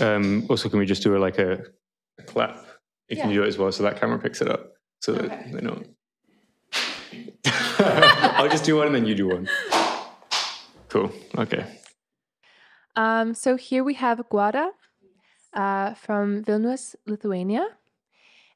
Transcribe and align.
Um, 0.00 0.46
also, 0.48 0.68
can 0.68 0.78
we 0.78 0.86
just 0.86 1.02
do 1.02 1.16
a, 1.16 1.18
like 1.18 1.38
a, 1.38 1.64
a 2.18 2.22
clap? 2.22 2.64
You 3.08 3.16
can 3.16 3.30
do 3.30 3.42
it 3.42 3.48
as 3.48 3.58
well, 3.58 3.72
so 3.72 3.82
that 3.82 3.98
camera 4.00 4.18
picks 4.18 4.40
it 4.40 4.48
up, 4.48 4.74
so 5.00 5.12
that 5.12 5.24
Okay. 5.24 5.50
they 5.52 5.60
know. 5.60 5.82
I'll 7.78 8.48
just 8.48 8.64
do 8.64 8.76
one, 8.76 8.86
and 8.86 8.94
then 8.94 9.04
you 9.06 9.14
do 9.14 9.28
one. 9.28 9.48
Cool. 10.88 11.10
Okay. 11.36 11.64
Um, 12.96 13.34
so 13.34 13.56
here 13.56 13.82
we 13.82 13.94
have 13.94 14.18
Guoda 14.30 14.70
uh, 15.54 15.94
from 15.94 16.44
Vilnius, 16.44 16.94
Lithuania. 17.06 17.66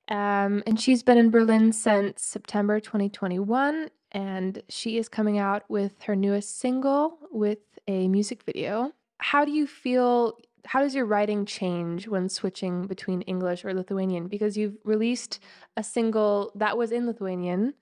Um, 0.09 0.63
and 0.67 0.79
she's 0.79 1.03
been 1.03 1.17
in 1.19 1.31
Berlin 1.31 1.73
since 1.73 2.23
September 2.23 2.79
2021. 2.81 3.89
And 4.13 4.63
she 4.69 4.99
is 4.99 5.09
coming 5.09 5.39
out 5.39 5.65
with 5.69 6.03
her 6.03 6.15
newest 6.15 6.61
single 6.61 7.19
with 7.33 7.59
a 7.89 8.07
music 8.09 8.43
video. 8.45 8.93
How 9.19 9.45
do 9.45 9.51
you 9.53 9.67
feel? 9.67 10.37
How 10.67 10.81
does 10.81 10.95
your 10.95 11.07
writing 11.07 11.45
change 11.45 12.09
when 12.09 12.29
switching 12.29 12.87
between 12.87 13.23
English 13.23 13.65
or 13.65 13.75
Lithuanian? 13.75 14.29
Because 14.29 14.57
you've 14.57 14.77
released 14.85 15.41
a 15.77 15.83
single 15.83 16.53
that 16.55 16.77
was 16.77 16.91
in 16.91 17.07
Lithuanian, 17.07 17.75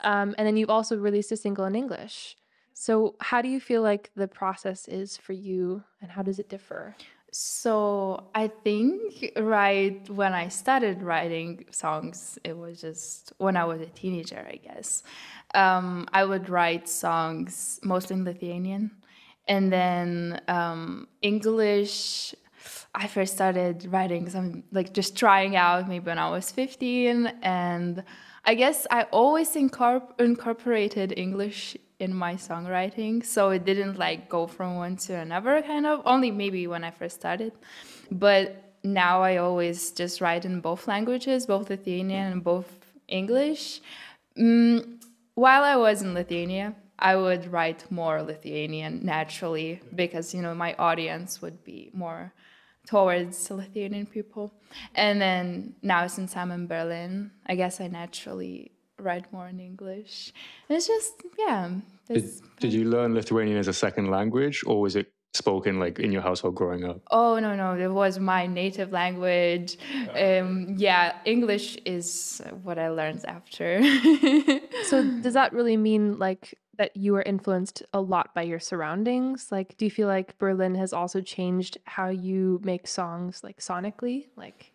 um, 0.00 0.34
and 0.38 0.46
then 0.46 0.56
you've 0.56 0.70
also 0.70 0.96
released 0.96 1.32
a 1.32 1.36
single 1.36 1.64
in 1.64 1.74
English. 1.74 2.36
So, 2.74 3.16
how 3.20 3.42
do 3.42 3.48
you 3.48 3.60
feel 3.60 3.82
like 3.82 4.10
the 4.14 4.28
process 4.28 4.86
is 4.86 5.16
for 5.16 5.32
you, 5.32 5.82
and 6.00 6.10
how 6.10 6.22
does 6.22 6.38
it 6.38 6.48
differ? 6.48 6.94
So 7.30 8.24
I 8.34 8.48
think 8.48 9.32
right 9.36 10.08
when 10.08 10.32
I 10.32 10.48
started 10.48 11.02
writing 11.02 11.66
songs, 11.70 12.38
it 12.42 12.56
was 12.56 12.80
just 12.80 13.32
when 13.36 13.56
I 13.56 13.64
was 13.64 13.80
a 13.80 13.86
teenager, 13.86 14.46
I 14.48 14.56
guess. 14.56 15.02
Um, 15.54 16.08
I 16.12 16.24
would 16.24 16.48
write 16.48 16.88
songs 16.88 17.80
mostly 17.82 18.16
in 18.16 18.24
Lithuanian, 18.24 18.90
and 19.48 19.72
then 19.72 20.40
um, 20.48 21.08
English. 21.22 22.34
I 22.94 23.06
first 23.06 23.34
started 23.34 23.86
writing 23.90 24.28
some 24.28 24.64
like 24.72 24.92
just 24.92 25.16
trying 25.16 25.56
out 25.56 25.88
maybe 25.88 26.06
when 26.06 26.18
I 26.18 26.30
was 26.30 26.50
15, 26.50 27.26
and 27.42 28.02
I 28.44 28.54
guess 28.54 28.86
I 28.90 29.02
always 29.04 29.54
incorpor- 29.54 30.18
incorporated 30.18 31.14
English 31.16 31.76
in 31.98 32.14
my 32.14 32.34
songwriting, 32.34 33.24
so 33.24 33.50
it 33.50 33.64
didn't 33.64 33.98
like 33.98 34.28
go 34.28 34.46
from 34.46 34.76
one 34.76 34.96
to 34.96 35.14
another 35.14 35.62
kind 35.62 35.86
of. 35.86 36.02
Only 36.04 36.30
maybe 36.30 36.66
when 36.66 36.84
I 36.84 36.90
first 36.90 37.16
started, 37.16 37.52
but 38.10 38.68
now 38.84 39.22
I 39.22 39.36
always 39.36 39.90
just 39.92 40.20
write 40.20 40.44
in 40.44 40.60
both 40.60 40.86
languages, 40.86 41.46
both 41.46 41.70
Lithuanian 41.70 42.32
and 42.32 42.44
both 42.44 42.68
English. 43.08 43.80
Mm, 44.38 45.02
while 45.34 45.62
I 45.62 45.76
was 45.76 46.02
in 46.02 46.14
Lithuania, 46.14 46.74
I 46.98 47.16
would 47.16 47.52
write 47.52 47.90
more 47.90 48.22
Lithuanian 48.22 49.00
naturally 49.04 49.80
because 49.94 50.34
you 50.34 50.42
know 50.42 50.54
my 50.54 50.74
audience 50.78 51.40
would 51.42 51.62
be 51.64 51.90
more 51.92 52.32
towards 52.86 53.50
Lithuanian 53.50 54.06
people. 54.06 54.52
And 54.94 55.20
then 55.20 55.74
now 55.82 56.06
since 56.06 56.36
I'm 56.36 56.50
in 56.50 56.66
Berlin, 56.66 57.30
I 57.46 57.54
guess 57.54 57.80
I 57.80 57.86
naturally 57.88 58.72
write 58.98 59.32
more 59.32 59.46
in 59.48 59.60
English. 59.60 60.32
And 60.68 60.76
it's 60.76 60.86
just 60.86 61.14
yeah. 61.38 61.68
Did, 62.08 62.16
it's- 62.16 62.40
did 62.58 62.72
you 62.72 62.84
learn 62.84 63.14
Lithuanian 63.14 63.58
as 63.58 63.68
a 63.68 63.72
second 63.72 64.10
language, 64.10 64.64
or 64.66 64.80
was 64.80 64.96
it 64.96 65.12
spoken 65.34 65.78
like 65.78 65.98
in 66.00 66.10
your 66.10 66.22
household 66.22 66.54
growing 66.56 66.84
up? 66.84 67.00
Oh 67.10 67.38
no 67.38 67.54
no, 67.54 67.74
it 67.78 67.92
was 67.92 68.18
my 68.18 68.46
native 68.46 68.90
language. 68.92 69.76
Um, 70.16 70.74
yeah, 70.78 71.16
English 71.24 71.76
is 71.84 72.40
what 72.62 72.78
I 72.78 72.88
learned 72.88 73.24
after. 73.26 73.80
So, 74.84 75.04
does 75.20 75.34
that 75.34 75.52
really 75.52 75.76
mean 75.76 76.18
like 76.18 76.54
that 76.78 76.96
you 76.96 77.14
are 77.16 77.22
influenced 77.22 77.82
a 77.92 78.00
lot 78.00 78.34
by 78.34 78.42
your 78.42 78.60
surroundings? 78.60 79.48
Like, 79.50 79.76
do 79.76 79.84
you 79.84 79.90
feel 79.90 80.08
like 80.08 80.38
Berlin 80.38 80.74
has 80.76 80.92
also 80.92 81.20
changed 81.20 81.78
how 81.84 82.08
you 82.08 82.60
make 82.64 82.86
songs, 82.86 83.42
like 83.44 83.58
sonically, 83.58 84.26
like 84.36 84.72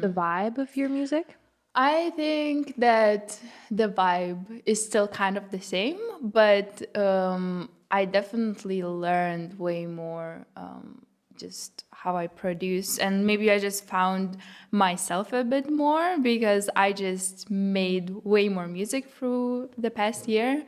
the 0.00 0.08
vibe 0.08 0.58
of 0.58 0.76
your 0.76 0.88
music? 0.88 1.36
I 1.74 2.10
think 2.16 2.76
that 2.78 3.38
the 3.70 3.88
vibe 3.88 4.62
is 4.66 4.84
still 4.84 5.06
kind 5.06 5.36
of 5.36 5.50
the 5.50 5.60
same, 5.60 5.98
but 6.20 6.96
um, 6.96 7.68
I 7.90 8.06
definitely 8.06 8.82
learned 8.82 9.58
way 9.58 9.86
more 9.86 10.46
um, 10.56 11.02
just 11.36 11.84
how 11.92 12.16
I 12.16 12.26
produce. 12.26 12.98
And 12.98 13.26
maybe 13.26 13.50
I 13.50 13.58
just 13.58 13.86
found 13.86 14.36
myself 14.70 15.32
a 15.32 15.44
bit 15.44 15.70
more 15.70 16.18
because 16.18 16.68
I 16.74 16.92
just 16.92 17.50
made 17.50 18.10
way 18.24 18.48
more 18.48 18.66
music 18.66 19.08
through 19.10 19.70
the 19.78 19.90
past 19.90 20.28
year. 20.28 20.64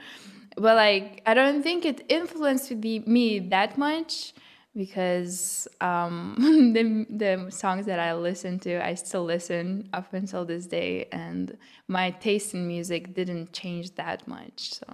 But 0.57 0.77
like, 0.77 1.23
I 1.27 1.35
don't 1.35 1.63
think 1.63 1.85
it 1.85 2.05
influenced 2.09 2.81
the, 2.81 3.01
me 3.01 3.39
that 3.39 3.79
much 3.79 4.35
because 4.75 5.69
um, 5.81 6.37
the, 6.75 7.07
the 7.11 7.51
songs 7.51 7.87
that 7.87 7.99
I 7.99 8.15
listen 8.15 8.59
to, 8.61 8.85
I 8.85 8.95
still 8.95 9.25
listen 9.25 9.89
up 9.93 10.13
until 10.15 10.45
this 10.45 10.67
day, 10.67 11.09
and 11.13 11.57
my 11.89 12.11
taste 12.11 12.55
in 12.55 12.67
music 12.67 13.15
didn't 13.15 13.53
change 13.53 13.95
that 13.97 14.27
much. 14.27 14.75
So 14.75 14.87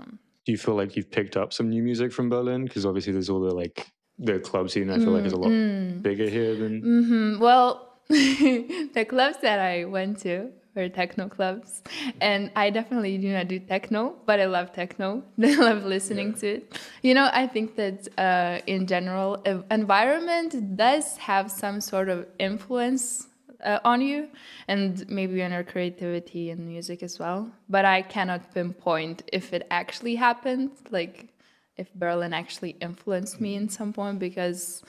Do 0.45 0.53
you 0.53 0.59
feel 0.59 0.75
like 0.75 0.97
you've 0.97 1.11
picked 1.11 1.37
up 1.37 1.53
some 1.53 1.69
new 1.69 1.83
music 1.83 2.13
from 2.13 2.29
Berlin? 2.29 2.65
Because 2.65 2.85
obviously 2.85 3.13
there's 3.13 3.31
all 3.31 3.41
the 3.41 3.55
like 3.55 3.87
the 4.19 4.41
club 4.41 4.71
scene. 4.71 4.91
I 4.91 4.99
feel 4.99 5.13
like 5.13 5.25
is 5.25 5.33
a 5.33 5.37
lot 5.37 6.03
bigger 6.03 6.29
here 6.29 6.57
than. 6.57 6.83
Mm, 6.83 7.39
well, 7.41 8.01
the 8.09 9.07
clubs 9.09 9.39
that 9.43 9.61
I 9.61 9.85
went 9.85 10.21
to 10.21 10.51
were 10.79 10.89
techno 10.89 11.29
clubs, 11.29 11.83
and 12.21 12.51
I 12.57 12.71
definitely 12.71 13.19
do 13.19 13.33
not 13.33 13.49
do 13.49 13.59
techno, 13.59 14.15
but 14.27 14.41
I 14.41 14.47
love 14.47 14.73
techno. 14.73 15.23
I 15.43 15.55
love 15.57 15.85
listening 15.85 16.35
to 16.35 16.47
it. 16.47 16.79
You 17.03 17.15
know, 17.15 17.29
I 17.33 17.47
think 17.47 17.77
that 17.77 18.09
uh, 18.19 18.61
in 18.67 18.87
general, 18.87 19.43
environment 19.71 20.77
does 20.77 21.17
have 21.19 21.51
some 21.51 21.81
sort 21.81 22.09
of 22.09 22.27
influence 22.39 23.27
uh, 23.65 23.81
on 23.85 24.01
you, 24.01 24.29
and 24.69 25.09
maybe 25.09 25.43
on 25.43 25.53
your 25.53 25.65
creativity 25.65 26.51
and 26.51 26.67
music 26.67 27.03
as 27.03 27.19
well. 27.19 27.51
But 27.69 27.85
I 27.85 28.03
cannot 28.03 28.55
pinpoint 28.55 29.23
if 29.33 29.53
it 29.53 29.67
actually 29.71 30.15
happened, 30.15 30.71
like 30.91 31.29
if 31.77 31.93
Berlin 31.95 32.33
actually 32.33 32.77
influenced 32.81 33.41
me 33.41 33.57
in 33.57 33.69
some 33.69 33.93
point, 33.93 34.19
because. 34.19 34.83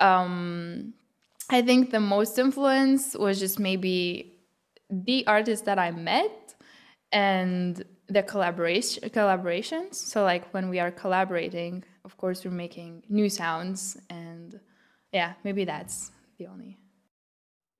Um, 0.00 0.94
I 1.50 1.60
think 1.60 1.90
the 1.90 2.00
most 2.00 2.38
influence 2.38 3.14
was 3.14 3.38
just 3.38 3.58
maybe 3.58 4.33
the 4.90 5.26
artists 5.26 5.64
that 5.66 5.78
I 5.78 5.90
met 5.90 6.54
and 7.12 7.84
the 8.08 8.22
collaboration 8.22 9.08
collaborations. 9.08 9.94
So 9.94 10.24
like 10.24 10.52
when 10.52 10.68
we 10.68 10.78
are 10.78 10.90
collaborating, 10.90 11.84
of 12.04 12.16
course 12.16 12.44
we're 12.44 12.50
making 12.50 13.04
new 13.08 13.28
sounds 13.28 13.96
and 14.10 14.60
yeah, 15.12 15.34
maybe 15.44 15.64
that's 15.64 16.10
the 16.38 16.46
only. 16.46 16.78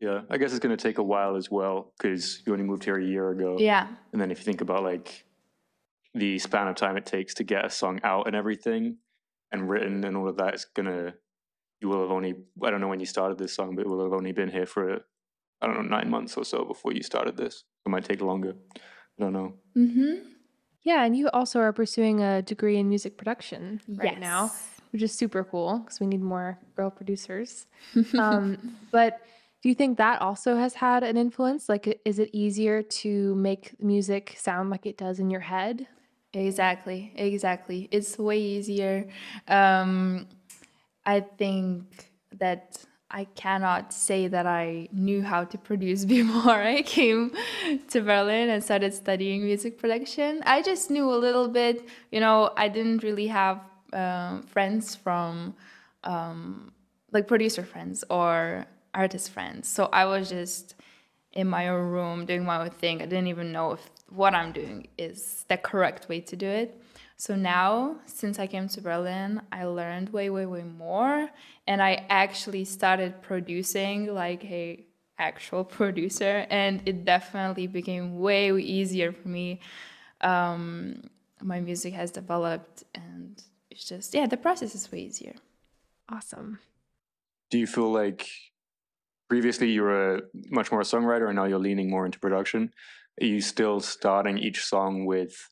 Yeah, 0.00 0.22
I 0.30 0.38
guess 0.38 0.50
it's 0.50 0.60
going 0.60 0.76
to 0.76 0.82
take 0.82 0.98
a 0.98 1.02
while 1.02 1.36
as 1.36 1.50
well 1.50 1.92
because 1.96 2.42
you 2.46 2.52
only 2.52 2.64
moved 2.64 2.84
here 2.84 2.98
a 2.98 3.04
year 3.04 3.30
ago. 3.30 3.56
Yeah. 3.58 3.88
And 4.12 4.20
then 4.20 4.30
if 4.30 4.38
you 4.38 4.44
think 4.44 4.60
about 4.60 4.82
like 4.82 5.24
the 6.14 6.38
span 6.38 6.68
of 6.68 6.76
time 6.76 6.96
it 6.96 7.06
takes 7.06 7.34
to 7.34 7.44
get 7.44 7.64
a 7.64 7.70
song 7.70 8.00
out 8.04 8.26
and 8.26 8.36
everything 8.36 8.98
and 9.50 9.68
written 9.68 10.04
and 10.04 10.16
all 10.16 10.28
of 10.28 10.36
that, 10.36 10.54
it's 10.54 10.64
gonna 10.64 11.14
you 11.80 11.88
will 11.88 12.02
have 12.02 12.10
only 12.10 12.34
I 12.62 12.70
don't 12.70 12.80
know 12.80 12.88
when 12.88 13.00
you 13.00 13.06
started 13.06 13.38
this 13.38 13.52
song, 13.52 13.74
but 13.74 13.82
it 13.82 13.88
will 13.88 14.02
have 14.02 14.12
only 14.12 14.32
been 14.32 14.50
here 14.50 14.66
for 14.66 15.04
I 15.60 15.66
don't 15.66 15.76
know 15.76 15.96
nine 15.96 16.10
months 16.10 16.36
or 16.36 16.44
so 16.44 16.64
before 16.64 16.92
you 16.92 17.02
started 17.02 17.36
this. 17.36 17.64
It 17.86 17.88
might 17.88 18.04
take 18.04 18.20
longer. 18.20 18.54
I 18.76 19.22
don't 19.22 19.32
know. 19.32 19.54
Mm-hmm. 19.76 20.28
Yeah, 20.82 21.04
and 21.04 21.16
you 21.16 21.30
also 21.30 21.60
are 21.60 21.72
pursuing 21.72 22.22
a 22.22 22.42
degree 22.42 22.76
in 22.76 22.88
music 22.88 23.16
production 23.16 23.80
right 23.88 24.20
now, 24.20 24.52
which 24.90 25.02
is 25.02 25.12
super 25.12 25.42
cool 25.42 25.78
because 25.78 25.98
we 25.98 26.06
need 26.06 26.20
more 26.20 26.58
girl 26.76 26.90
producers. 26.90 27.66
um, 28.18 28.76
but 28.92 29.20
do 29.62 29.70
you 29.70 29.74
think 29.74 29.96
that 29.96 30.20
also 30.20 30.56
has 30.56 30.74
had 30.74 31.02
an 31.02 31.16
influence? 31.16 31.70
Like, 31.70 32.00
is 32.04 32.18
it 32.18 32.28
easier 32.34 32.82
to 32.82 33.34
make 33.34 33.80
music 33.80 34.34
sound 34.36 34.68
like 34.68 34.84
it 34.84 34.98
does 34.98 35.18
in 35.20 35.30
your 35.30 35.40
head? 35.40 35.86
Exactly, 36.34 37.12
exactly. 37.16 37.88
It's 37.90 38.18
way 38.18 38.38
easier. 38.38 39.08
Um, 39.48 40.26
I 41.06 41.20
think 41.20 42.10
that 42.38 42.84
I 43.14 43.26
cannot 43.36 43.92
say 43.92 44.26
that 44.26 44.44
I 44.44 44.88
knew 44.90 45.22
how 45.22 45.44
to 45.44 45.56
produce 45.56 46.04
before 46.16 46.60
I 46.60 46.82
came 46.82 47.30
to 47.90 48.00
Berlin 48.00 48.50
and 48.50 48.62
started 48.62 48.92
studying 48.92 49.44
music 49.44 49.78
production. 49.78 50.42
I 50.44 50.62
just 50.62 50.90
knew 50.90 51.08
a 51.08 51.18
little 51.26 51.46
bit. 51.46 51.88
You 52.10 52.18
know, 52.18 52.50
I 52.56 52.66
didn't 52.66 53.04
really 53.04 53.28
have 53.28 53.60
um, 53.92 54.42
friends 54.42 54.96
from 54.96 55.54
um, 56.02 56.72
like 57.12 57.28
producer 57.28 57.62
friends 57.62 58.02
or 58.10 58.66
artist 58.92 59.30
friends. 59.30 59.68
So 59.68 59.88
I 59.92 60.06
was 60.06 60.28
just 60.28 60.74
in 61.32 61.46
my 61.46 61.68
own 61.68 61.90
room 61.90 62.26
doing 62.26 62.44
my 62.44 62.62
own 62.62 62.70
thing. 62.70 63.00
I 63.00 63.06
didn't 63.06 63.28
even 63.28 63.52
know 63.52 63.72
if 63.72 63.90
what 64.08 64.34
I'm 64.34 64.50
doing 64.50 64.88
is 64.98 65.44
the 65.48 65.56
correct 65.56 66.08
way 66.08 66.20
to 66.20 66.34
do 66.34 66.48
it. 66.48 66.80
So 67.16 67.36
now, 67.36 67.96
since 68.06 68.38
I 68.38 68.46
came 68.46 68.68
to 68.68 68.80
Berlin, 68.80 69.40
I 69.52 69.64
learned 69.64 70.10
way, 70.10 70.30
way, 70.30 70.46
way 70.46 70.62
more, 70.62 71.30
and 71.66 71.80
I 71.80 72.06
actually 72.10 72.64
started 72.64 73.22
producing 73.22 74.12
like 74.12 74.44
a 74.44 74.84
actual 75.18 75.64
producer, 75.78 76.46
and 76.50 76.82
it 76.86 77.04
definitely 77.04 77.66
became 77.66 78.18
way 78.18 78.52
easier 78.58 79.12
for 79.12 79.28
me. 79.28 79.60
Um, 80.20 81.04
my 81.40 81.60
music 81.60 81.94
has 81.94 82.10
developed, 82.10 82.84
and 82.94 83.40
it's 83.70 83.84
just 83.84 84.14
yeah, 84.14 84.26
the 84.26 84.36
process 84.36 84.74
is 84.74 84.90
way 84.90 85.00
easier. 85.00 85.34
Awesome. 86.08 86.58
Do 87.50 87.58
you 87.58 87.66
feel 87.66 87.92
like 87.92 88.26
previously 89.28 89.70
you 89.70 89.82
were 89.82 90.30
much 90.50 90.70
more 90.70 90.80
a 90.80 90.84
songwriter 90.84 91.26
and 91.26 91.36
now 91.36 91.44
you're 91.44 91.58
leaning 91.58 91.90
more 91.90 92.06
into 92.06 92.18
production. 92.18 92.72
Are 93.20 93.26
you 93.26 93.40
still 93.40 93.80
starting 93.80 94.38
each 94.38 94.64
song 94.64 95.06
with 95.06 95.48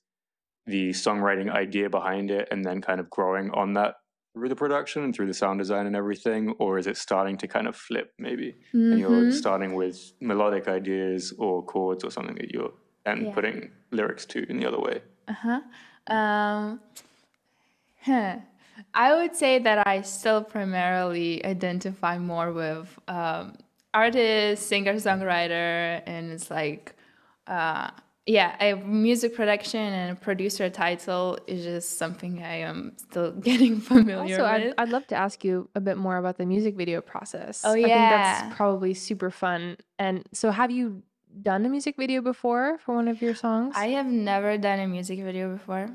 the 0.67 0.91
songwriting 0.91 1.51
idea 1.51 1.91
behind 1.91 2.31
it 2.31 2.49
and 2.51 2.65
then 2.65 2.81
kind 2.81 3.01
of 3.01 3.11
growing 3.11 3.51
on 3.51 3.75
that 3.75 3.97
through 4.35 4.49
the 4.49 4.57
production 4.57 5.03
and 5.05 5.15
through 5.15 5.27
the 5.27 5.35
sound 5.35 5.59
design 5.59 5.87
and 5.87 5.97
everything? 5.97 6.51
Or 6.59 6.79
is 6.79 6.87
it 6.87 6.97
starting 6.97 7.37
to 7.39 7.49
kind 7.49 7.67
of 7.67 7.77
flip 7.77 8.13
maybe? 8.19 8.57
And 8.91 9.01
you're 9.01 9.25
Mhm. 9.25 9.33
starting 9.33 9.75
with 9.75 10.13
melodic 10.21 10.69
ideas 10.69 11.33
or 11.39 11.65
chords 11.65 12.05
or 12.05 12.11
something 12.11 12.37
that 12.37 12.51
you're 12.53 12.73
and 13.05 13.27
Yeah. 13.27 13.33
putting 13.33 13.73
lyrics 13.91 14.25
to 14.27 14.49
in 14.49 14.59
the 14.59 14.67
other 14.67 14.79
way. 14.81 15.03
Uh-huh. 15.29 15.61
Um, 16.07 16.81
huh. 18.03 18.37
I 18.95 19.15
would 19.15 19.37
say 19.37 19.59
that 19.59 19.87
I 19.87 20.01
still 20.03 20.43
primarily 20.43 21.45
identify 21.45 22.19
more 22.19 22.53
with 22.53 22.99
um, 23.09 23.57
artist, 23.95 24.67
singer, 24.67 24.95
songwriter, 24.95 26.03
and 26.07 26.33
it's 26.33 26.51
like, 26.51 26.95
uh, 27.47 27.91
yeah, 28.27 28.55
a 28.61 28.77
music 28.77 29.35
production 29.35 29.81
and 29.81 30.17
a 30.17 30.21
producer 30.21 30.71
title 30.71 31.39
is 31.49 31.65
just 31.65 31.99
something 31.99 32.43
I 32.43 32.59
am 32.59 32.93
still 32.97 33.33
getting 33.49 33.81
familiar 33.81 34.41
Also, 34.41 34.45
I'd. 34.45 34.75
I'd 34.79 34.91
love 34.91 35.07
to 35.09 35.17
ask 35.17 35.45
you 35.45 35.69
a 35.75 35.81
bit 35.81 35.97
more 35.97 36.17
about 36.17 36.39
the 36.39 36.47
music 36.47 36.77
video 36.77 37.01
process. 37.01 37.63
Oh, 37.65 37.75
yeah. 37.75 37.87
I 37.87 37.89
think 37.89 38.11
that's 38.11 38.57
probably 38.57 38.95
super 38.95 39.31
fun. 39.31 39.77
And 39.99 40.25
so, 40.33 40.51
have 40.53 40.71
you 40.71 41.03
done 41.41 41.65
a 41.67 41.69
music 41.69 41.97
video 41.97 42.21
before 42.21 42.79
for 42.79 42.95
one 42.95 43.09
of 43.09 43.21
your 43.23 43.35
songs? 43.35 43.75
I 43.77 43.89
have 43.89 44.07
never 44.07 44.57
done 44.57 44.79
a 44.79 44.87
music 44.87 45.21
video 45.21 45.53
before. 45.53 45.89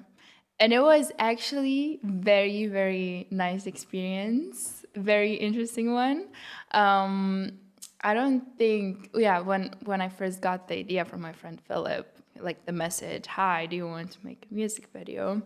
And 0.59 0.73
it 0.73 0.81
was 0.81 1.11
actually 1.19 1.99
very, 2.03 2.65
very 2.65 3.27
nice 3.29 3.67
experience. 3.67 4.83
Very 4.95 5.35
interesting 5.35 5.93
one. 5.93 6.27
Um, 6.71 7.59
I 8.01 8.13
don't 8.13 8.57
think 8.57 9.11
yeah, 9.15 9.39
when 9.39 9.73
when 9.85 10.01
I 10.01 10.09
first 10.09 10.41
got 10.41 10.67
the 10.67 10.75
idea 10.75 11.05
from 11.05 11.21
my 11.21 11.33
friend 11.33 11.59
Philip, 11.61 12.16
like 12.41 12.65
the 12.65 12.71
message, 12.71 13.27
Hi, 13.27 13.65
do 13.65 13.75
you 13.75 13.87
want 13.87 14.11
to 14.11 14.19
make 14.23 14.47
a 14.49 14.53
music 14.53 14.89
video? 14.93 15.41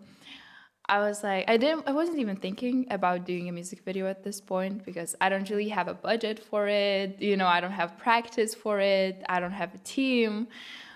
I 0.87 0.99
was 0.99 1.23
like, 1.23 1.49
I 1.49 1.57
didn't, 1.57 1.87
I 1.87 1.93
wasn't 1.93 2.19
even 2.19 2.35
thinking 2.35 2.85
about 2.89 3.25
doing 3.25 3.47
a 3.47 3.51
music 3.51 3.85
video 3.85 4.07
at 4.07 4.23
this 4.23 4.41
point 4.41 4.83
because 4.83 5.15
I 5.21 5.29
don't 5.29 5.49
really 5.49 5.69
have 5.69 5.87
a 5.87 5.93
budget 5.93 6.39
for 6.39 6.67
it. 6.67 7.21
You 7.21 7.37
know, 7.37 7.47
I 7.47 7.61
don't 7.61 7.71
have 7.71 7.97
practice 7.97 8.53
for 8.53 8.79
it. 8.79 9.23
I 9.29 9.39
don't 9.39 9.53
have 9.53 9.73
a 9.73 9.77
team. 9.79 10.47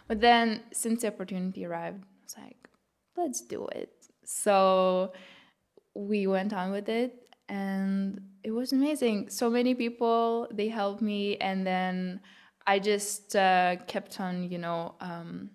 But 0.08 0.20
then, 0.22 0.64
since 0.74 1.02
the 1.02 1.08
opportunity 1.08 1.66
arrived, 1.66 2.04
I 2.04 2.24
was 2.24 2.36
like, 2.38 2.70
let's 3.16 3.42
do 3.42 3.68
it. 3.68 3.92
So 4.26 5.14
we 5.94 6.28
went 6.28 6.52
on 6.52 6.72
with 6.72 6.90
it, 6.90 7.16
and 7.48 8.22
it 8.44 8.52
was 8.52 8.74
amazing. 8.74 9.30
So 9.30 9.50
many 9.50 9.76
people 9.76 10.48
they 10.52 10.68
helped 10.68 11.02
me, 11.02 11.38
and 11.38 11.66
then 11.66 12.20
I 12.68 12.80
just 12.80 13.36
uh, 13.36 13.78
kept 13.88 14.20
on, 14.20 14.52
you 14.52 14.58
know. 14.58 14.96
Um, 15.00 15.52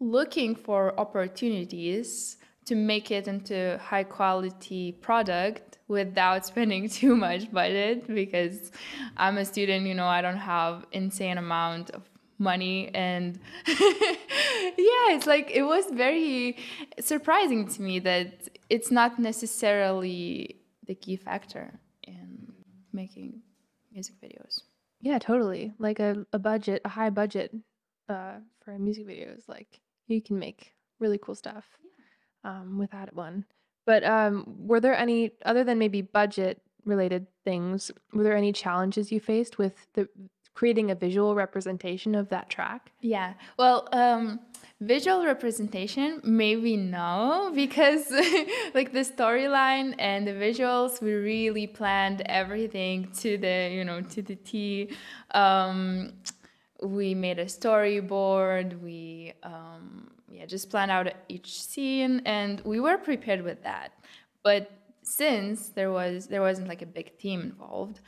looking 0.00 0.54
for 0.54 0.98
opportunities 0.98 2.36
to 2.66 2.74
make 2.74 3.10
it 3.10 3.26
into 3.26 3.78
high 3.82 4.04
quality 4.04 4.92
product 4.92 5.78
without 5.88 6.44
spending 6.52 6.88
too 6.88 7.16
much 7.16 7.50
budget 7.50 8.06
because 8.06 8.70
I'm 9.16 9.38
a 9.38 9.44
student, 9.44 9.86
you 9.86 9.94
know, 9.94 10.06
I 10.06 10.20
don't 10.20 10.36
have 10.36 10.84
insane 10.92 11.38
amount 11.38 11.90
of 11.90 12.02
money 12.38 12.90
and 12.94 13.40
yeah, 13.66 15.14
it's 15.14 15.26
like 15.26 15.50
it 15.50 15.62
was 15.62 15.86
very 15.90 16.56
surprising 17.00 17.66
to 17.68 17.82
me 17.82 17.98
that 18.00 18.48
it's 18.70 18.90
not 18.90 19.18
necessarily 19.18 20.60
the 20.86 20.94
key 20.94 21.16
factor 21.16 21.80
in 22.04 22.52
making 22.92 23.40
music 23.92 24.14
videos. 24.22 24.60
yeah, 25.00 25.18
totally. 25.18 25.72
Like 25.78 26.00
a, 26.00 26.26
a 26.32 26.38
budget, 26.38 26.82
a 26.84 26.88
high 26.88 27.10
budget 27.10 27.54
uh, 28.08 28.36
for 28.62 28.72
a 28.72 28.78
music 28.78 29.06
video 29.06 29.32
is 29.32 29.48
like 29.48 29.80
you 30.08 30.22
can 30.22 30.38
make 30.38 30.74
really 30.98 31.18
cool 31.18 31.34
stuff 31.34 31.64
um, 32.44 32.78
without 32.78 33.14
one. 33.14 33.44
But 33.86 34.04
um, 34.04 34.44
were 34.58 34.80
there 34.80 34.96
any, 34.96 35.32
other 35.44 35.64
than 35.64 35.78
maybe 35.78 36.02
budget 36.02 36.60
related 36.84 37.26
things, 37.44 37.90
were 38.12 38.22
there 38.22 38.36
any 38.36 38.52
challenges 38.52 39.12
you 39.12 39.20
faced 39.20 39.58
with 39.58 39.74
the 39.94 40.08
creating 40.58 40.90
a 40.90 40.94
visual 40.94 41.36
representation 41.36 42.16
of 42.16 42.28
that 42.30 42.50
track? 42.50 42.90
Yeah. 43.00 43.34
Well, 43.58 43.88
um, 43.92 44.40
visual 44.80 45.24
representation, 45.24 46.20
maybe 46.24 46.76
no, 46.76 47.52
because 47.62 48.10
like 48.74 48.92
the 48.92 49.04
storyline 49.14 49.94
and 50.00 50.26
the 50.26 50.32
visuals, 50.32 51.00
we 51.00 51.12
really 51.12 51.68
planned 51.68 52.22
everything 52.22 53.08
to 53.20 53.38
the, 53.38 53.70
you 53.72 53.84
know, 53.84 54.00
to 54.00 54.20
the 54.20 54.34
T. 54.34 54.90
Um, 55.30 56.12
we 56.82 57.14
made 57.14 57.38
a 57.38 57.46
storyboard. 57.46 58.80
We, 58.82 59.34
um, 59.44 59.77
just 60.48 60.70
planned 60.70 60.90
out 60.90 61.12
each 61.28 61.62
scene, 61.62 62.22
and 62.24 62.60
we 62.64 62.80
were 62.80 62.98
prepared 62.98 63.42
with 63.42 63.62
that. 63.62 63.92
But 64.42 64.70
since 65.02 65.68
there 65.70 65.90
was 65.92 66.26
there 66.26 66.42
wasn't 66.42 66.68
like 66.68 66.82
a 66.82 66.86
big 66.86 67.18
team 67.18 67.40
involved, 67.40 68.00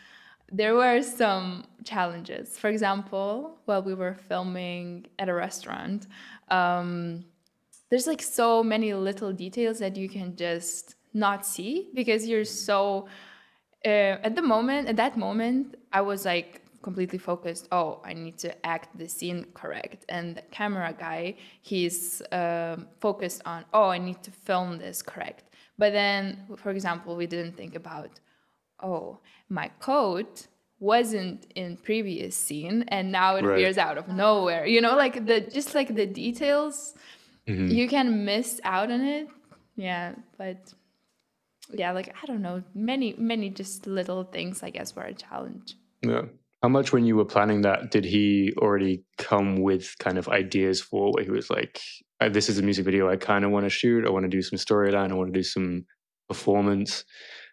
there 0.50 0.74
were 0.74 1.02
some 1.02 1.64
challenges. 1.84 2.58
For 2.58 2.68
example, 2.68 3.58
while 3.66 3.82
we 3.82 3.94
were 3.94 4.14
filming 4.14 5.06
at 5.18 5.28
a 5.28 5.34
restaurant, 5.34 6.06
um, 6.48 7.24
there's 7.88 8.06
like 8.06 8.22
so 8.22 8.62
many 8.62 8.92
little 8.94 9.32
details 9.32 9.78
that 9.78 9.96
you 9.96 10.08
can 10.08 10.36
just 10.36 10.96
not 11.14 11.46
see 11.46 11.90
because 11.94 12.26
you're 12.26 12.44
so. 12.44 13.06
Uh, 13.82 14.20
at 14.28 14.36
the 14.36 14.42
moment, 14.42 14.88
at 14.88 14.96
that 14.96 15.16
moment, 15.16 15.74
I 15.90 16.02
was 16.02 16.26
like 16.26 16.59
completely 16.82 17.18
focused. 17.18 17.68
Oh, 17.72 18.00
I 18.04 18.12
need 18.14 18.38
to 18.38 18.50
act 18.66 18.96
the 18.98 19.08
scene 19.08 19.46
correct, 19.54 20.04
and 20.08 20.36
the 20.36 20.42
camera 20.50 20.94
guy, 20.98 21.36
he's 21.62 22.22
um 22.32 22.88
focused 23.00 23.42
on. 23.44 23.64
Oh, 23.72 23.88
I 23.88 23.98
need 23.98 24.22
to 24.22 24.30
film 24.30 24.78
this 24.78 25.02
correct. 25.02 25.44
But 25.78 25.92
then, 25.92 26.22
for 26.56 26.70
example, 26.70 27.16
we 27.16 27.26
didn't 27.26 27.56
think 27.56 27.74
about 27.74 28.20
oh, 28.82 29.18
my 29.48 29.68
coat 29.80 30.46
wasn't 30.78 31.46
in 31.54 31.76
previous 31.76 32.34
scene 32.34 32.82
and 32.88 33.12
now 33.12 33.36
it 33.36 33.44
Right. 33.44 33.52
appears 33.58 33.76
out 33.76 33.98
of 33.98 34.08
nowhere. 34.08 34.64
You 34.66 34.80
know, 34.80 34.96
like 34.96 35.26
the 35.26 35.40
just 35.42 35.74
like 35.74 35.94
the 35.94 36.06
details 36.06 36.94
Mhm. 37.46 37.70
you 37.78 37.86
can 37.88 38.24
miss 38.24 38.58
out 38.64 38.90
on 38.90 39.02
it. 39.02 39.28
Yeah, 39.76 40.14
but 40.38 40.72
yeah, 41.72 41.92
like 41.92 42.14
I 42.22 42.26
don't 42.26 42.40
know, 42.42 42.62
many 42.74 43.14
many 43.18 43.50
just 43.50 43.86
little 43.86 44.24
things 44.24 44.62
I 44.62 44.70
guess 44.70 44.96
were 44.96 45.04
a 45.04 45.14
challenge. 45.14 45.74
Yeah. 46.02 46.24
How 46.62 46.68
much 46.68 46.92
when 46.92 47.04
you 47.06 47.16
were 47.16 47.24
planning 47.24 47.62
that 47.62 47.90
did 47.90 48.04
he 48.04 48.52
already 48.58 49.02
come 49.16 49.56
with 49.62 49.94
kind 49.98 50.18
of 50.18 50.28
ideas 50.28 50.80
for 50.80 51.10
where 51.12 51.24
he 51.24 51.30
was 51.30 51.48
like, 51.48 51.80
"Uh, 52.20 52.28
this 52.28 52.50
is 52.50 52.58
a 52.58 52.62
music 52.62 52.84
video 52.84 53.08
I 53.08 53.16
kind 53.16 53.44
of 53.46 53.50
want 53.50 53.64
to 53.64 53.70
shoot. 53.70 54.06
I 54.06 54.10
want 54.10 54.24
to 54.24 54.28
do 54.28 54.42
some 54.42 54.58
storyline. 54.58 55.10
I 55.10 55.14
want 55.14 55.32
to 55.32 55.38
do 55.38 55.42
some 55.42 55.86
performance. 56.28 57.04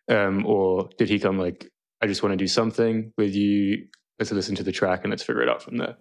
Um, 0.10 0.46
or 0.46 0.90
did 0.98 1.08
he 1.10 1.20
come 1.20 1.38
like, 1.40 1.70
I 2.02 2.08
just 2.08 2.22
want 2.22 2.34
to 2.34 2.38
do 2.38 2.48
something 2.48 3.14
with 3.18 3.34
you. 3.34 3.88
Let's 4.20 4.32
listen 4.32 4.56
to 4.56 4.64
the 4.64 4.72
track 4.74 5.02
and 5.04 5.10
let's 5.12 5.24
figure 5.24 5.42
it 5.42 5.50
out 5.50 5.62
from 5.64 5.78
there. 5.78 5.96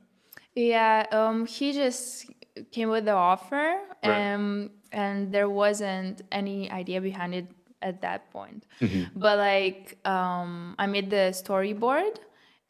Yeah, 0.55 1.07
um, 1.13 1.47
he 1.47 1.73
just 1.73 2.27
came 2.73 2.89
with 2.89 3.05
the 3.05 3.13
offer, 3.13 3.79
Right. 4.05 4.33
um, 4.33 4.71
and 4.91 5.31
there 5.33 5.49
wasn't 5.51 6.23
any 6.33 6.71
idea 6.71 7.01
behind 7.01 7.35
it 7.35 7.47
at 7.83 8.01
that 8.03 8.31
point. 8.31 8.65
Mhm. 8.81 9.11
But 9.15 9.39
like, 9.39 9.97
um, 10.07 10.75
I 10.79 10.87
made 10.87 11.11
the 11.11 11.31
storyboard. 11.33 12.17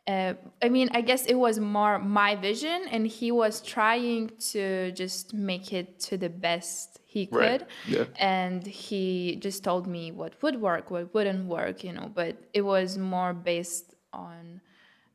Uh, 0.06 0.34
I 0.62 0.68
mean, 0.68 0.88
I 0.92 1.00
guess 1.00 1.26
it 1.26 1.34
was 1.34 1.58
more 1.58 1.98
my 1.98 2.36
vision, 2.36 2.82
and 2.92 3.06
he 3.06 3.32
was 3.32 3.60
trying 3.60 4.30
to 4.52 4.92
just 4.92 5.34
make 5.34 5.72
it 5.72 5.98
to 6.00 6.16
the 6.16 6.28
best 6.28 7.00
he 7.06 7.26
could. 7.26 7.36
Right. 7.38 7.60
could. 7.86 7.94
Yeah. 7.96 8.04
And 8.20 8.64
he 8.64 9.36
just 9.40 9.64
told 9.64 9.88
me 9.88 10.12
what 10.12 10.40
would 10.42 10.60
work, 10.60 10.90
what 10.92 11.12
wouldn't 11.12 11.46
work, 11.46 11.82
you 11.82 11.92
know. 11.92 12.08
But 12.14 12.36
it 12.54 12.62
was 12.62 12.96
more 12.98 13.32
based 13.34 13.96
on, 14.12 14.60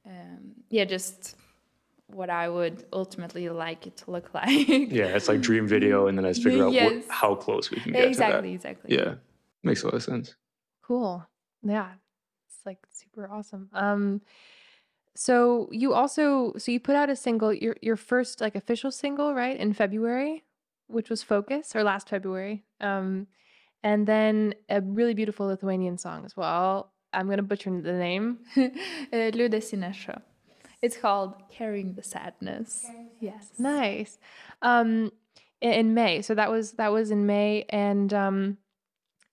um, 0.06 0.56
yeah, 0.70 0.84
just 0.84 1.36
what 2.08 2.30
I 2.30 2.50
would 2.50 2.84
ultimately 2.92 3.48
like 3.48 3.88
it 3.88 3.96
to 3.98 4.12
look 4.12 4.34
like. 4.40 4.68
Yeah. 4.68 5.16
It's 5.16 5.30
like 5.30 5.40
dream 5.40 5.68
video. 5.68 6.08
And 6.08 6.18
then 6.18 6.26
let's 6.26 6.44
figure 6.44 6.66
out 6.66 6.74
Yes. 6.74 6.92
what, 6.92 7.04
how 7.10 7.36
close 7.36 7.72
we 7.72 7.80
can 7.80 7.94
get 7.94 8.10
exactly, 8.10 8.50
to 8.50 8.56
exactly. 8.56 8.98
that. 8.98 9.06
Yeah. 9.06 9.14
Makes 9.64 9.84
a 9.84 9.86
lot 9.86 9.96
of 9.96 10.04
sense. 10.04 10.36
Cool. 10.82 11.26
Yeah. 11.64 11.92
It's 12.48 12.66
like 12.66 12.80
super 12.92 13.30
awesome. 13.32 13.70
Um 13.72 14.22
so 15.16 15.68
you 15.72 15.94
also 15.94 16.54
so 16.58 16.72
you 16.72 16.80
put 16.80 16.96
out 16.96 17.10
a 17.10 17.16
single 17.16 17.54
your 17.54 17.76
your 17.82 17.98
first 17.98 18.42
like 18.42 18.56
official 18.56 18.92
single, 18.92 19.34
right? 19.34 19.58
In 19.58 19.74
February, 19.74 20.44
which 20.88 21.10
was 21.10 21.24
Focus 21.24 21.76
or 21.76 21.84
last 21.84 22.10
February. 22.10 22.64
Um 22.80 23.28
and 23.84 24.08
then 24.08 24.54
a 24.70 24.82
really 24.82 25.14
beautiful 25.14 25.48
Lithuanian 25.48 25.98
song 25.98 26.24
as 26.24 26.38
well. 26.38 26.94
I'm 27.14 27.26
going 27.26 27.38
to 27.38 27.44
butcher 27.44 27.72
the 27.82 27.94
name. 27.94 28.40
Liūdesį 28.56 29.80
neša. 29.80 30.22
It's 30.84 30.98
called 30.98 31.34
Carrying 31.50 31.94
the 31.96 32.04
Sadness. 32.04 32.86
Yes. 33.20 33.50
Nice. 33.58 34.18
Um 34.62 35.12
in 35.60 35.94
May. 35.94 36.22
So 36.22 36.36
that 36.36 36.50
was 36.50 36.74
that 36.74 36.92
was 36.92 37.12
in 37.12 37.26
May 37.26 37.66
and 37.70 38.14
um 38.14 38.58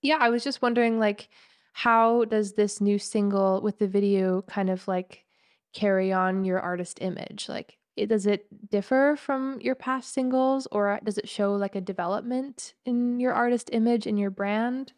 yeah, 0.02 0.18
I 0.20 0.28
was 0.30 0.42
just 0.42 0.60
wondering 0.60 0.98
like 0.98 1.28
how 1.72 2.24
does 2.24 2.54
this 2.54 2.80
new 2.80 2.98
single 2.98 3.60
with 3.60 3.78
the 3.78 3.86
video 3.86 4.42
kind 4.42 4.70
of 4.70 4.88
like 4.88 5.24
carry 5.72 6.12
on 6.12 6.44
your 6.44 6.60
artist 6.60 6.98
image? 7.00 7.48
Like, 7.48 7.78
does 8.06 8.26
it 8.26 8.46
differ 8.70 9.16
from 9.18 9.60
your 9.60 9.74
past 9.74 10.12
singles, 10.12 10.68
or 10.70 11.00
does 11.02 11.18
it 11.18 11.28
show 11.28 11.54
like 11.54 11.74
a 11.74 11.80
development 11.80 12.74
in 12.84 13.18
your 13.18 13.32
artist 13.32 13.70
image 13.72 14.06
in 14.06 14.16
your 14.16 14.30
brand? 14.30 14.92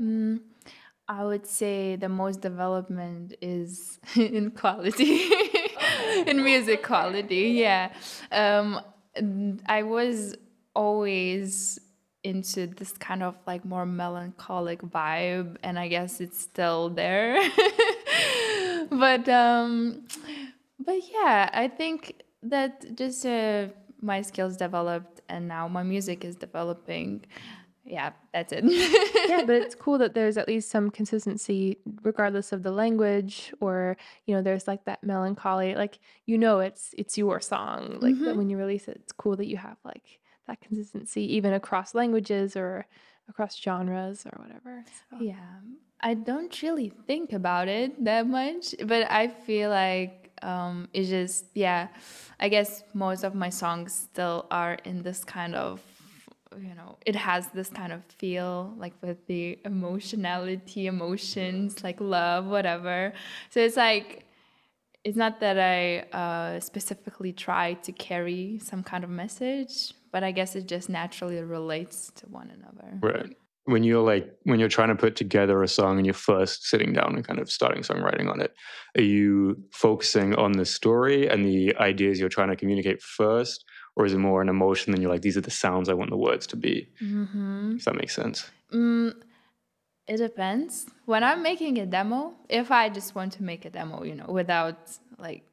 Mm, 0.00 0.40
I 1.08 1.24
would 1.24 1.46
say 1.46 1.96
the 1.96 2.08
most 2.08 2.40
development 2.40 3.34
is 3.40 3.98
in 4.16 4.50
quality, 4.52 5.28
in 6.26 6.42
music 6.42 6.82
quality. 6.82 7.54
Yeah, 7.58 7.92
um, 8.32 8.80
I 9.66 9.82
was 9.82 10.36
always 10.74 11.78
into 12.22 12.66
this 12.66 12.92
kind 12.92 13.22
of 13.22 13.36
like 13.46 13.64
more 13.64 13.86
melancholic 13.86 14.82
vibe, 14.82 15.56
and 15.62 15.78
I 15.78 15.88
guess 15.88 16.20
it's 16.20 16.40
still 16.40 16.90
there. 16.90 17.40
but 18.98 19.28
um, 19.28 20.06
but 20.78 20.96
yeah, 21.12 21.48
I 21.52 21.68
think 21.68 22.22
that 22.42 22.96
just 22.96 23.24
uh, 23.24 23.68
my 24.00 24.22
skills 24.22 24.56
developed, 24.56 25.20
and 25.28 25.46
now 25.46 25.68
my 25.68 25.82
music 25.82 26.24
is 26.24 26.36
developing. 26.36 27.24
Yeah, 27.84 28.10
that's 28.32 28.52
it. 28.52 28.64
yeah, 29.28 29.44
but 29.44 29.56
it's 29.56 29.74
cool 29.74 29.98
that 29.98 30.14
there's 30.14 30.36
at 30.36 30.46
least 30.46 30.70
some 30.70 30.90
consistency, 30.90 31.78
regardless 32.02 32.52
of 32.52 32.62
the 32.62 32.70
language, 32.70 33.52
or 33.60 33.96
you 34.26 34.34
know, 34.34 34.42
there's 34.42 34.68
like 34.68 34.84
that 34.84 35.02
melancholy. 35.02 35.74
Like 35.74 35.98
you 36.26 36.36
know, 36.36 36.60
it's 36.60 36.94
it's 36.98 37.16
your 37.16 37.40
song. 37.40 37.98
Like 38.00 38.18
that 38.20 38.36
when 38.36 38.50
you 38.50 38.58
release 38.58 38.88
it, 38.88 38.98
it's 39.02 39.12
cool 39.12 39.36
that 39.36 39.46
you 39.46 39.56
have 39.56 39.76
like 39.84 40.20
that 40.46 40.60
consistency, 40.60 41.36
even 41.36 41.52
across 41.52 41.94
languages 41.94 42.56
or 42.56 42.86
across 43.28 43.56
genres 43.56 44.26
or 44.26 44.42
whatever. 44.42 44.84
So. 45.10 45.18
Yeah, 45.20 45.60
I 46.00 46.14
don't 46.14 46.62
really 46.62 46.90
think 47.06 47.32
about 47.32 47.68
it 47.68 48.02
that 48.04 48.26
much, 48.26 48.74
but 48.86 49.10
I 49.10 49.28
feel 49.28 49.70
like 49.70 50.30
um, 50.42 50.88
it's 50.92 51.10
just 51.10 51.44
yeah. 51.54 51.88
I 52.38 52.48
guess 52.48 52.82
most 52.94 53.22
of 53.22 53.34
my 53.34 53.50
songs 53.50 53.92
still 53.92 54.46
are 54.50 54.74
in 54.84 55.02
this 55.02 55.24
kind 55.24 55.54
of 55.54 55.82
you 56.58 56.74
know 56.74 56.96
it 57.06 57.14
has 57.14 57.48
this 57.48 57.68
kind 57.68 57.92
of 57.92 58.04
feel 58.04 58.74
like 58.76 58.92
with 59.02 59.24
the 59.26 59.58
emotionality 59.64 60.86
emotions 60.86 61.84
like 61.84 62.00
love 62.00 62.46
whatever 62.46 63.12
so 63.50 63.60
it's 63.60 63.76
like 63.76 64.24
it's 65.04 65.16
not 65.16 65.38
that 65.40 65.58
i 65.60 66.00
uh, 66.16 66.58
specifically 66.60 67.32
try 67.32 67.74
to 67.74 67.92
carry 67.92 68.58
some 68.58 68.82
kind 68.82 69.04
of 69.04 69.10
message 69.10 69.92
but 70.10 70.24
i 70.24 70.32
guess 70.32 70.56
it 70.56 70.66
just 70.66 70.88
naturally 70.88 71.40
relates 71.40 72.10
to 72.16 72.26
one 72.26 72.50
another 72.50 72.98
Right. 73.00 73.36
When 73.70 73.84
you're 73.84 74.02
like 74.02 74.26
when 74.44 74.58
you're 74.60 74.68
trying 74.68 74.88
to 74.88 74.94
put 74.94 75.16
together 75.16 75.62
a 75.62 75.68
song 75.68 75.96
and 75.98 76.06
you're 76.06 76.14
first 76.32 76.66
sitting 76.66 76.92
down 76.92 77.14
and 77.14 77.24
kind 77.24 77.38
of 77.38 77.50
starting 77.50 77.82
songwriting 77.82 78.28
on 78.30 78.40
it, 78.40 78.52
are 78.96 79.02
you 79.02 79.62
focusing 79.70 80.34
on 80.34 80.52
the 80.52 80.64
story 80.64 81.28
and 81.28 81.44
the 81.44 81.76
ideas 81.76 82.18
you're 82.18 82.28
trying 82.28 82.48
to 82.48 82.56
communicate 82.56 83.00
first, 83.02 83.64
or 83.96 84.04
is 84.06 84.12
it 84.12 84.18
more 84.18 84.42
an 84.42 84.48
emotion 84.48 84.92
and 84.92 85.00
you're 85.02 85.10
like 85.10 85.22
these 85.22 85.36
are 85.36 85.46
the 85.50 85.50
sounds 85.64 85.88
I 85.88 85.94
want 85.94 86.10
the 86.10 86.16
words 86.16 86.46
to 86.48 86.56
be? 86.56 86.88
mm-hmm. 87.00 87.76
If 87.76 87.84
that 87.84 87.96
makes 87.96 88.14
sense. 88.14 88.50
Mm, 88.72 89.14
it 90.06 90.16
depends. 90.16 90.86
When 91.06 91.22
I'm 91.22 91.42
making 91.42 91.78
a 91.78 91.86
demo, 91.86 92.34
if 92.48 92.70
I 92.70 92.88
just 92.88 93.14
want 93.14 93.32
to 93.34 93.42
make 93.42 93.64
a 93.64 93.70
demo, 93.70 94.02
you 94.02 94.16
know, 94.16 94.26
without 94.28 94.78
like 95.18 95.44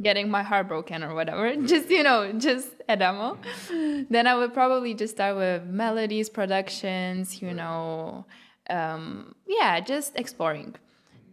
getting 0.00 0.30
my 0.30 0.42
heart 0.42 0.68
broken 0.68 1.02
or 1.02 1.14
whatever, 1.14 1.54
just, 1.66 1.90
you 1.90 2.02
know, 2.02 2.32
just 2.32 2.68
a 2.88 2.96
demo, 2.96 3.38
then 4.10 4.26
I 4.26 4.36
would 4.36 4.54
probably 4.54 4.94
just 4.94 5.14
start 5.14 5.36
with 5.36 5.64
melodies, 5.64 6.28
productions, 6.28 7.40
you 7.40 7.52
know, 7.52 8.26
um, 8.70 9.34
yeah, 9.46 9.80
just 9.80 10.16
exploring. 10.16 10.74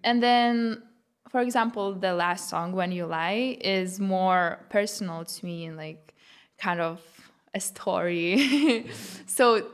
And 0.04 0.22
then, 0.22 0.84
for 1.30 1.42
example, 1.42 1.94
the 1.94 2.14
last 2.14 2.50
song, 2.50 2.74
When 2.74 2.92
You 2.92 3.06
Lie, 3.06 3.58
is 3.62 4.00
more 4.00 4.60
personal 4.70 5.26
to 5.26 5.46
me 5.46 5.66
and 5.66 5.78
like 5.78 6.14
kind 6.58 6.80
of 6.80 7.02
a 7.54 7.60
story. 7.60 8.88
so 9.26 9.68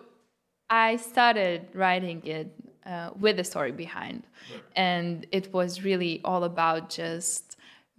I 0.70 0.98
started 0.98 1.68
writing 1.74 2.22
it 2.26 2.54
uh, 2.86 3.12
with 3.20 3.40
a 3.40 3.44
story 3.44 3.72
behind, 3.72 4.24
and 4.76 5.26
it 5.32 5.54
was 5.54 5.84
really 5.84 6.22
all 6.24 6.44
about 6.44 6.90
just 6.90 7.49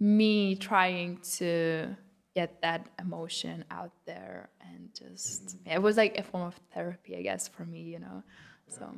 me 0.01 0.55
trying 0.55 1.19
to 1.37 1.95
get 2.33 2.59
that 2.63 2.87
emotion 2.99 3.63
out 3.69 3.91
there, 4.07 4.49
and 4.59 4.89
just 4.97 5.57
yeah, 5.65 5.75
it 5.75 5.81
was 5.81 5.95
like 5.95 6.17
a 6.17 6.23
form 6.23 6.47
of 6.47 6.55
therapy, 6.73 7.15
I 7.15 7.21
guess, 7.21 7.47
for 7.47 7.63
me, 7.63 7.81
you 7.83 7.99
know. 7.99 8.23
So 8.67 8.93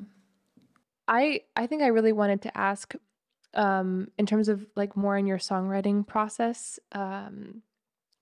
I 1.08 1.42
I 1.58 1.68
think 1.68 1.84
I 1.84 1.88
really 1.88 2.14
wanted 2.14 2.42
to 2.44 2.58
ask, 2.58 2.96
um, 3.54 4.08
in 4.18 4.26
terms 4.26 4.48
of 4.48 4.66
like 4.78 4.96
more 4.96 5.18
in 5.18 5.28
your 5.28 5.40
songwriting 5.40 6.08
process. 6.08 6.80
Um, 6.94 7.64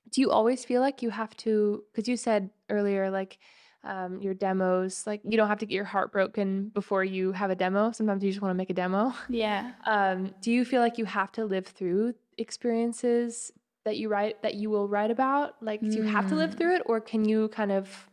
do 0.10 0.20
you 0.20 0.32
always 0.32 0.66
feel 0.66 0.82
like 0.82 1.04
you 1.04 1.12
have 1.12 1.38
to? 1.38 1.84
Because 1.94 2.08
you 2.08 2.18
said 2.18 2.50
earlier, 2.68 3.12
like 3.12 3.38
um, 3.84 4.22
your 4.22 4.34
demos, 4.34 5.06
like 5.08 5.22
you 5.24 5.38
don't 5.38 5.48
have 5.48 5.60
to 5.60 5.66
get 5.66 5.76
your 5.76 5.86
heart 5.86 6.12
broken 6.12 6.70
before 6.74 7.04
you 7.04 7.32
have 7.32 7.50
a 7.50 7.56
demo. 7.56 7.92
Sometimes 7.92 8.24
you 8.24 8.30
just 8.32 8.42
want 8.42 8.52
to 8.52 8.58
make 8.58 8.70
a 8.70 8.74
demo. 8.74 9.14
yeah, 9.30 9.72
Um, 9.86 10.34
do 10.42 10.52
you 10.52 10.64
feel 10.66 10.82
like 10.82 10.98
you 10.98 11.06
have 11.06 11.32
to 11.34 11.46
live 11.46 11.66
through 11.68 12.14
experiences 12.38 13.52
that 13.84 13.98
you 13.98 14.10
write 14.10 14.42
that 14.44 14.54
you 14.56 14.70
will 14.70 14.88
write 14.88 15.10
about? 15.12 15.56
Like, 15.62 15.82
do 15.82 15.96
you 15.98 16.04
have 16.04 16.28
to 16.30 16.36
live 16.36 16.54
through 16.54 16.76
it, 16.76 16.84
or 16.86 17.00
can 17.02 17.26
you 17.26 17.48
kind 17.50 17.72
of 17.72 18.08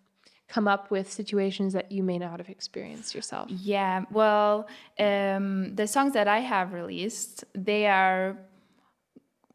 come 0.49 0.67
up 0.67 0.91
with 0.91 1.13
situations 1.13 1.75
that 1.75 1.93
you 1.93 2.03
may 2.03 2.19
not 2.19 2.39
have 2.41 2.49
experienced 2.49 3.15
yourself? 3.15 3.51
Yeah, 3.51 4.05
well, 4.11 4.67
um, 4.99 5.75
the 5.75 5.87
songs 5.87 6.15
that 6.15 6.27
I 6.27 6.39
have 6.39 6.73
released, 6.73 7.45
they 7.55 7.87
are, 7.87 8.39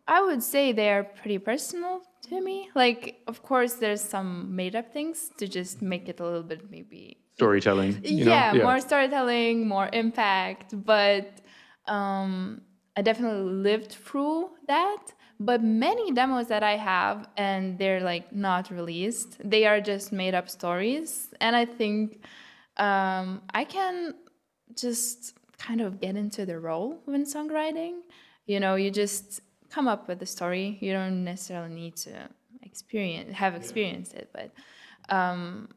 I 0.08 0.22
would 0.22 0.44
say 0.44 0.72
they 0.72 0.90
are 0.90 1.04
pretty 1.04 1.38
personal 1.38 2.02
to 2.30 2.42
me. 2.42 2.70
Like, 2.76 3.22
of 3.28 3.42
course, 3.42 3.74
there's 3.74 4.02
some 4.02 4.56
made 4.56 4.76
up 4.76 4.92
things 4.92 5.32
to 5.38 5.48
just 5.48 5.82
make 5.82 6.10
it 6.10 6.20
a 6.20 6.24
little 6.24 6.44
bit 6.44 6.70
maybe. 6.70 7.18
Storytelling. 7.36 8.00
Yeah, 8.04 8.52
know? 8.52 8.64
more 8.64 8.80
storytelling, 8.80 9.68
more 9.68 9.90
impact. 9.94 10.74
But 10.86 11.42
um, 11.88 12.62
I 12.96 13.02
definitely 13.02 13.52
lived 13.52 13.94
through 13.94 14.52
that. 14.68 15.14
But 15.40 15.64
many 15.64 16.12
demos 16.12 16.48
that 16.48 16.64
I 16.64 16.78
have, 16.78 17.28
and 17.38 17.78
they're 17.78 18.02
like 18.02 18.32
not 18.34 18.70
released, 18.70 19.38
they 19.44 19.66
are 19.66 19.82
just 19.82 20.12
made 20.12 20.36
up 20.36 20.50
stories. 20.50 21.34
And 21.42 21.56
I 21.56 21.66
think 21.66 22.24
um, 22.78 23.42
I 23.54 23.64
can 23.64 24.14
just 24.76 25.36
kind 25.58 25.82
of 25.82 26.00
get 26.00 26.16
into 26.16 26.46
the 26.46 26.60
role 26.60 27.02
when 27.06 27.26
songwriting. 27.26 28.02
You 28.46 28.60
know, 28.60 28.76
you 28.76 28.92
just 28.92 29.42
come 29.74 29.88
up 29.88 30.08
with 30.08 30.22
a 30.22 30.26
story. 30.26 30.78
You 30.82 30.94
don't 30.94 31.24
necessarily 31.24 31.74
need 31.74 31.96
to 31.98 32.30
experience 32.62 33.34
have 33.34 33.56
experienced 33.56 34.14
it, 34.14 34.30
but 34.34 34.52
um, 35.10 35.70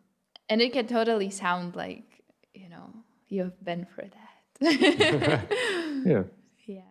and 0.48 0.60
it 0.60 0.72
can 0.72 0.86
totally 0.86 1.30
sound 1.30 1.76
like 1.76 2.22
you 2.54 2.68
know 2.68 2.90
you've 3.28 3.62
been 3.64 3.86
for 3.94 4.02
that. 4.02 4.22
Yeah. 6.06 6.22
yeah. 6.66 6.82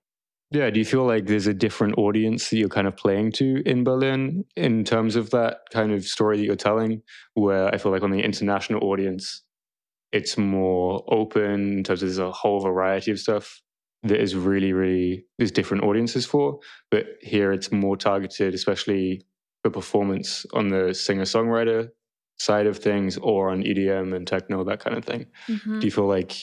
Yeah. 0.52 0.70
Do 0.70 0.80
you 0.80 0.86
feel 0.86 1.06
like 1.06 1.26
there's 1.26 1.48
a 1.48 1.54
different 1.54 1.98
audience 1.98 2.50
that 2.50 2.58
you're 2.58 2.70
kind 2.70 2.88
of 2.88 2.96
playing 2.96 3.32
to 3.34 3.64
in 3.66 3.84
Berlin 3.84 4.46
in 4.56 4.84
terms 4.84 5.16
of 5.16 5.32
that 5.32 5.60
kind 5.72 5.92
of 5.92 6.06
story 6.06 6.38
that 6.38 6.44
you're 6.44 6.56
telling? 6.56 7.02
Where 7.34 7.74
I 7.74 7.78
feel 7.78 7.92
like 7.92 8.04
on 8.04 8.12
the 8.12 8.22
international 8.22 8.84
audience, 8.84 9.44
it's 10.12 10.38
more 10.38 11.04
open 11.08 11.78
in 11.78 11.84
terms 11.84 12.04
of 12.04 12.10
there's 12.10 12.20
a 12.20 12.32
whole 12.32 12.60
variety 12.60 13.12
of 13.12 13.20
stuff 13.20 13.62
that 14.06 14.20
is 14.22 14.36
really, 14.36 14.72
really, 14.74 15.26
there's 15.38 15.52
different 15.52 15.84
audiences 15.84 16.26
for. 16.26 16.60
But 16.92 17.06
here 17.22 17.52
it's 17.52 17.72
more 17.72 17.98
targeted, 17.98 18.54
especially 18.54 19.26
for 19.64 19.70
performance 19.72 20.46
on 20.54 20.70
the 20.70 20.94
singer 20.94 21.24
songwriter 21.24 21.90
side 22.38 22.68
of 22.68 22.78
things 22.78 23.18
or 23.18 23.50
on 23.50 23.64
EDM 23.64 24.16
and 24.16 24.28
techno, 24.28 24.64
that 24.66 24.80
kind 24.80 24.96
of 24.98 25.04
thing. 25.06 25.26
Mhm. 25.48 25.80
Do 25.80 25.88
you 25.88 25.92
feel 25.92 26.08
like 26.08 26.34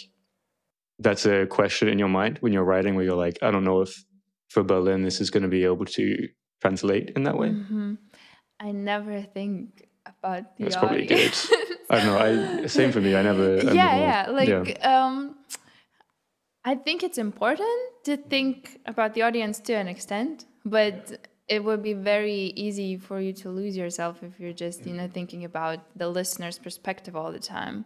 that's 0.99 1.26
a 1.26 1.47
question 1.47 1.88
in 1.88 1.99
your 1.99 2.09
mind 2.09 2.38
when 2.40 2.52
you're 2.52 2.64
writing 2.64 2.95
where 2.95 3.04
you're 3.04 3.16
like, 3.26 3.38
I 3.42 3.50
don't 3.50 3.64
know 3.64 3.81
if 3.83 4.04
for 4.50 4.62
Berlin 4.62 5.02
this 5.02 5.21
is 5.21 5.31
going 5.31 5.42
to 5.42 5.49
be 5.49 5.64
able 5.64 5.85
to 5.87 6.28
translate 6.61 7.11
in 7.16 7.23
that 7.25 7.37
way? 7.38 7.49
Mhm. 7.50 7.99
I 8.61 8.73
never 8.73 9.23
think 9.23 9.87
about 10.07 10.57
the 10.57 10.64
That's 10.64 10.76
probably 10.76 11.04
audience. 11.04 11.50
I 11.90 11.97
don't 11.99 12.07
know. 12.07 12.19
I 12.62 12.66
same 12.66 12.90
for 12.92 13.00
me. 13.00 13.14
I 13.14 13.23
never. 13.23 13.57
Yeah, 13.62 13.73
never- 13.73 14.00
yeah. 14.00 14.26
Like, 14.31 14.85
um, 14.85 15.37
I 16.64 16.75
think 16.76 17.02
it's 17.02 17.19
important 17.19 17.69
to 18.04 18.16
think 18.16 18.81
about 18.87 19.14
the 19.14 19.23
audience 19.23 19.59
to 19.61 19.75
an 19.75 19.88
extent, 19.88 20.47
but 20.64 21.28
it 21.49 21.62
would 21.64 21.83
be 21.83 21.92
very 21.92 22.52
easy 22.54 22.97
for 22.97 23.21
you 23.21 23.33
to 23.33 23.50
lose 23.50 23.76
yourself 23.76 24.23
if 24.23 24.38
you're 24.38 24.52
just, 24.52 24.87
you 24.87 24.95
know, 24.95 25.09
thinking 25.12 25.45
about 25.45 25.81
the 25.97 26.09
listener's 26.09 26.59
perspective 26.59 27.16
all 27.16 27.33
the 27.33 27.40
time. 27.40 27.85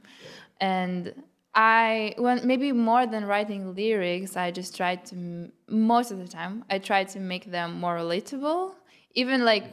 And 0.60 1.14
I, 1.54 2.14
when 2.18 2.46
maybe 2.46 2.70
more 2.72 3.06
than 3.06 3.24
writing 3.24 3.74
lyrics, 3.74 4.36
I 4.36 4.50
just 4.50 4.76
try 4.76 4.96
to, 4.96 5.50
most 5.68 6.10
of 6.10 6.18
the 6.18 6.28
time, 6.28 6.64
I 6.68 6.78
try 6.78 7.04
to 7.04 7.18
make 7.18 7.50
them 7.50 7.80
more 7.80 7.96
relatable. 7.96 8.74
Even 9.14 9.44
like, 9.46 9.64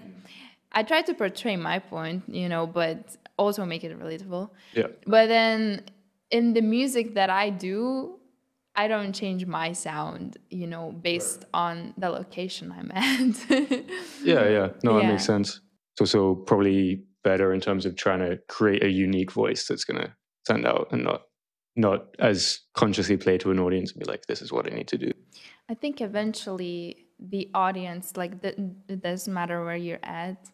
I 0.72 0.84
try 0.84 1.02
to 1.02 1.14
portray 1.14 1.58
my 1.58 1.80
point, 1.80 2.24
you 2.28 2.48
know, 2.48 2.66
but 2.66 3.18
also 3.38 3.66
make 3.66 3.84
it 3.84 4.00
relatable. 4.00 4.50
Yeah. 4.74 4.88
But 5.06 5.28
then 5.28 5.84
in 6.32 6.54
the 6.54 6.62
music 6.62 7.16
that 7.16 7.30
I 7.30 7.50
do, 7.50 8.18
I 8.76 8.88
don't 8.88 9.14
change 9.14 9.46
my 9.46 9.72
sound, 9.74 10.38
you 10.50 10.66
know, 10.68 10.92
based 10.92 11.46
on 11.54 11.94
the 11.98 12.10
location 12.10 12.72
I'm 12.72 12.92
at. 12.92 13.36
Yeah, 14.24 14.48
yeah. 14.48 14.70
No, 14.84 14.96
that 14.96 15.04
Yeah. 15.04 15.12
makes 15.12 15.26
sense. 15.26 15.60
So, 16.00 16.06
so 16.06 16.36
probably 16.36 17.04
better 17.24 17.54
in 17.54 17.60
terms 17.62 17.86
of 17.86 17.96
trying 17.96 18.20
to 18.20 18.40
create 18.48 18.84
a 18.84 18.90
unique 18.90 19.32
voice 19.32 19.68
that's 19.68 19.84
going 19.84 20.02
to 20.02 20.14
stand 20.46 20.66
out 20.66 20.88
and 20.92 21.04
not 21.04 21.24
not 21.76 22.06
as 22.20 22.60
consciously 22.76 23.18
play 23.18 23.38
to 23.40 23.50
an 23.50 23.60
audience 23.60 23.92
and 23.92 24.00
be 24.00 24.06
like, 24.06 24.26
this 24.28 24.42
is 24.44 24.52
what 24.52 24.72
I 24.72 24.76
need 24.76 24.88
to 24.90 24.98
do. 24.98 25.12
I 25.70 25.74
think 25.74 26.02
eventually 26.02 27.08
the 27.20 27.50
audience, 27.56 28.16
like 28.16 28.42
the, 28.42 28.50
it 28.88 29.02
doesn't 29.02 29.34
matter 29.34 29.66
where 29.66 29.76
you're 29.76 29.98
at, 30.04 30.52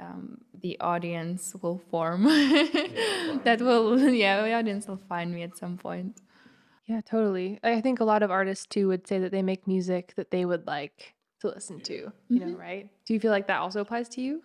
um, 0.00 0.38
the 0.62 0.80
audience 0.80 1.54
will 1.60 1.78
form. 1.90 2.24
that 3.44 3.58
will, 3.60 3.98
yeah, 4.24 4.42
the 4.42 4.54
audience 4.54 4.88
will 4.88 5.02
find 5.08 5.34
me 5.34 5.42
at 5.42 5.58
some 5.58 5.76
point. 5.76 6.22
Yeah, 6.86 7.00
totally. 7.00 7.58
I 7.62 7.80
think 7.80 8.00
a 8.00 8.04
lot 8.04 8.22
of 8.22 8.30
artists 8.30 8.66
too 8.66 8.88
would 8.88 9.06
say 9.06 9.18
that 9.20 9.30
they 9.30 9.42
make 9.42 9.66
music 9.66 10.14
that 10.16 10.30
they 10.30 10.44
would 10.44 10.66
like 10.66 11.14
to 11.40 11.48
listen 11.48 11.80
to, 11.82 12.12
you 12.28 12.40
know, 12.40 12.56
right? 12.56 12.88
Do 13.06 13.14
you 13.14 13.20
feel 13.20 13.30
like 13.30 13.46
that 13.46 13.60
also 13.60 13.80
applies 13.80 14.08
to 14.10 14.20
you? 14.20 14.42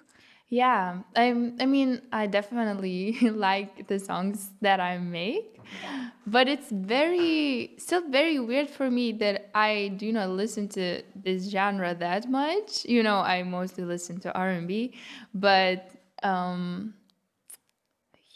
Yeah, 0.50 1.00
I, 1.16 1.28
I 1.60 1.66
mean, 1.66 2.02
I 2.12 2.28
definitely 2.28 3.18
like 3.22 3.88
the 3.88 4.00
songs 4.00 4.52
that 4.62 4.80
I 4.80 4.98
make, 4.98 5.60
but 6.26 6.48
it's 6.48 6.70
very, 6.72 7.74
still 7.78 8.08
very 8.10 8.40
weird 8.40 8.70
for 8.70 8.90
me 8.90 9.12
that 9.14 9.50
I 9.54 9.90
do 9.98 10.12
not 10.14 10.30
listen 10.30 10.70
to 10.70 11.02
this 11.16 11.50
genre 11.50 11.96
that 11.96 12.30
much. 12.30 12.86
You 12.86 13.04
know, 13.04 13.18
I 13.18 13.44
mostly 13.44 13.84
listen 13.84 14.20
to 14.22 14.34
R 14.34 14.50
and 14.50 14.68
B, 14.68 14.94
but 15.34 15.90
um, 16.24 16.94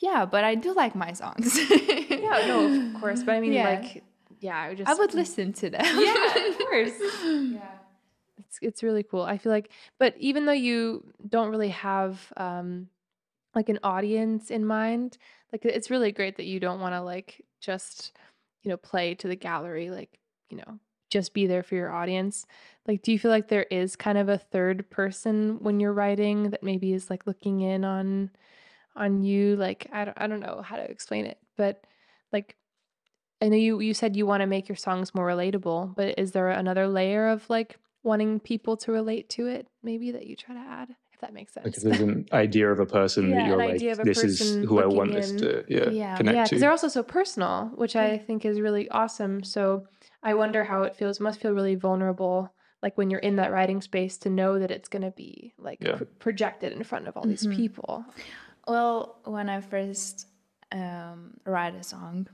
yeah, 0.02 0.26
but 0.26 0.44
I 0.44 0.56
do 0.56 0.74
like 0.74 0.96
my 0.96 1.14
songs. 1.14 1.58
Yeah, 1.70 2.44
no, 2.48 2.66
of 2.88 2.94
course. 3.00 3.24
But 3.24 3.36
I 3.36 3.40
mean, 3.40 3.54
Yeah. 3.54 3.70
like, 3.70 4.04
yeah, 4.40 4.58
I 4.60 4.70
would 4.70 4.78
just. 4.78 4.90
I 4.90 4.94
would 4.96 5.14
listen 5.14 5.54
to 5.54 5.70
them. 5.70 5.82
Yeah, 5.86 6.48
of 6.50 6.58
course. 6.70 6.94
yeah. 7.24 7.78
It's 8.40 8.58
it's 8.62 8.84
really 8.84 9.04
cool. 9.04 9.22
I 9.22 9.38
feel 9.38 9.52
like, 9.52 9.70
but 10.00 10.16
even 10.18 10.46
though 10.46 10.52
you 10.52 11.06
don't 11.30 11.50
really 11.50 11.70
have 11.70 12.34
um 12.38 12.88
like 13.56 13.70
an 13.70 13.80
audience 13.84 14.50
in 14.50 14.66
mind, 14.66 15.18
like 15.52 15.64
it's 15.66 15.90
really 15.92 16.12
great 16.12 16.38
that 16.38 16.46
you 16.46 16.60
don't 16.60 16.80
want 16.80 16.96
to 16.96 17.02
like 17.02 17.44
just, 17.60 18.14
you 18.64 18.70
know, 18.70 18.78
play 18.78 19.14
to 19.16 19.28
the 19.28 19.36
gallery, 19.36 19.90
like, 19.92 20.18
you 20.50 20.58
know, 20.58 20.80
just 21.10 21.34
be 21.34 21.46
there 21.48 21.62
for 21.62 21.76
your 21.76 21.92
audience. 21.92 22.46
Like, 22.88 23.02
do 23.04 23.12
you 23.12 23.20
feel 23.20 23.30
like 23.30 23.50
there 23.50 23.68
is 23.70 23.96
kind 23.98 24.18
of 24.18 24.30
a 24.30 24.38
third 24.38 24.90
person 24.90 25.58
when 25.60 25.80
you're 25.80 25.94
writing 25.94 26.50
that 26.52 26.64
maybe 26.64 26.94
is 26.94 27.10
like 27.10 27.28
looking 27.28 27.60
in 27.62 27.84
on 27.84 28.32
on 28.96 29.24
you? 29.24 29.56
Like, 29.56 29.88
I 29.92 30.06
don't 30.06 30.18
I 30.20 30.28
don't 30.28 30.40
know 30.40 30.62
how 30.64 30.76
to 30.76 30.84
explain 30.90 31.26
it, 31.26 31.38
but 31.58 31.86
like 32.32 32.56
I 33.42 33.50
know 33.50 33.58
you 33.58 33.80
you 33.80 33.94
said 33.94 34.16
you 34.16 34.26
want 34.26 34.42
to 34.42 34.48
make 34.48 34.70
your 34.70 34.76
songs 34.76 35.16
more 35.16 35.28
relatable, 35.28 35.96
but 35.96 36.16
is 36.20 36.32
there 36.32 36.50
another 36.50 36.88
layer 36.88 37.28
of 37.28 37.50
like 37.50 37.78
wanting 38.04 38.40
people 38.40 38.78
to 38.78 38.92
relate 38.92 39.30
to 39.30 39.48
it 39.48 39.68
maybe 39.84 40.12
that 40.12 40.26
you 40.26 40.36
try 40.36 40.56
to 40.56 40.60
add 40.62 40.90
if 41.14 41.20
that 41.22 41.34
makes 41.34 41.54
sense? 41.54 41.66
Like 41.66 41.76
there's 41.76 42.00
an 42.02 42.28
idea 42.34 42.72
of 42.72 42.80
a 42.80 42.86
person 42.86 43.30
Yeah, 43.32 43.38
that 43.38 43.48
you're 43.48 43.58
like, 43.58 43.76
idea 43.76 43.92
of 43.94 44.00
a 44.00 44.04
this 44.04 44.24
is 44.24 44.40
who 44.40 44.80
I 44.80 44.84
looking 44.86 44.98
want 44.98 45.14
this 45.14 45.32
to 45.34 45.66
yeah, 45.68 45.90
Yeah. 45.90 46.16
connect 46.18 46.36
yeah, 46.36 46.44
to. 46.44 46.50
because 46.50 46.60
they're 46.62 46.72
also 46.72 46.88
so 46.88 47.04
personal, 47.04 47.72
which 47.76 47.96
I 47.96 48.18
think 48.20 48.46
is 48.46 48.60
really 48.60 48.90
awesome. 48.90 49.44
So 49.44 49.88
I 50.24 50.34
wonder 50.36 50.64
how 50.64 50.84
it 50.84 50.96
feels. 50.96 51.20
Must 51.20 51.40
feel 51.40 51.52
really 51.54 51.76
vulnerable, 51.76 52.54
like 52.84 52.96
when 52.98 53.10
you're 53.10 53.20
in 53.22 53.36
that 53.38 53.52
writing 53.52 53.82
space, 53.82 54.18
to 54.20 54.30
know 54.30 54.60
that 54.60 54.70
it's 54.72 54.88
going 54.90 55.02
to 55.04 55.12
be 55.12 55.54
like 55.58 55.80
Yeah. 55.82 55.96
pr- 55.96 56.04
projected 56.20 56.74
in 56.74 56.84
front 56.84 57.08
of 57.08 57.18
all 57.18 57.26
these 57.26 57.46
Mhm. 57.48 57.56
people. 57.56 58.06
Well, 58.68 59.20
when 59.26 59.50
I 59.50 59.62
first 59.62 60.28
um, 60.72 61.36
write 61.46 61.76
a 61.76 61.84
song, 61.84 62.28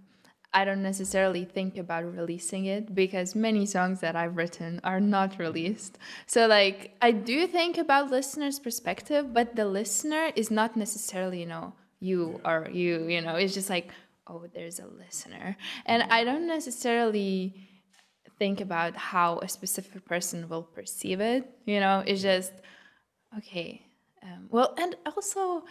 I 0.54 0.66
don't 0.66 0.82
necessarily 0.82 1.46
think 1.46 1.78
about 1.78 2.04
releasing 2.06 2.66
it 2.66 2.96
because 2.96 3.36
many 3.36 3.66
songs 3.66 4.00
that 4.00 4.16
I've 4.16 4.38
written 4.38 4.80
are 4.84 5.00
not 5.00 5.38
released. 5.40 5.98
So, 6.26 6.48
like, 6.48 6.96
I 7.02 7.12
do 7.12 7.48
think 7.48 7.78
about 7.78 8.10
listeners' 8.10 8.60
perspective, 8.60 9.34
but 9.34 9.56
the 9.56 9.66
listener 9.66 10.32
is 10.36 10.50
not 10.50 10.76
necessarily, 10.76 11.42
you 11.42 11.46
know, 11.48 11.74
you 12.00 12.40
or 12.46 12.70
you, 12.72 13.08
you 13.08 13.22
know, 13.22 13.36
it's 13.36 13.54
just 13.54 13.70
like, 13.70 13.92
oh, 14.28 14.46
there's 14.54 14.80
a 14.80 14.88
listener. 14.88 15.58
And 15.86 16.04
I 16.04 16.24
don't 16.24 16.48
necessarily 16.48 17.68
think 18.40 18.62
about 18.62 18.96
how 18.96 19.40
a 19.40 19.48
specific 19.50 20.06
person 20.06 20.48
will 20.48 20.64
perceive 20.64 21.20
it, 21.20 21.50
you 21.66 21.80
know, 21.80 22.04
it's 22.06 22.22
just, 22.22 22.54
okay. 23.38 23.82
Um, 24.24 24.48
well, 24.50 24.74
and 24.78 24.96
also, 25.06 25.64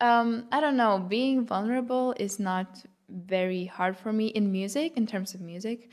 um, 0.00 0.46
I 0.52 0.60
don't 0.60 0.76
know, 0.76 0.98
being 0.98 1.46
vulnerable 1.46 2.14
is 2.18 2.38
not 2.38 2.84
very 3.08 3.64
hard 3.64 3.96
for 3.96 4.12
me 4.12 4.26
in 4.28 4.52
music, 4.52 4.96
in 4.96 5.06
terms 5.06 5.34
of 5.34 5.40
music, 5.40 5.90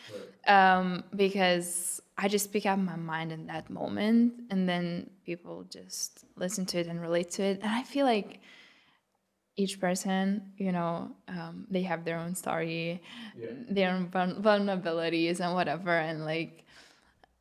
um, 0.48 1.04
because 1.16 2.02
I 2.18 2.28
just 2.28 2.46
speak 2.46 2.66
out 2.66 2.80
my 2.80 2.96
mind 2.96 3.32
in 3.32 3.48
that 3.48 3.70
moment, 3.70 4.34
and 4.50 4.68
then 4.70 5.10
people 5.26 5.66
just 5.70 6.26
listen 6.36 6.66
to 6.68 6.80
it 6.80 6.88
and 6.88 7.02
relate 7.02 7.32
to 7.32 7.44
it. 7.44 7.60
And 7.62 7.72
I 7.72 7.84
feel 7.84 8.06
like 8.06 8.40
each 9.56 9.80
person, 9.80 10.54
you 10.58 10.72
know, 10.72 11.12
um, 11.28 11.66
they 11.70 11.82
have 11.82 12.06
their 12.06 12.20
own 12.20 12.36
story, 12.36 13.02
their 13.70 13.90
own 13.90 14.10
vulnerabilities, 14.10 15.40
and 15.40 15.54
whatever. 15.56 15.98
And 15.98 16.26
like, 16.26 16.64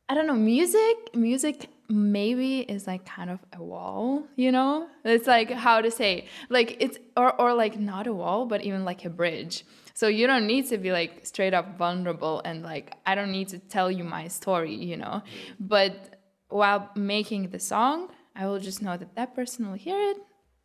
I 0.09 0.15
don't 0.15 0.25
know, 0.25 0.33
music, 0.33 1.13
music 1.13 1.69
maybe 1.89 2.59
is 2.61 2.87
like 2.87 3.05
kind 3.05 3.29
of 3.29 3.39
a 3.53 3.63
wall, 3.63 4.23
you 4.35 4.51
know? 4.51 4.87
It's 5.03 5.27
like 5.27 5.51
how 5.51 5.81
to 5.81 5.91
say, 5.91 6.27
like 6.49 6.77
it's 6.79 6.97
or 7.15 7.39
or 7.39 7.53
like 7.53 7.79
not 7.79 8.07
a 8.07 8.13
wall, 8.13 8.45
but 8.45 8.63
even 8.63 8.85
like 8.85 9.05
a 9.05 9.09
bridge. 9.09 9.65
So 9.93 10.07
you 10.07 10.27
don't 10.27 10.45
need 10.45 10.67
to 10.69 10.77
be 10.77 10.91
like 10.91 11.25
straight 11.25 11.53
up 11.53 11.77
vulnerable 11.77 12.41
and 12.45 12.63
like 12.63 12.93
I 13.05 13.15
don't 13.15 13.31
need 13.31 13.47
to 13.49 13.59
tell 13.59 13.89
you 13.89 14.03
my 14.03 14.27
story, 14.27 14.75
you 14.75 14.97
know. 14.97 15.23
But 15.59 16.19
while 16.49 16.89
making 16.95 17.49
the 17.49 17.59
song, 17.59 18.09
I 18.35 18.45
will 18.47 18.59
just 18.59 18.81
know 18.81 18.95
that 18.97 19.15
that 19.15 19.33
person 19.33 19.67
will 19.67 19.77
hear 19.77 19.99
it, 20.11 20.17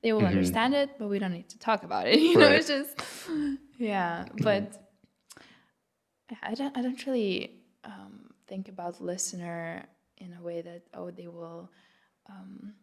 they 0.03 0.13
will 0.13 0.27
understand 0.27 0.75
it, 0.75 0.91
but 0.99 1.09
we 1.09 1.19
don't 1.19 1.33
need 1.33 1.49
to 1.51 1.59
talk 1.59 1.85
about 1.85 2.07
it. 2.09 2.19
You 2.21 2.39
know, 2.39 2.49
it's 2.49 2.69
just 2.69 2.99
yeah. 3.79 4.27
But 4.43 4.77
I 6.43 6.55
don't 6.55 6.77
I 6.77 6.83
don't 6.83 7.07
really 7.07 7.63
um, 7.85 8.31
think 8.47 8.69
about 8.69 9.01
listener 9.01 9.87
in 10.23 10.35
a 10.39 10.43
way 10.43 10.63
that 10.63 10.83
oh 10.95 11.11
they 11.11 11.27
will 11.27 11.71
um, 12.31 12.75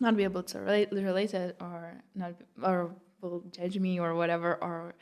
not 0.00 0.16
be 0.16 0.24
able 0.24 0.42
to 0.42 0.60
relate 0.60 0.90
relate 0.92 1.34
it 1.34 1.56
or 1.60 2.02
not 2.14 2.34
or 2.62 2.94
will 3.20 3.44
judge 3.50 3.78
me 3.78 4.00
or 4.00 4.14
whatever 4.14 4.54
or 4.62 4.94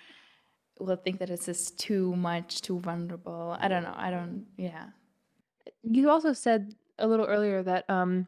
will 0.81 0.97
think 0.97 1.19
that 1.19 1.31
it's 1.31 1.47
just 1.47 1.79
too 1.79 2.15
much 2.17 2.61
too 2.61 2.81
vulnerable. 2.81 3.57
I 3.59 3.69
don't 3.69 3.83
know. 3.83 3.95
I 3.97 4.11
don't. 4.11 4.47
Yeah. 4.57 4.87
You 5.83 6.11
also 6.11 6.33
said 6.33 6.75
a 6.99 7.07
little 7.07 7.27
earlier 7.27 7.63
that 7.63 7.89
um 7.89 8.27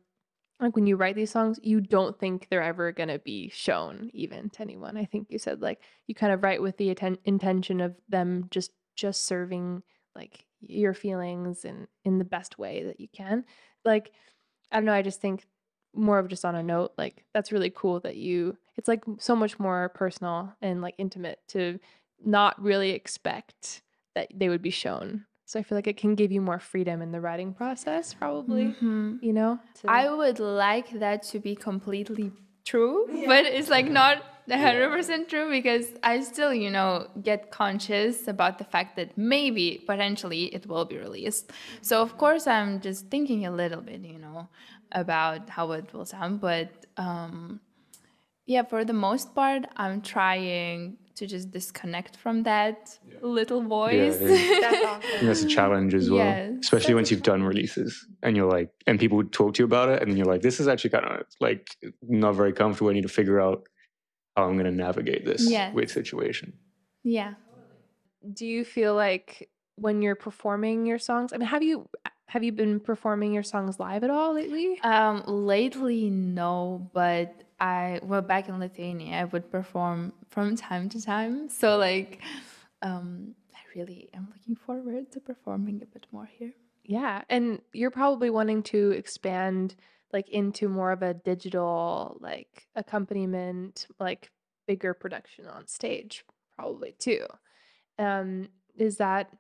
like 0.61 0.75
when 0.75 0.87
you 0.87 0.97
write 0.97 1.15
these 1.15 1.31
songs, 1.31 1.61
you 1.63 1.81
don't 1.81 2.19
think 2.19 2.49
they're 2.51 2.63
ever 2.63 2.91
going 2.91 3.11
to 3.11 3.21
be 3.21 3.49
shown 3.49 4.11
even 4.13 4.51
to 4.51 4.63
anyone. 4.63 4.97
I 4.97 5.05
think 5.05 5.29
you 5.31 5.39
said 5.39 5.63
like 5.63 5.81
you 6.07 6.15
kind 6.15 6.33
of 6.33 6.43
write 6.43 6.61
with 6.61 6.77
the 6.79 6.91
atten- 6.91 7.19
intention 7.25 7.81
of 7.81 7.95
them 8.09 8.49
just 8.51 8.73
just 8.97 9.27
serving 9.27 9.83
like 10.17 10.45
your 10.61 10.95
feelings 10.95 11.65
and 11.65 11.87
in 12.05 12.19
the 12.19 12.25
best 12.25 12.59
way 12.59 12.85
that 12.85 13.01
you 13.01 13.09
can. 13.13 13.45
Like 13.85 14.13
I 14.73 14.77
don't 14.77 14.85
know, 14.85 14.93
I 14.93 15.03
just 15.03 15.21
think 15.21 15.47
more 15.95 16.19
of 16.19 16.29
just 16.29 16.45
on 16.45 16.55
a 16.55 16.63
note 16.63 16.93
like 16.99 17.25
that's 17.33 17.51
really 17.51 17.71
cool 17.75 17.99
that 18.01 18.17
you 18.17 18.57
it's 18.77 18.89
like 18.89 19.03
so 19.19 19.35
much 19.35 19.59
more 19.59 19.89
personal 19.91 20.53
and 20.61 20.83
like 20.83 20.95
intimate 20.99 21.41
to 21.49 21.79
not 22.25 22.61
really 22.63 22.91
expect 22.91 23.83
that 24.15 24.29
they 24.35 24.49
would 24.49 24.63
be 24.63 24.71
shown. 24.71 25.25
So 25.47 25.59
I 25.59 25.63
feel 25.63 25.79
like 25.79 25.87
it 25.87 25.97
can 25.97 26.15
give 26.15 26.31
you 26.31 26.41
more 26.43 26.59
freedom 26.59 27.01
in 27.01 27.11
the 27.11 27.21
writing 27.23 27.55
process 27.55 28.13
probably, 28.13 28.75
Mhm. 28.83 29.23
you 29.23 29.33
know? 29.33 29.59
to- 29.81 29.91
I 29.91 30.13
would 30.13 30.39
like 30.41 30.91
that 30.91 31.23
to 31.25 31.39
be 31.41 31.57
completely 31.57 32.33
true, 32.65 33.07
but 33.27 33.47
it's 33.47 33.71
like 33.71 33.87
not 33.89 34.23
hundred 34.67 34.91
percent 34.91 35.29
true 35.29 35.51
because 35.51 35.87
I 36.03 36.21
still, 36.21 36.55
you 36.55 36.71
know, 36.71 37.09
get 37.23 37.51
conscious 37.51 38.27
about 38.29 38.59
the 38.59 38.65
fact 38.65 38.97
that 38.97 39.17
maybe 39.19 39.83
potentially 39.87 40.45
it 40.55 40.67
will 40.67 40.85
be 40.85 40.97
released. 40.99 41.53
So 41.83 42.01
of 42.03 42.17
course 42.19 42.47
I'm 42.47 42.81
just 42.81 43.09
thinking 43.09 43.47
a 43.47 43.51
little 43.51 43.81
bit, 43.81 44.01
you 44.01 44.19
know, 44.19 44.49
about 44.93 45.51
how 45.51 45.73
it 45.73 45.93
will 45.93 46.05
sound, 46.07 46.41
but 46.41 46.71
um 46.97 47.61
yeah, 48.47 48.63
for 48.63 48.85
the 48.85 48.95
most 48.95 49.35
part 49.35 49.67
I'm 49.77 50.01
trying 50.01 50.97
to 51.17 51.27
just 51.27 51.51
disconnect 51.51 52.17
from 52.17 52.45
that 52.45 52.97
little 53.21 53.61
voice. 53.63 54.19
yeah. 54.21 54.29
That's 54.61 54.87
I 54.87 55.01
think 55.01 55.23
that's 55.23 55.43
a 55.43 55.49
challenge 55.49 55.93
as 55.93 56.09
well, 56.09 56.25
Yes. 56.25 56.59
especially 56.63 56.95
once 56.95 57.11
you've 57.11 57.25
done 57.25 57.43
releases 57.43 58.07
and 58.23 58.37
you're 58.37 58.49
like, 58.49 58.71
and 58.87 59.01
people 59.01 59.23
talk 59.25 59.55
to 59.55 59.59
you 59.63 59.65
about 59.65 59.89
it, 59.89 60.01
and 60.01 60.11
then 60.11 60.17
you're 60.17 60.27
like, 60.35 60.43
this 60.43 60.61
is 60.61 60.69
actually 60.69 60.91
kind 60.91 61.05
of 61.05 61.27
like 61.41 61.77
not 62.03 62.33
very 62.37 62.53
comfortable. 62.53 62.91
I 62.91 62.95
need 62.95 63.03
to 63.03 63.09
figure 63.09 63.41
out 63.41 63.69
how 64.39 64.45
I'm 64.49 64.55
going 64.55 64.67
to 64.67 64.71
navigate 64.87 65.25
this 65.25 65.51
Yes. 65.51 65.75
weird 65.75 65.91
situation. 65.91 66.53
yeah. 67.03 67.35
do 68.33 68.47
you 68.47 68.65
feel 68.65 68.95
like 68.95 69.49
when 69.77 70.03
you're 70.03 70.17
performing 70.17 70.87
your 70.87 70.99
songs, 70.99 71.33
I 71.33 71.37
mean, 71.39 71.49
have 71.49 71.63
you 71.63 71.89
have 72.27 72.43
you 72.45 72.53
been 72.53 72.79
performing 72.81 73.33
your 73.33 73.43
songs 73.43 73.79
live 73.81 74.03
at 74.05 74.11
all 74.11 74.35
lately? 74.35 74.79
Um, 74.83 75.23
lately, 75.27 76.11
no, 76.11 76.91
but 76.93 77.29
I 77.61 78.01
well 78.03 78.23
back 78.23 78.49
in 78.49 78.59
Lithuania, 78.59 79.21
I 79.23 79.25
would 79.25 79.51
perform 79.51 80.13
from 80.29 80.57
time 80.57 80.89
to 80.91 80.99
time. 81.03 81.49
So 81.49 81.77
like, 81.79 82.21
um, 82.83 83.35
I 83.55 83.59
I 83.61 83.79
really 83.79 84.11
am 84.15 84.29
looking 84.35 84.57
forward 84.57 85.11
to 85.13 85.21
performing 85.21 85.77
a 85.83 85.87
bit 85.87 86.07
more 86.13 86.29
here. 86.39 86.53
Yeah, 86.85 87.23
and 87.31 87.61
you're 87.73 87.91
probably 88.03 88.31
wanting 88.31 88.63
to 88.75 88.91
expand 88.93 89.77
like 90.13 90.29
into 90.29 90.69
more 90.69 90.93
of 90.93 91.03
a 91.03 91.15
digital 91.15 92.17
like 92.21 92.67
accompaniment, 92.75 93.87
like 93.99 94.31
bigger 94.67 94.95
production 94.95 95.47
on 95.47 95.67
stage 95.67 96.25
probably 96.55 96.95
too. 96.99 97.27
Um 97.99 98.49
is 98.77 98.97
that 98.99 99.31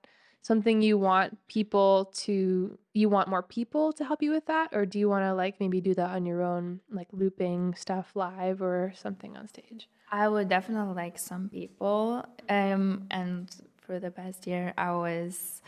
something 0.42 0.80
you 0.82 0.96
want 0.98 1.36
people 1.48 2.10
to 2.14 2.78
you 2.94 3.08
want 3.08 3.28
more 3.28 3.42
people 3.42 3.92
to 3.92 4.04
help 4.04 4.22
you 4.22 4.30
with 4.30 4.46
that 4.46 4.70
or 4.72 4.86
do 4.86 4.98
you 4.98 5.08
want 5.08 5.24
to 5.24 5.34
like 5.34 5.60
maybe 5.60 5.80
do 5.80 5.94
that 5.94 6.10
on 6.10 6.24
your 6.24 6.42
own 6.42 6.80
like 6.90 7.08
looping 7.12 7.74
stuff 7.74 8.12
live 8.14 8.62
or 8.62 8.92
something 8.96 9.36
on 9.36 9.48
stage? 9.48 9.88
I 10.10 10.28
would 10.28 10.48
definitely 10.48 10.94
like 10.94 11.18
some 11.18 11.48
people 11.48 12.24
um 12.48 13.06
and 13.10 13.54
for 13.76 13.98
the 13.98 14.10
past 14.10 14.46
year 14.46 14.72
I 14.76 14.92
was 14.92 15.62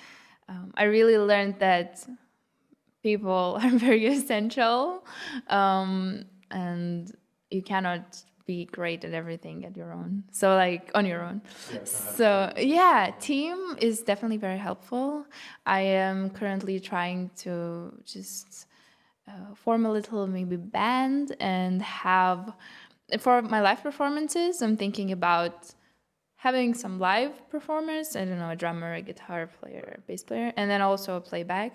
um, 0.51 0.73
I 0.77 0.85
really 0.85 1.17
learned 1.17 1.61
that 1.61 2.05
people 3.03 3.59
are 3.63 3.71
very 3.71 4.07
essential 4.07 5.05
um, 5.49 6.25
and 6.51 7.15
you 7.51 7.63
cannot 7.63 8.23
be 8.47 8.65
great 8.65 9.05
at 9.05 9.13
everything 9.13 9.65
at 9.65 9.77
your 9.77 9.93
own. 9.93 10.25
So 10.33 10.55
like 10.57 10.91
on 10.95 11.07
your 11.07 11.23
own. 11.23 11.43
So 11.85 12.53
yeah 12.57 13.13
team 13.21 13.77
is 13.79 14.03
definitely 14.03 14.39
very 14.39 14.59
helpful. 14.59 15.25
I 15.67 15.81
am 15.81 16.31
currently 16.31 16.81
trying 16.81 17.31
to 17.39 17.93
just 18.05 18.67
uh, 19.29 19.55
form 19.55 19.87
a 19.87 19.93
little 19.93 20.27
maybe 20.27 20.57
band 20.57 21.37
and 21.39 21.81
have 21.83 22.53
for 23.19 23.43
my 23.43 23.61
live 23.61 23.83
performances 23.83 24.63
i'm 24.63 24.77
thinking 24.77 25.11
about 25.11 25.75
having 26.41 26.73
some 26.73 26.99
live 26.99 27.35
performers. 27.51 28.17
I 28.17 28.25
don't 28.25 28.39
know 28.39 28.51
a 28.51 28.57
drummer 28.57 28.95
a 28.95 29.03
guitar 29.03 29.47
player 29.61 29.97
a 29.99 30.01
bass 30.01 30.23
player 30.25 30.53
and 30.57 30.71
then 30.71 30.81
also 30.81 31.17
a 31.17 31.21
playback 31.21 31.73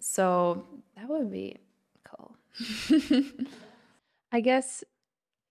so 0.00 0.66
that 0.96 1.08
would 1.08 1.30
be 1.30 1.56
cool 2.04 2.34
I 4.32 4.40
guess 4.40 4.84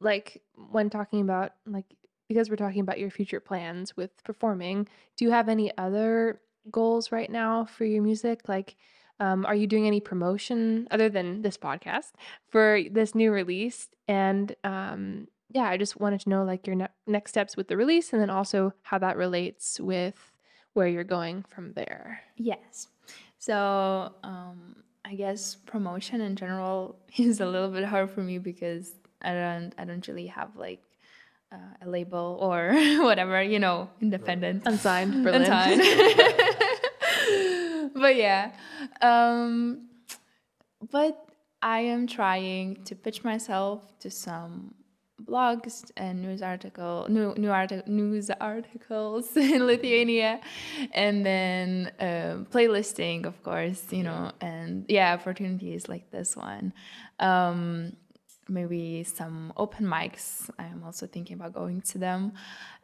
like 0.01 0.41
when 0.71 0.89
talking 0.89 1.21
about 1.21 1.53
like 1.65 1.85
because 2.27 2.49
we're 2.49 2.55
talking 2.55 2.81
about 2.81 2.99
your 2.99 3.09
future 3.09 3.39
plans 3.39 3.97
with 3.97 4.11
performing, 4.23 4.87
do 5.17 5.25
you 5.25 5.31
have 5.31 5.49
any 5.49 5.75
other 5.77 6.39
goals 6.69 7.11
right 7.11 7.29
now 7.29 7.65
for 7.65 7.85
your 7.85 8.03
music? 8.03 8.47
Like 8.47 8.75
um, 9.19 9.45
are 9.45 9.55
you 9.55 9.67
doing 9.67 9.87
any 9.87 9.99
promotion 9.99 10.87
other 10.91 11.09
than 11.09 11.41
this 11.41 11.57
podcast 11.57 12.11
for 12.47 12.81
this 12.89 13.15
new 13.15 13.31
release? 13.31 13.89
And 14.07 14.55
um, 14.63 15.27
yeah, 15.49 15.63
I 15.63 15.75
just 15.75 15.99
wanted 15.99 16.21
to 16.21 16.29
know 16.29 16.43
like 16.43 16.67
your 16.67 16.75
ne- 16.75 16.87
next 17.07 17.31
steps 17.31 17.57
with 17.57 17.67
the 17.67 17.75
release 17.75 18.13
and 18.13 18.21
then 18.21 18.29
also 18.29 18.73
how 18.83 18.99
that 18.99 19.17
relates 19.17 19.79
with 19.79 20.31
where 20.73 20.87
you're 20.87 21.03
going 21.03 21.43
from 21.43 21.73
there. 21.73 22.21
Yes. 22.37 22.87
So 23.39 24.13
um, 24.23 24.75
I 25.03 25.15
guess 25.15 25.55
promotion 25.55 26.21
in 26.21 26.35
general 26.35 26.99
is 27.17 27.39
a 27.39 27.45
little 27.45 27.69
bit 27.69 27.85
hard 27.85 28.11
for 28.11 28.21
me 28.21 28.37
because 28.37 28.93
I 29.21 29.33
don't 29.33 29.73
I 29.77 29.85
don't 29.85 30.07
really 30.07 30.27
have 30.27 30.55
like 30.55 30.83
uh, 31.51 31.73
a 31.81 31.89
label 31.89 32.37
or 32.39 32.73
whatever 33.03 33.41
you 33.41 33.59
know 33.59 33.89
independent 34.01 34.63
Unsigned 34.65 35.23
Berlin. 35.23 35.41
Unsigned. 35.41 35.81
but 37.95 38.15
yeah, 38.15 38.51
um, 39.01 39.87
but 40.91 41.25
I 41.61 41.79
am 41.79 42.07
trying 42.07 42.83
to 42.85 42.95
pitch 42.95 43.23
myself 43.23 43.97
to 43.99 44.11
some 44.11 44.75
blogs 45.25 45.91
and 45.97 46.21
news 46.21 46.41
article 46.41 47.05
new 47.09 47.33
new 47.35 47.49
arti- 47.49 47.83
news 47.87 48.29
articles 48.41 49.35
in 49.37 49.65
Lithuania. 49.65 50.39
And 50.93 51.25
then 51.25 51.91
um 51.99 52.45
playlisting 52.51 53.25
of 53.25 53.41
course 53.43 53.83
you 53.91 54.03
know 54.03 54.31
and 54.41 54.85
yeah 54.87 55.13
opportunities 55.13 55.87
like 55.87 56.11
this 56.11 56.35
one. 56.35 56.73
Um 57.19 57.93
maybe 58.47 59.03
some 59.03 59.53
open 59.57 59.85
mics. 59.85 60.49
I'm 60.57 60.83
also 60.83 61.05
thinking 61.05 61.35
about 61.35 61.53
going 61.53 61.81
to 61.81 61.97
them. 61.97 62.33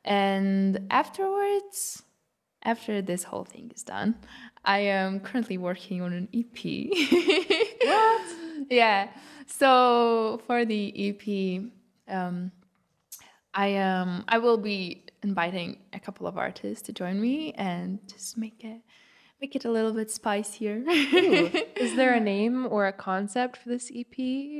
And 0.04 0.80
afterwards 0.91 2.04
after 2.62 3.02
this 3.02 3.24
whole 3.24 3.45
thing 3.45 3.71
is 3.76 3.84
done 3.84 4.15
I 4.63 4.80
am 4.80 5.19
currently 5.19 5.58
working 5.58 6.02
on 6.02 6.13
an 6.13 6.28
EP 6.34 6.89
what? 7.84 8.67
Yeah. 8.69 9.10
So 9.48 10.41
for 10.48 10.65
the 10.65 10.84
EP 11.10 11.71
um, 12.08 12.52
I 13.54 13.78
um 13.78 14.24
I 14.28 14.38
will 14.39 14.58
be 14.58 15.06
inviting 15.24 15.78
a 15.94 16.00
couple 16.00 16.28
of 16.28 16.38
artists 16.38 16.82
to 16.88 16.94
join 16.94 17.20
me 17.22 17.54
and 17.54 18.00
just 18.12 18.38
make 18.38 18.63
it 18.63 18.82
make 19.41 19.56
it 19.56 19.65
a 19.65 19.72
little 19.72 19.94
bit 19.94 20.12
spicier. 20.12 20.78
Ooh. 20.88 21.50
Is 21.76 21.96
there 21.96 22.13
a 22.13 22.20
name 22.34 22.68
or 22.70 22.88
a 22.88 22.94
concept 22.94 23.58
for 23.58 23.70
this 23.70 23.91
EP 23.96 24.15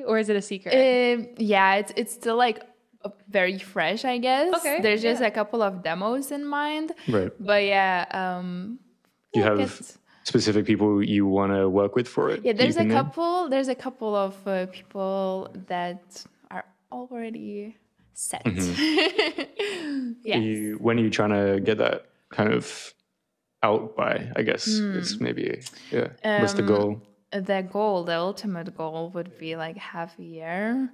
or 0.08 0.17
is 0.17 0.29
it 0.29 0.36
a 0.36 0.41
secret? 0.41 0.73
Um, 0.73 1.27
yeah, 1.38 1.75
it's 1.75 1.91
it's 1.95 2.13
still 2.13 2.38
like 2.38 2.63
uh, 3.03 3.10
very 3.29 3.58
fresh, 3.60 4.05
I 4.05 4.17
guess. 4.17 4.53
Okay, 4.55 4.79
There's 4.81 5.01
just 5.01 5.21
yeah. 5.21 5.27
a 5.27 5.31
couple 5.31 5.62
of 5.62 5.84
demos 5.84 6.31
in 6.31 6.45
mind, 6.45 6.91
Right. 7.08 7.31
but 7.39 7.63
yeah, 7.63 8.05
um, 8.12 8.79
you 9.34 9.41
yeah, 9.41 9.49
have 9.49 9.58
get- 9.60 9.97
specific 10.23 10.65
people 10.65 11.03
you 11.03 11.25
want 11.27 11.51
to 11.53 11.69
work 11.69 11.95
with 11.95 12.08
for 12.08 12.29
it? 12.31 12.43
yeah. 12.43 12.53
There's 12.53 12.77
a 12.77 12.79
even 12.81 12.88
then? 12.89 12.97
couple. 13.03 13.49
There's 13.49 13.67
a 13.67 13.75
couple 13.75 14.15
of 14.15 14.36
uh, 14.47 14.65
people 14.67 15.49
that 15.67 16.01
are 16.25 16.29
already 16.95 17.77
set. 18.13 18.41
yes. 18.45 19.49
You, 20.23 20.77
when 20.79 20.97
are 20.99 21.03
you 21.03 21.10
trying 21.10 21.31
to 21.31 21.60
get 21.60 21.77
that 21.79 22.05
kind 22.29 22.53
of 22.53 22.93
out 23.63 23.95
by? 23.95 24.31
I 24.36 24.41
guess 24.41 24.67
it's 24.67 25.19
maybe 25.19 25.62
yeah. 25.91 26.39
What's 26.41 26.53
the. 26.53 26.63
Um, 26.63 26.67
goal? 26.67 27.01
the 27.31 27.67
goal, 27.69 28.03
the 28.03 28.17
ultimate 28.17 28.75
goal 28.77 29.10
would 29.13 29.38
be 29.38 29.55
like 29.55 29.77
half 29.77 30.17
a 30.19 30.23
year 30.23 30.89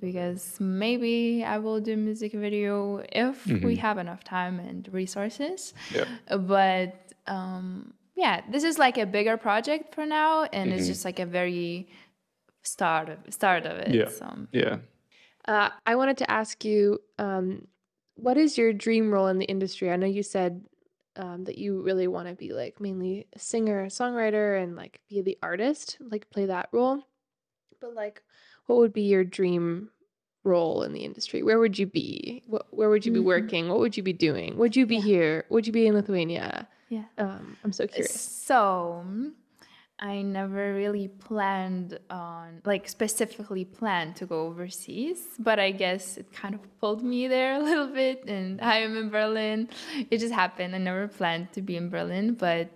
because 0.00 0.60
maybe 0.60 1.44
I 1.44 1.58
will 1.58 1.80
do 1.80 1.96
music 1.96 2.32
video 2.32 3.02
if 3.12 3.46
we 3.46 3.76
have 3.76 3.98
enough 3.98 4.22
time 4.24 4.60
and 4.60 4.88
resources. 4.92 5.72
Yeah. 5.94 6.04
But 6.36 7.12
um, 7.26 7.94
yeah, 8.14 8.42
this 8.50 8.64
is 8.64 8.78
like 8.78 8.98
a 8.98 9.06
bigger 9.06 9.36
project 9.36 9.94
for 9.94 10.04
now, 10.04 10.44
and 10.44 10.72
it's 10.72 10.86
just 10.86 11.04
like 11.04 11.18
a 11.18 11.26
very 11.26 11.88
start 12.62 13.08
of 13.08 13.18
start 13.30 13.64
of 13.66 13.78
it. 13.78 13.94
Yeah. 13.94 14.08
So. 14.08 14.46
Yeah. 14.52 14.78
Uh, 15.48 15.70
I 15.86 15.94
wanted 15.94 16.16
to 16.18 16.30
ask 16.30 16.64
you, 16.64 17.00
um, 17.18 17.66
what 18.16 18.36
is 18.36 18.58
your 18.58 18.72
dream 18.72 19.12
role 19.12 19.28
in 19.28 19.38
the 19.38 19.44
industry? 19.46 19.90
I 19.90 19.96
know 19.96 20.06
you 20.06 20.22
said 20.22 20.64
um, 21.16 21.44
that 21.44 21.58
you 21.58 21.82
really 21.82 22.08
want 22.08 22.28
to 22.28 22.34
be 22.34 22.52
like 22.52 22.80
mainly 22.80 23.26
a 23.34 23.38
singer, 23.38 23.86
songwriter, 23.86 24.60
and 24.62 24.74
like 24.76 25.00
be 25.08 25.22
the 25.22 25.38
artist, 25.42 25.98
like 26.00 26.28
play 26.30 26.46
that 26.46 26.68
role. 26.72 27.02
But 27.80 27.94
like, 27.94 28.22
what 28.66 28.78
would 28.78 28.92
be 28.92 29.02
your 29.02 29.24
dream 29.24 29.90
role 30.44 30.82
in 30.82 30.92
the 30.92 31.04
industry? 31.04 31.42
Where 31.42 31.58
would 31.58 31.78
you 31.78 31.86
be? 31.86 32.42
What, 32.46 32.66
where 32.70 32.88
would 32.90 33.04
you 33.06 33.12
be 33.12 33.20
Mhm. 33.20 33.24
working? 33.24 33.68
What 33.68 33.78
would 33.78 33.96
you 33.96 34.02
be 34.02 34.12
doing? 34.12 34.56
Would 34.56 34.74
you 34.76 34.86
be 34.86 34.96
Yeah. 34.96 35.02
here? 35.02 35.44
Would 35.50 35.66
you 35.66 35.72
be 35.72 35.86
in 35.86 35.94
Lithuania? 35.94 36.68
Yeah. 36.88 37.04
Um, 37.18 37.56
I'm 37.64 37.72
so 37.72 37.86
curious. 37.86 38.20
So 38.20 39.04
I 39.98 40.20
never 40.22 40.74
really 40.74 41.08
planned 41.08 41.98
on, 42.10 42.60
like, 42.64 42.86
specifically 42.88 43.64
planned 43.64 44.16
to 44.16 44.26
go 44.26 44.46
overseas, 44.46 45.20
but 45.38 45.58
I 45.58 45.70
guess 45.70 46.18
it 46.18 46.30
kind 46.32 46.54
of 46.54 46.60
pulled 46.80 47.02
me 47.02 47.28
there 47.28 47.54
a 47.54 47.62
little 47.62 47.88
bit. 47.88 48.24
And 48.26 48.60
I 48.60 48.78
am 48.78 48.96
in 48.96 49.08
Berlin. 49.08 49.68
It 50.10 50.18
just 50.18 50.34
happened. 50.34 50.74
I 50.74 50.78
never 50.78 51.08
planned 51.08 51.52
to 51.52 51.62
be 51.62 51.76
in 51.76 51.88
Berlin, 51.88 52.34
but 52.34 52.68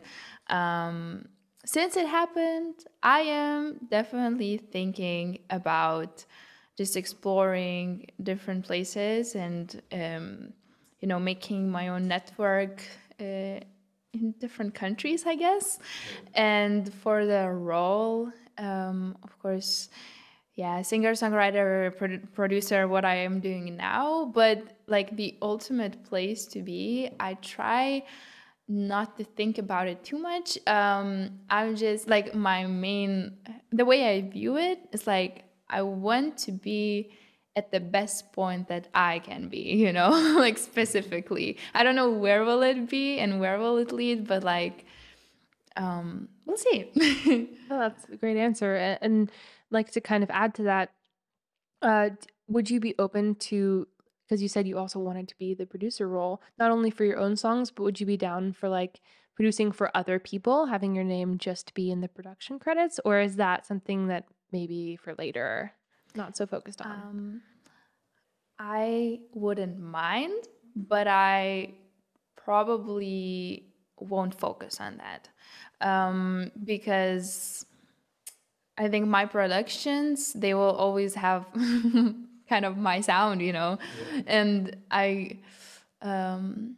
um, 0.49 1.27
since 1.65 1.97
it 1.97 2.09
happened, 2.09 2.75
I 3.03 3.21
am 3.21 3.81
definitely 3.91 4.57
thinking 4.57 5.41
about 5.51 6.25
just 6.77 6.97
exploring 6.97 8.07
different 8.23 8.65
places 8.65 9.35
and, 9.35 9.83
um, 9.93 10.55
you 11.01 11.09
know, 11.09 11.21
making 11.21 11.71
my 11.71 11.89
own 11.89 12.09
network. 12.09 12.83
Uh, 13.21 13.61
in 14.13 14.33
different 14.39 14.75
countries, 14.75 15.27
I 15.27 15.37
guess. 15.37 15.79
And 16.35 16.93
for 16.93 17.27
the 17.27 17.49
role, 17.51 18.33
um, 18.59 19.17
of 19.23 19.39
course, 19.39 19.89
yeah, 20.55 20.83
singer, 20.83 21.13
songwriter, 21.13 21.97
produ- 21.97 22.33
producer, 22.33 22.89
what 22.89 23.05
I 23.05 23.17
am 23.17 23.41
doing 23.41 23.77
now. 23.77 24.31
But 24.35 24.79
like 24.87 25.17
the 25.17 25.37
ultimate 25.41 26.05
place 26.05 26.47
to 26.47 26.63
be, 26.63 27.11
I 27.21 27.35
try 27.35 28.03
not 28.69 29.17
to 29.19 29.25
think 29.25 29.59
about 29.59 29.89
it 29.89 30.05
too 30.05 30.19
much. 30.19 30.59
Um, 30.67 31.41
I'm 31.49 31.77
just 31.77 32.09
like 32.09 32.35
my 32.35 32.67
main, 32.67 33.37
the 33.73 33.85
way 33.85 34.17
I 34.17 34.29
view 34.29 34.57
it 34.59 34.81
is 34.93 35.07
like 35.07 35.45
I 35.69 35.83
want 35.83 36.37
to 36.39 36.53
be 36.53 37.13
at 37.57 37.73
the 37.73 37.81
best 37.81 38.33
point 38.33 38.69
that 38.69 38.89
I 38.95 39.19
can 39.21 39.49
be, 39.49 39.59
you 39.85 39.93
know, 39.93 40.11
like 40.39 40.59
specifically. 40.59 41.59
I 41.75 41.83
don't 41.83 41.97
know 41.97 42.11
where 42.11 42.45
will 42.45 42.63
it 42.63 42.89
be 42.89 43.19
and 43.19 43.41
where 43.41 43.59
will 43.59 43.79
it 43.79 43.93
lead, 43.93 44.27
but 44.27 44.45
like, 44.45 44.85
um, 45.77 46.29
we'll 46.47 46.57
see. 46.57 46.91
Oh, 47.73 47.79
that's 47.79 48.05
a 48.09 48.17
great 48.17 48.37
answer. 48.37 48.75
A- 48.75 48.99
And, 49.01 49.31
like 49.71 49.93
to 49.93 50.01
kind 50.01 50.25
of 50.25 50.31
add 50.31 50.55
to 50.55 50.65
that, 50.65 50.91
uh, 51.83 52.11
would 52.49 52.69
you 52.69 52.81
be 52.81 52.97
open 52.99 53.37
to 53.37 53.87
because 54.27 54.43
you 54.43 54.49
said 54.49 54.67
you 54.67 54.79
also 54.79 54.99
wanted 54.99 55.29
to 55.29 55.39
be 55.39 55.55
the 55.55 55.67
producer 55.67 56.09
role, 56.09 56.41
not 56.59 56.71
only 56.71 56.91
for 56.91 57.05
your 57.05 57.19
own 57.19 57.37
songs, 57.37 57.71
but 57.71 57.83
would 57.85 58.01
you 58.01 58.07
be 58.07 58.17
down 58.17 58.53
for 58.53 58.69
like 58.69 59.01
producing 59.37 59.73
for 59.73 59.97
other 59.97 60.19
people, 60.19 60.67
having 60.67 60.95
your 60.95 61.05
name 61.05 61.39
just 61.39 61.73
be 61.75 61.91
in 61.91 62.01
the 62.01 62.09
production 62.09 62.59
credits, 62.59 63.01
or 63.05 63.21
is 63.21 63.37
that 63.37 63.67
something 63.67 64.09
that 64.09 64.25
maybe 64.53 64.97
for 64.97 65.15
later, 65.19 65.73
not 66.17 66.37
so 66.37 66.47
focused 66.47 66.81
on? 66.81 66.91
Um, 66.91 67.43
I 68.59 69.21
wouldn't 69.33 69.79
mind, 69.79 70.45
but 70.77 71.09
I 71.09 71.75
probably 72.37 73.67
won't 73.99 74.35
focus 74.35 74.81
on 74.81 74.99
that 74.99 75.29
um, 75.81 76.51
because 76.65 77.65
I 78.77 78.89
think 78.89 79.07
my 79.07 79.27
productions 79.27 80.33
they 80.33 80.55
will 80.55 80.75
always 80.75 81.15
have 81.15 81.47
kind 82.49 82.65
of 82.65 82.77
my 82.77 83.01
sound, 83.01 83.41
you 83.43 83.53
know, 83.53 83.79
and 84.27 84.77
I. 84.91 85.39
Um, 86.03 86.77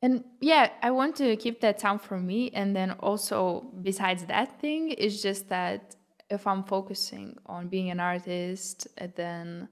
and 0.00 0.22
yeah, 0.40 0.70
I 0.80 0.92
want 0.92 1.16
to 1.16 1.34
keep 1.36 1.60
that 1.62 1.80
sound 1.80 2.02
for 2.02 2.20
me. 2.20 2.50
And 2.52 2.76
then 2.76 2.92
also, 3.00 3.66
besides 3.82 4.24
that 4.26 4.60
thing, 4.60 4.92
it's 4.92 5.20
just 5.20 5.48
that 5.48 5.96
if 6.30 6.46
I'm 6.46 6.64
focusing 6.64 7.36
on 7.46 7.68
being 7.68 7.90
an 7.90 8.00
artist, 8.00 8.86
then 9.16 9.68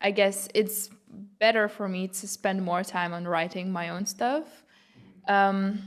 I 0.00 0.10
guess 0.10 0.48
it's 0.54 0.90
better 1.38 1.68
for 1.68 1.88
me 1.88 2.08
to 2.08 2.28
spend 2.28 2.62
more 2.62 2.82
time 2.82 3.12
on 3.12 3.26
writing 3.28 3.70
my 3.70 3.90
own 3.90 4.06
stuff. 4.06 4.64
Um, 5.28 5.80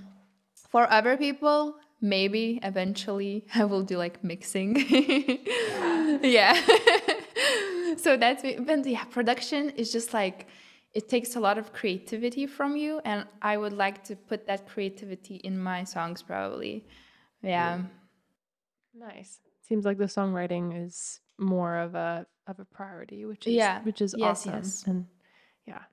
for 0.70 0.92
other 0.92 1.18
people, 1.18 1.76
maybe 2.02 2.60
eventually 2.64 3.46
I 3.56 3.66
will 3.66 3.84
do 3.84 3.98
like 3.98 4.24
mixing. 4.24 4.76
yeah. 6.22 6.54
so 7.98 8.18
that's 8.18 8.44
but 8.60 8.86
yeah, 8.86 9.06
production 9.06 9.72
is 9.72 9.92
just 9.92 10.14
like 10.14 10.48
it 10.94 11.10
takes 11.10 11.36
a 11.36 11.40
lot 11.40 11.58
of 11.58 11.74
creativity 11.74 12.46
from 12.46 12.76
you 12.76 13.02
and 13.04 13.26
I 13.42 13.58
would 13.58 13.74
like 13.74 14.04
to 14.06 14.16
put 14.16 14.46
that 14.46 14.68
creativity 14.68 15.38
in 15.38 15.58
my 15.58 15.84
songs 15.86 16.22
probably. 16.22 16.86
Yeah. 17.42 17.82
Nice. 18.94 19.40
Seems 19.64 19.86
like 19.86 19.98
the 19.98 20.06
songwriting 20.06 20.86
is 20.86 21.22
more 21.40 21.78
of 21.78 21.96
a 21.96 22.26
of 22.48 22.60
a 22.60 22.66
priority, 22.66 23.26
which 23.26 23.48
is 23.48 23.54
Yeah. 23.54 23.82
which 23.84 24.02
is 24.02 24.14
Yes, 24.18 24.46
awesome. 24.46 24.54
yes. 24.56 24.84
And 24.86 25.06
yeah. 25.66 25.84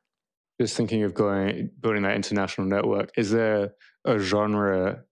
Just 0.60 0.76
thinking 0.76 1.04
of 1.04 1.14
going 1.14 1.70
building 1.80 2.02
that 2.02 2.16
international 2.16 2.66
network. 2.66 3.10
Is 3.16 3.30
there 3.30 3.74
a 4.04 4.18
genre 4.18 5.04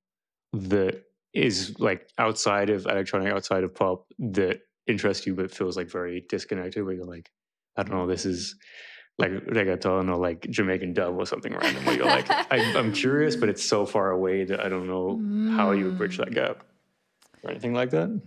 that 0.52 1.04
is 1.32 1.78
like 1.78 2.08
outside 2.18 2.70
of 2.70 2.86
electronic, 2.86 3.32
outside 3.32 3.62
of 3.62 3.74
pop 3.74 4.06
that 4.18 4.60
interests 4.86 5.26
you 5.26 5.34
but 5.34 5.54
feels 5.54 5.76
like 5.76 5.88
very 5.88 6.26
disconnected? 6.28 6.84
Where 6.84 6.94
you're 6.94 7.04
like, 7.04 7.30
I 7.76 7.84
don't 7.84 7.96
know, 7.96 8.08
this 8.08 8.26
is 8.26 8.56
like 9.18 9.30
reggaeton 9.30 10.10
or 10.10 10.16
like 10.16 10.48
Jamaican 10.50 10.94
dub 10.94 11.16
or 11.16 11.26
something 11.26 11.52
random. 11.54 11.84
Where 11.84 11.96
you're 11.96 12.06
like, 12.06 12.28
I, 12.52 12.74
I'm 12.76 12.92
curious, 12.92 13.36
but 13.36 13.48
it's 13.48 13.64
so 13.64 13.86
far 13.86 14.10
away 14.10 14.44
that 14.44 14.58
I 14.58 14.68
don't 14.68 14.88
know 14.88 15.56
how 15.56 15.70
you 15.70 15.84
would 15.84 15.98
bridge 15.98 16.18
that 16.18 16.30
mm. 16.30 16.34
gap 16.34 16.64
or 17.42 17.50
anything 17.50 17.74
like 17.74 17.90
that. 17.90 18.20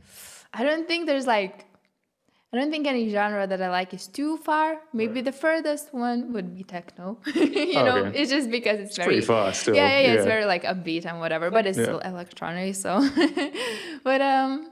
I 0.54 0.63
don't 0.63 0.88
think 0.88 1.06
there's 1.08 1.28
like 1.28 1.65
I 2.54 2.58
don't 2.58 2.69
think 2.69 2.86
any 2.86 3.08
genre 3.10 3.47
that 3.47 3.62
I 3.62 3.69
like 3.69 3.93
is 3.93 4.08
too 4.08 4.36
far. 4.36 4.82
Maybe 4.91 5.21
the 5.21 5.32
furthest 5.32 5.93
one 5.93 6.34
would 6.34 6.54
be 6.54 6.63
techno. 6.63 7.17
you 7.36 7.74
know, 7.76 7.97
Okay. 8.06 8.19
it's 8.19 8.30
just 8.30 8.52
because 8.52 8.78
it's, 8.82 8.89
It's 8.89 8.97
very 8.97 9.08
pretty 9.08 9.21
fast 9.26 9.67
yeah, 9.67 9.74
yeah, 9.76 10.00
yeah, 10.02 10.13
it's 10.15 10.26
very 10.26 10.43
like 10.43 10.63
upbeat 10.63 11.06
and 11.06 11.19
whatever, 11.21 11.50
but 11.50 11.65
it's 11.65 11.78
Yeah. 11.78 11.86
still 11.86 12.00
electronic. 12.00 12.76
So, 12.76 12.91
but 14.04 14.19
um, 14.21 14.69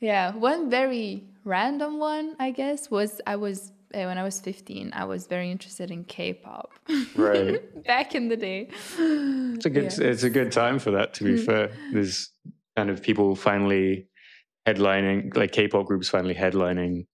yeah, 0.00 0.34
one 0.34 0.70
very 0.70 1.24
random 1.44 1.98
one 1.98 2.36
I 2.38 2.52
guess 2.52 2.90
was 2.90 3.20
I 3.26 3.36
was 3.36 3.72
uh, 3.92 4.04
when 4.04 4.16
I 4.16 4.22
was 4.22 4.40
15, 4.40 4.92
I 4.94 5.04
was 5.04 5.26
very 5.26 5.50
interested 5.50 5.90
in 5.90 6.04
K-pop. 6.04 6.70
Right. 7.16 7.60
Back 7.86 8.14
in 8.14 8.28
the 8.28 8.36
day. 8.36 8.68
It's 9.56 9.66
a 9.66 9.70
good 9.70 9.92
Yeah. 9.92 10.06
it's 10.10 10.22
a 10.22 10.30
good 10.30 10.52
time 10.52 10.78
for 10.78 10.90
that 10.92 11.12
to 11.14 11.24
be 11.24 11.34
Mm. 11.34 11.44
fair. 11.44 11.70
There's 11.92 12.30
kind 12.80 12.90
of 12.90 13.02
people 13.02 13.36
finally 13.36 14.06
headlining 14.66 15.36
like 15.36 15.52
K-pop 15.52 15.84
groups 15.86 16.08
finally 16.08 16.34
headlining 16.34 17.06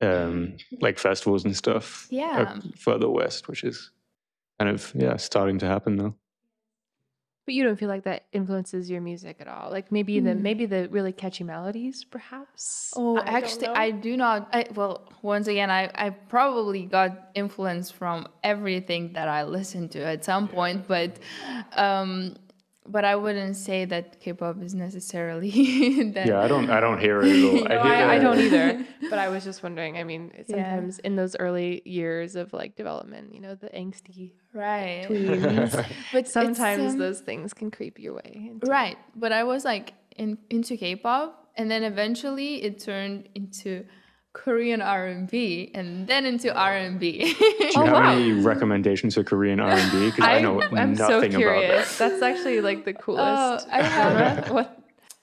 um 0.00 0.56
like 0.80 0.98
festivals 0.98 1.44
and 1.44 1.54
stuff 1.54 2.06
Yeah. 2.10 2.58
further 2.78 3.08
west, 3.20 3.46
which 3.48 3.62
is 3.70 3.90
kind 4.58 4.70
of 4.74 4.80
yeah, 5.04 5.16
starting 5.18 5.58
to 5.60 5.66
happen 5.66 5.96
now. 5.96 6.14
But 7.44 7.54
you 7.56 7.64
don't 7.64 7.78
feel 7.82 7.88
like 7.88 8.04
that 8.04 8.22
influences 8.32 8.88
your 8.88 9.00
music 9.00 9.36
at 9.40 9.48
all. 9.48 9.68
Like 9.76 9.90
maybe 9.90 10.20
the 10.20 10.30
Mm. 10.34 10.40
maybe 10.48 10.64
the 10.74 10.88
really 10.96 11.12
catchy 11.22 11.44
melodies, 11.44 12.04
perhaps. 12.16 12.92
Oh, 12.96 13.16
I 13.16 13.24
don't 13.24 13.34
actually. 13.38 13.68
I 13.86 13.90
do 13.90 14.16
not. 14.16 14.38
I, 14.52 14.60
well, 14.78 14.94
once 15.22 15.48
again, 15.48 15.70
I, 15.80 15.90
I 16.04 16.10
probably 16.10 16.84
got 16.98 17.10
influence 17.34 17.90
from 17.90 18.16
everything 18.52 19.12
that 19.16 19.28
I 19.38 19.40
listened 19.58 19.90
to 19.96 20.00
at 20.14 20.24
some 20.24 20.46
point, 20.58 20.86
but 20.86 21.10
um, 21.86 22.36
but 22.86 23.04
I 23.04 23.14
wouldn't 23.16 23.56
say 23.56 23.84
that 23.84 24.20
K-pop 24.20 24.60
is 24.62 24.74
necessarily 24.74 25.50
that. 26.14 26.26
Yeah, 26.26 26.40
I 26.40 26.48
don't 26.48 26.68
I 26.70 26.80
don't 26.80 26.98
hear 26.98 27.22
it 27.22 27.28
at 27.36 27.44
all. 27.44 27.64
No, 27.68 27.82
hear 27.82 27.92
I, 27.92 28.16
I 28.16 28.18
don't 28.18 28.38
either. 28.40 28.84
But 29.10 29.18
I 29.18 29.28
was 29.28 29.44
just 29.44 29.62
wondering. 29.62 29.98
I 29.98 30.04
mean, 30.04 30.32
Yeah. 30.34 30.44
sometimes 30.46 30.98
in 31.00 31.16
those 31.16 31.36
early 31.36 31.82
years 31.84 32.34
of 32.34 32.52
like 32.52 32.76
development, 32.76 33.34
you 33.34 33.40
know, 33.40 33.54
the 33.54 33.68
angsty 33.68 34.32
right. 34.54 35.06
tweens, 35.08 35.86
But 36.12 36.28
sometimes 36.28 36.94
um, 36.94 36.98
those 36.98 37.20
things 37.20 37.52
can 37.52 37.70
creep 37.70 37.98
your 37.98 38.14
way. 38.14 38.48
Into, 38.50 38.66
right. 38.66 38.96
But 39.14 39.32
I 39.32 39.44
was 39.44 39.64
like 39.64 39.94
in, 40.16 40.38
into 40.50 40.76
K-pop, 40.76 41.48
and 41.56 41.70
then 41.70 41.82
eventually 41.84 42.62
it 42.62 42.78
turned 42.80 43.28
into 43.34 43.84
Korean 44.34 44.80
R&B, 44.80 45.70
and 45.74 46.06
then 46.06 46.24
into 46.24 46.54
R&B. 46.54 47.18
Do 47.18 47.26
you 47.28 47.34
Oh, 47.76 47.84
have 47.84 47.92
wow. 47.92 48.12
any 48.12 48.32
recommendations 48.32 49.14
for 49.14 49.22
Korean 49.24 49.60
R 49.60 49.70
and 49.70 49.92
B? 49.92 50.06
Because 50.06 50.24
I, 50.24 50.40
know 50.40 50.60
I'm 50.62 50.94
nothing 50.94 50.96
so 50.96 51.18
about 51.18 51.30
curious. 51.30 51.98
that. 51.98 52.10
That's 52.10 52.22
actually 52.22 52.60
like 52.62 52.84
the 52.84 52.92
oh, 52.98 53.02
coolest. 53.02 53.68
I 53.70 53.82
have- 53.82 54.50
what? 54.50 54.78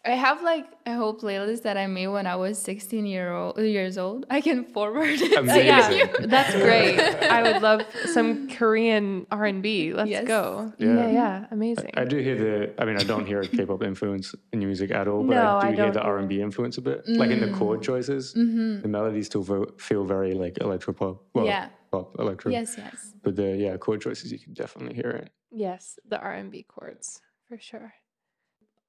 I 0.05 0.11
have 0.11 0.41
like 0.41 0.65
a 0.85 0.93
whole 0.93 1.13
playlist 1.13 1.63
that 1.63 1.75
I 1.75 1.85
made 1.87 2.07
when 2.07 2.25
I 2.25 2.37
was 2.37 2.57
16 2.57 3.05
year 3.05 3.33
old 3.33 3.57
years 3.59 3.97
old. 3.97 4.25
I 4.29 4.39
can 4.39 4.63
forward 4.63 5.09
it. 5.09 5.19
to 5.33 5.39
Amazing. 5.39 5.65
Yeah, 5.67 5.89
you. 5.91 6.27
that's 6.27 6.53
great. 6.55 6.97
I 7.37 7.43
would 7.43 7.61
love 7.61 7.81
some 8.13 8.47
Korean 8.49 9.27
R 9.29 9.45
and 9.45 9.61
B. 9.61 9.93
Let's 9.93 10.09
Yes. 10.09 10.25
go. 10.25 10.71
Yeah. 10.77 10.87
Yeah, 10.95 11.09
yeah, 11.11 11.45
amazing. 11.51 11.91
I 11.97 12.05
do 12.05 12.17
hear 12.17 12.37
the. 12.37 12.81
I 12.81 12.85
mean, 12.85 12.95
I 12.97 13.03
don't 13.03 13.25
hear 13.25 13.41
a 13.41 13.47
K-pop 13.47 13.83
influence 13.83 14.33
in 14.53 14.61
your 14.61 14.69
music 14.69 14.89
at 14.91 15.07
all, 15.09 15.21
but 15.23 15.33
No, 15.35 15.57
I 15.57 15.61
do 15.61 15.67
I 15.67 15.71
hear 15.71 15.85
don't 15.85 15.93
the. 15.93 16.01
R 16.01 16.17
and 16.17 16.29
B 16.29 16.41
influence 16.41 16.77
a 16.77 16.81
bit, 16.81 17.03
like 17.07 17.29
in 17.31 17.41
the 17.41 17.51
chord 17.57 17.81
choices. 17.83 18.33
Mhm. 18.35 18.81
The 18.81 18.87
melodies 18.87 19.25
still 19.25 19.43
vo- 19.43 19.73
feel 19.77 20.05
very 20.05 20.33
like 20.33 20.55
electropop. 20.55 21.19
Well, 21.33 21.45
Yeah. 21.45 21.67
pop 21.91 22.15
electro. 22.17 22.51
Yes, 22.53 22.75
yes. 22.77 23.13
But 23.21 23.35
the 23.35 23.49
yeah 23.57 23.75
chord 23.75 23.99
choices, 23.99 24.31
you 24.31 24.39
can 24.39 24.53
definitely 24.53 24.95
hear 24.95 25.11
it. 25.11 25.29
Yes, 25.51 25.99
the 26.07 26.17
R 26.21 26.33
and 26.33 26.49
B 26.49 26.63
chords 26.63 27.21
for 27.49 27.57
sure. 27.59 27.93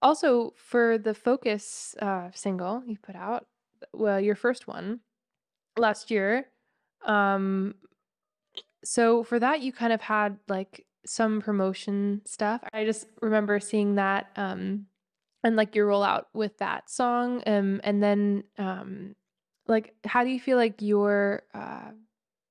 Also, 0.02 0.52
for 0.56 0.96
the 0.98 1.14
Focus 1.14 1.94
uh, 2.00 2.30
single 2.32 2.82
you 2.86 2.98
put 2.98 3.14
out, 3.16 3.46
well, 3.92 4.20
your 4.20 4.34
first 4.34 4.66
one 4.66 5.00
last 5.78 6.10
year. 6.10 6.50
Um, 7.02 7.76
so 8.84 9.22
for 9.22 9.38
that, 9.38 9.60
you 9.60 9.72
kind 9.72 9.92
of 9.92 10.00
had 10.00 10.38
like 10.48 10.86
some 11.06 11.40
promotion 11.40 12.22
stuff. 12.24 12.62
I 12.72 12.84
just 12.84 13.08
remember 13.20 13.60
seeing 13.60 13.94
that, 13.96 14.30
um, 14.36 14.86
and 15.42 15.56
like 15.56 15.74
your 15.74 15.88
rollout 15.88 16.26
with 16.34 16.58
that 16.58 16.90
song, 16.90 17.42
um, 17.46 17.80
and 17.84 18.02
then 18.02 18.44
um, 18.58 19.16
like 19.66 19.94
how 20.04 20.24
do 20.24 20.30
you 20.30 20.40
feel 20.40 20.56
like 20.58 20.82
your 20.82 21.42
uh, 21.54 21.92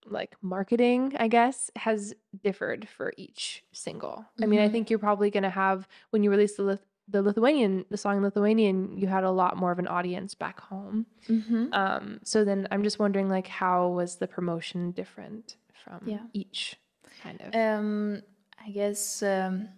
like 0.05 0.35
marketing, 0.41 1.15
I 1.19 1.27
guess, 1.27 1.71
has 1.75 2.15
differed 2.43 2.87
for 2.89 3.13
each 3.17 3.63
single. 3.73 4.25
I 4.41 4.47
mean, 4.47 4.59
I 4.59 4.67
Mhm. 4.67 4.69
think 4.69 4.89
you're 4.89 4.99
probably 4.99 5.29
going 5.31 5.43
to 5.43 5.49
have 5.51 5.87
when 6.11 6.23
you 6.23 6.31
release 6.31 6.57
the 6.57 6.79
the 7.09 7.21
Lithuanian, 7.21 7.85
the 7.89 7.97
song 7.97 8.21
Lithuanian, 8.21 8.97
you 8.97 9.07
had 9.07 9.23
a 9.23 9.31
lot 9.31 9.57
more 9.57 9.71
of 9.71 9.79
an 9.79 9.87
audience 9.87 10.35
back 10.35 10.59
home. 10.59 11.05
Mm-hmm. 11.27 11.73
Um, 11.73 12.19
so 12.23 12.43
then 12.45 12.67
I'm 12.71 12.83
just 12.83 12.99
wondering, 12.99 13.29
like, 13.29 13.47
how 13.47 13.87
was 13.87 14.17
the 14.17 14.27
promotion 14.27 14.91
different 14.91 15.55
from 15.83 16.01
Yeah. 16.05 16.19
each 16.33 16.75
kind 17.23 17.41
of? 17.41 17.55
Um, 17.55 18.21
I 18.63 18.69
guess 18.71 19.23
um, 19.23 19.69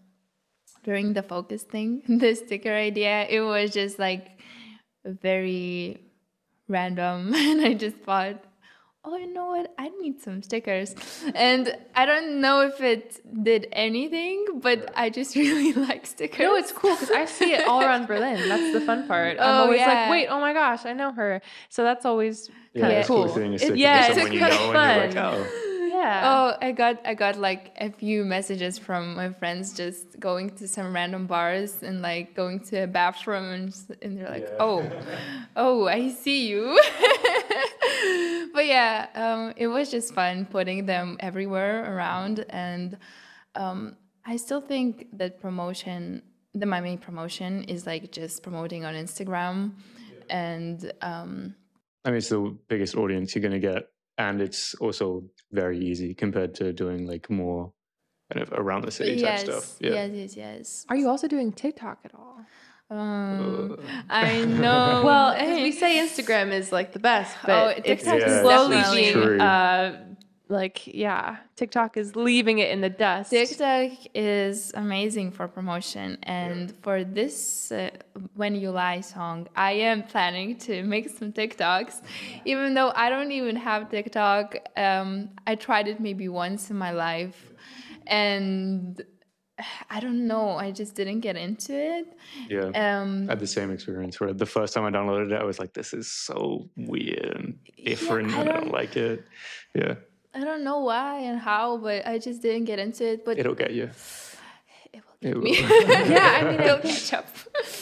during 0.84 1.13
the 1.13 1.24
focus 1.24 1.63
thing, 1.63 2.02
the 2.08 2.36
sticker 2.36 2.74
idea, 2.74 3.26
it 3.30 3.41
was 3.41 3.72
just 3.72 3.98
like 4.00 4.39
very 5.06 6.00
random, 6.67 7.34
and 7.36 7.62
I 7.62 7.74
just 7.74 7.98
thought, 7.98 8.44
oh, 9.04 9.18
you 9.18 9.34
know 9.34 9.48
what? 9.48 9.74
I 9.80 9.90
need 10.02 10.22
some 10.22 10.42
stickers, 10.44 10.96
and 11.36 11.76
I 11.96 12.06
don't 12.06 12.40
know 12.40 12.62
if 12.62 12.80
it 12.82 13.20
did 13.44 13.68
anything, 13.72 14.46
but 14.62 14.92
I 14.96 15.10
just 15.10 15.36
really 15.44 15.74
like 15.74 16.06
stickers. 16.06 16.40
no, 16.40 16.56
it's 16.56 16.72
cool 16.72 16.96
because 16.96 17.12
I 17.12 17.26
see 17.26 17.54
it 17.54 17.68
all 17.68 17.82
around 17.82 18.08
Berlin. 18.08 18.48
That's 18.48 18.72
the 18.72 18.82
fun 18.82 19.08
part. 19.08 19.38
I'm 19.40 19.56
Oh, 19.56 19.64
always 19.64 19.80
yeah. 19.80 19.88
like, 20.04 20.10
wait, 20.12 20.28
oh 20.28 20.40
my 20.40 20.54
gosh, 20.54 20.86
I 20.86 20.94
know 20.94 21.12
her. 21.12 21.42
So 21.70 21.84
that's 21.84 22.06
always 22.06 22.50
Yeah, 22.74 22.82
kind 22.82 22.94
Yeah. 22.94 23.00
of 23.02 23.08
cool 23.08 23.28
cool. 23.28 23.38
It- 23.44 23.78
yeah, 23.78 24.08
it's 24.08 24.18
kinda 24.18 24.40
know, 24.50 24.72
like, 24.78 25.14
fun. 25.14 25.18
oh, 25.18 25.88
Yeah. 25.92 26.22
Oh, 26.32 26.58
I 26.68 26.72
got 26.72 26.96
I 27.06 27.14
got 27.14 27.36
like 27.38 27.74
a 27.78 27.90
few 27.92 28.24
messages 28.24 28.80
from 28.80 29.14
my 29.14 29.30
friends 29.34 29.74
just 29.74 30.18
going 30.20 30.50
to 30.58 30.68
some 30.68 30.94
random 30.96 31.28
bars 31.28 31.84
and 31.84 32.02
like 32.02 32.34
going 32.34 32.60
to 32.70 32.84
a 32.84 32.88
bathroom 32.88 33.46
and, 33.52 33.70
s- 33.70 33.92
and 34.02 34.18
they're 34.18 34.30
like, 34.30 34.48
Yeah. 34.50 34.66
"Oh, 34.66 34.78
oh, 35.56 35.88
I 35.88 36.10
see 36.10 36.48
you." 36.48 36.80
but 38.54 38.65
yeah, 38.65 39.08
um, 39.15 39.54
it 39.56 39.67
was 39.67 39.91
just 39.91 40.13
fun 40.13 40.45
putting 40.45 40.86
them 40.86 41.17
everywhere 41.19 41.95
around, 41.95 42.45
and 42.50 42.97
um, 43.56 43.95
I 44.26 44.38
still 44.38 44.62
think 44.62 45.08
that 45.13 45.41
promotion, 45.41 46.21
the 46.54 46.65
my 46.65 46.82
main 46.82 46.97
promotion 46.97 47.63
is 47.63 47.86
like 47.86 48.12
just 48.12 48.43
promoting 48.43 48.86
on 48.86 48.93
Instagram, 48.93 49.74
and 50.30 50.91
um, 51.02 51.56
I 52.06 52.10
mean, 52.10 52.17
it's 52.17 52.30
the 52.30 52.58
biggest 52.67 52.95
audience 52.95 53.36
you're 53.36 53.41
going 53.41 53.60
to 53.60 53.60
get, 53.60 53.89
and 54.17 54.41
it's 54.41 54.74
also 54.76 55.24
very 55.52 55.80
easy 55.80 56.13
compared 56.13 56.56
to 56.56 56.74
doing 56.74 57.06
like 57.06 57.30
more 57.30 57.74
kind 58.32 58.41
of 58.41 58.54
around 58.54 58.86
the 58.86 58.91
city 58.91 59.13
yes, 59.13 59.43
type 59.43 59.52
stuff. 59.52 59.78
Yeah. 59.80 59.91
yes, 59.91 60.12
yes, 60.13 60.38
yes. 60.38 60.86
Are 60.89 60.95
you 60.95 61.10
also 61.10 61.28
doing 61.28 61.52
TikTok 61.52 62.00
at 62.06 62.15
all? 62.15 62.45
Um, 62.91 63.71
Uh. 63.71 63.75
I 64.10 64.43
know. 64.63 65.01
Well, 65.06 65.34
'cause 65.36 65.58
we 65.67 65.71
say 65.71 65.97
Instagram 66.06 66.51
is 66.51 66.71
like 66.71 66.91
the 66.91 66.99
best, 66.99 67.38
but 67.45 67.51
Oh, 67.51 67.67
it's 67.69 67.88
TikTok 67.88 68.21
is 68.21 68.41
slowly 68.41 68.82
being, 69.13 69.41
uh, 69.41 70.04
like, 70.49 70.86
yeah, 70.88 71.38
TikTok 71.56 71.95
is 71.95 72.13
leaving 72.17 72.60
it 72.60 72.69
in 72.71 72.82
the 72.82 72.89
dust. 72.89 73.30
TikTok 73.30 73.91
is 74.13 74.73
amazing 74.75 75.32
for 75.32 75.47
promotion, 75.47 76.17
and 76.23 76.73
for 76.84 77.06
this 77.06 77.71
uh, 77.71 77.91
"When 78.36 78.56
You 78.56 78.71
Lie" 78.71 78.99
song, 78.99 79.47
I 79.56 79.71
am 79.89 80.04
planning 80.04 80.58
to 80.67 80.84
make 80.84 81.08
some 81.17 81.32
TikToks, 81.32 82.01
even 82.43 82.73
though 82.73 82.91
I 82.93 83.10
don't 83.10 83.32
even 83.32 83.56
have 83.56 83.89
TikTok. 83.89 84.58
Um, 84.75 85.30
I 85.47 85.56
tried 85.56 85.88
it 85.88 86.01
maybe 86.01 86.27
once 86.27 86.69
in 86.69 86.77
my 86.77 86.91
life, 86.91 87.54
and 88.08 89.01
I 89.89 90.00
don't 90.00 90.28
know. 90.28 90.52
I 90.52 90.71
just 90.71 90.95
didn't 90.95 91.19
get 91.21 91.36
into 91.36 91.74
it. 91.74 92.08
Yeah. 92.50 92.69
Um, 93.02 93.28
I 93.30 93.34
had 93.34 93.39
the 93.39 93.47
same 93.47 93.71
experience 93.71 94.19
where 94.19 94.34
the 94.34 94.45
first 94.45 94.74
time 94.74 94.84
I 94.86 94.91
downloaded 94.91 95.32
it, 95.32 95.39
I 95.41 95.43
was 95.43 95.60
like, 95.60 95.74
this 95.74 95.93
is 95.93 96.12
so 96.12 96.69
weird 96.78 97.36
and 97.36 97.60
different, 97.86 98.34
I 98.34 98.41
and 98.41 98.50
I 98.50 98.52
don't 98.54 98.63
don't- 98.65 98.74
like 98.74 98.95
it. 98.97 99.24
Yeah. 99.74 99.95
I 100.34 100.39
don't 100.45 100.63
know 100.63 100.80
why 100.80 101.19
and 101.19 101.39
how, 101.39 101.78
but 101.78 102.08
I 102.08 102.17
just 102.17 102.41
didn't 102.41 102.63
get 102.65 102.80
into 102.80 103.06
it. 103.06 103.26
But 103.26 103.38
It'll 103.38 103.54
get 103.56 103.74
you. 103.74 103.89
it 104.93 105.02
will 105.21 105.30
It 105.30 105.36
will. 105.36 105.41
me. 105.43 105.58
Yeah, 106.15 106.39
I 106.39 106.43
mean, 106.50 106.60
it'll 106.67 106.80
catch 106.80 107.13
up. 107.13 107.28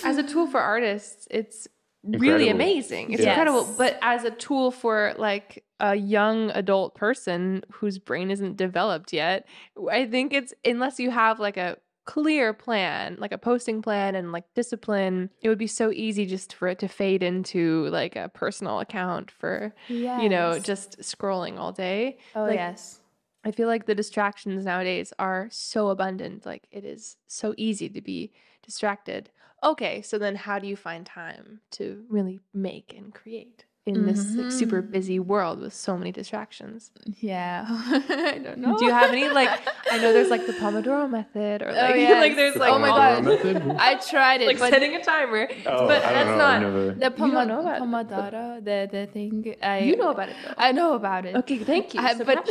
as 0.03 0.17
a 0.17 0.23
tool 0.23 0.47
for 0.47 0.59
artists, 0.59 1.27
it's 1.29 1.67
really 2.03 2.49
amazing. 2.49 3.11
It's 3.11 3.21
Yes. 3.21 3.37
incredible. 3.37 3.73
But 3.77 3.97
as 4.01 4.23
a 4.23 4.31
tool 4.31 4.71
for 4.71 5.13
like 5.17 5.63
a 5.79 5.95
young 5.95 6.51
adult 6.51 6.95
person 6.95 7.63
whose 7.71 7.99
brain 7.99 8.31
isn't 8.31 8.57
developed 8.57 9.13
yet, 9.13 9.47
I 9.91 10.05
think 10.05 10.33
it's 10.33 10.53
unless 10.65 10.99
you 10.99 11.11
have 11.11 11.39
like 11.39 11.57
a 11.57 11.77
clear 12.05 12.53
plan, 12.53 13.17
like 13.19 13.31
a 13.31 13.37
posting 13.37 13.81
plan 13.81 14.15
and 14.15 14.31
like 14.31 14.45
discipline, 14.55 15.29
it 15.41 15.49
would 15.49 15.59
be 15.59 15.67
so 15.67 15.91
easy 15.91 16.25
just 16.25 16.53
for 16.53 16.67
it 16.67 16.79
to 16.79 16.87
fade 16.87 17.21
into 17.21 17.85
like 17.89 18.15
a 18.15 18.29
personal 18.29 18.79
account 18.79 19.29
for, 19.29 19.73
you 19.87 20.27
know, 20.29 20.57
just 20.57 20.97
scrolling 21.01 21.59
all 21.59 21.71
day. 21.71 22.17
oh 22.35 22.43
like, 22.45 22.55
yes. 22.55 23.01
I 23.45 23.51
feel 23.51 23.67
like 23.67 23.85
the 23.85 23.95
distractions 23.95 24.65
nowadays 24.65 25.13
are 25.19 25.47
so 25.51 25.89
abundant. 25.89 26.45
Like 26.45 26.67
it 26.71 26.83
is 26.83 27.17
so 27.27 27.53
easy 27.57 27.89
to 27.89 28.01
be 28.01 28.33
distracted. 28.65 29.29
Okay, 29.63 30.01
so 30.01 30.17
then 30.17 30.35
how 30.35 30.59
do 30.59 30.67
you 30.67 30.75
find 30.75 31.05
time 31.05 31.59
to 31.71 32.03
really 32.09 32.39
make 32.53 32.93
and 32.97 33.13
create 33.13 33.65
in 33.85 34.05
this 34.05 34.35
like, 34.37 34.51
super 34.51 34.81
Mhm. 34.83 34.91
busy 34.91 35.19
world 35.19 35.59
with 35.59 35.73
so 35.73 35.97
many 35.97 36.11
distractions? 36.11 36.91
Yeah, 37.19 37.65
I 37.69 38.39
don't 38.43 38.59
know. 38.59 38.77
Do 38.77 38.85
you 38.85 38.91
have 38.91 39.11
any 39.11 39.27
like 39.29 39.49
I 39.91 39.97
know 39.97 40.13
there's 40.13 40.29
like 40.29 40.45
the 40.45 40.53
Pomodoro 40.53 41.09
method 41.09 41.61
or 41.61 41.69
Oh, 41.69 41.73
like, 41.73 42.09
like 42.09 42.35
there's 42.41 42.53
The 42.53 42.59
like 42.59 42.71
Oh 42.71 42.79
my 42.79 42.89
Pomodoro 42.89 43.15
God. 43.15 43.23
method? 43.25 43.75
I 43.79 43.95
tried 43.95 44.41
it, 44.41 44.47
like 44.47 44.59
but 44.59 44.69
setting 44.69 44.95
a 44.95 45.03
timer. 45.03 45.49
Oh, 45.65 45.87
but 45.87 46.03
I 46.03 46.13
don't 46.13 46.13
that's 46.13 46.29
know. 46.29 46.37
not 46.37 46.55
I've 46.55 46.61
never. 46.61 46.85
the 46.85 46.93
You 46.93 46.99
don't 46.99 47.15
pomo- 47.17 47.43
know 47.45 47.59
about. 47.61 47.81
Pomodoro, 47.81 48.63
the 48.63 48.87
the 48.91 49.05
thing. 49.11 49.55
I 49.61 49.79
you 49.79 49.97
know 49.97 50.11
about 50.11 50.29
it 50.29 50.35
though. 50.45 50.53
I 50.57 50.71
know 50.71 50.93
about 50.93 51.25
it. 51.25 51.35
okay, 51.37 51.57
thank 51.59 51.93
you. 51.93 51.99
I- 52.01 52.15
So 52.15 52.23
but 52.23 52.45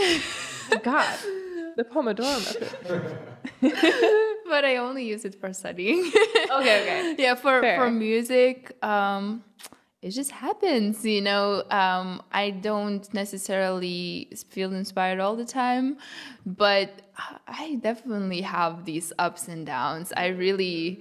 God, 0.83 1.18
the 1.77 1.85
Pomodoro 1.85 2.37
method. 2.44 2.73
But 4.49 4.65
I 4.65 4.77
only 4.77 5.05
use 5.05 5.25
it 5.25 5.35
for 5.35 5.53
studying. 5.53 6.11
Okay, 6.51 6.81
okay. 6.81 7.15
yeah, 7.19 7.35
for 7.35 7.61
Fair. 7.61 7.77
for 7.77 7.91
music, 7.91 8.73
um, 8.83 9.45
it 10.01 10.11
just 10.11 10.31
happens. 10.31 11.05
You 11.05 11.21
know, 11.21 11.63
um, 11.71 12.23
I 12.33 12.51
don't 12.51 13.13
necessarily 13.13 14.31
feel 14.49 14.73
inspired 14.73 15.21
all 15.21 15.37
the 15.37 15.45
time, 15.45 15.99
but 16.47 17.03
I 17.47 17.79
definitely 17.83 18.41
have 18.41 18.87
these 18.87 19.13
ups 19.19 19.49
and 19.49 19.67
downs. 19.67 20.11
I 20.17 20.29
really 20.29 21.01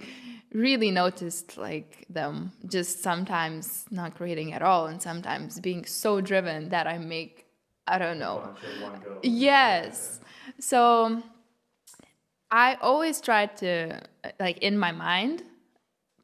really 0.52 0.90
noticed 0.90 1.58
like 1.58 2.06
them 2.08 2.52
just 2.66 3.02
sometimes 3.02 3.86
not 3.90 4.14
creating 4.14 4.52
at 4.54 4.62
all 4.62 4.86
and 4.86 5.00
sometimes 5.00 5.60
being 5.60 5.84
so 5.84 6.20
driven 6.20 6.68
that 6.70 6.86
I 6.86 6.96
make 6.98 7.46
I 7.86 7.98
don't 7.98 8.18
know 8.18 8.42
Yes. 9.22 10.20
So 10.58 11.22
I 12.50 12.76
always 12.80 13.20
try 13.20 13.46
to, 13.46 14.00
like, 14.40 14.58
in 14.58 14.78
my 14.78 14.92
mind, 14.92 15.42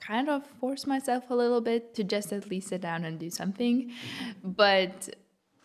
kind 0.01 0.29
of 0.29 0.47
force 0.61 0.87
myself 0.87 1.31
a 1.31 1.35
little 1.35 1.61
bit 1.61 1.95
to 1.95 2.05
just 2.05 2.33
at 2.33 2.49
least 2.51 2.69
sit 2.69 2.81
down 2.81 3.05
and 3.05 3.19
do 3.19 3.31
something. 3.31 3.93
But 4.43 5.09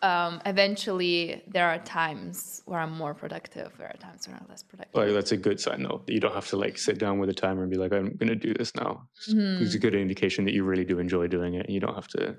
um, 0.02 0.42
eventually, 0.46 1.44
there 1.48 1.68
are 1.68 1.78
times 1.80 2.62
where 2.66 2.80
I'm 2.80 2.92
more 2.92 3.14
productive, 3.14 3.74
there 3.78 3.88
are 3.88 3.98
times 3.98 4.28
where 4.28 4.38
I'm 4.38 4.46
less 4.50 4.64
productive. 4.64 4.96
Like 4.96 5.12
that's 5.14 5.34
a 5.34 5.38
good 5.38 5.60
sign 5.60 5.84
though. 5.84 6.02
That 6.06 6.14
you 6.14 6.22
don't 6.22 6.34
have 6.34 6.48
to 6.48 6.58
like 6.58 6.78
sit 6.78 6.98
down 7.00 7.20
with 7.20 7.30
a 7.30 7.34
timer 7.34 7.64
and 7.64 7.72
be 7.72 7.78
like, 7.78 7.92
I'm 7.92 8.16
gonna 8.16 8.36
do 8.36 8.54
this 8.54 8.74
now. 8.76 9.08
It's, 9.18 9.34
Mm-hmm. 9.34 9.64
it's 9.64 9.76
a 9.76 9.80
good 9.80 9.96
indication 9.96 10.46
that 10.46 10.54
you 10.54 10.64
really 10.64 10.86
do 10.86 11.00
enjoy 11.00 11.28
doing 11.28 11.56
it. 11.56 11.66
And 11.66 11.74
you 11.74 11.82
don't 11.82 11.96
have 11.96 12.08
to. 12.10 12.38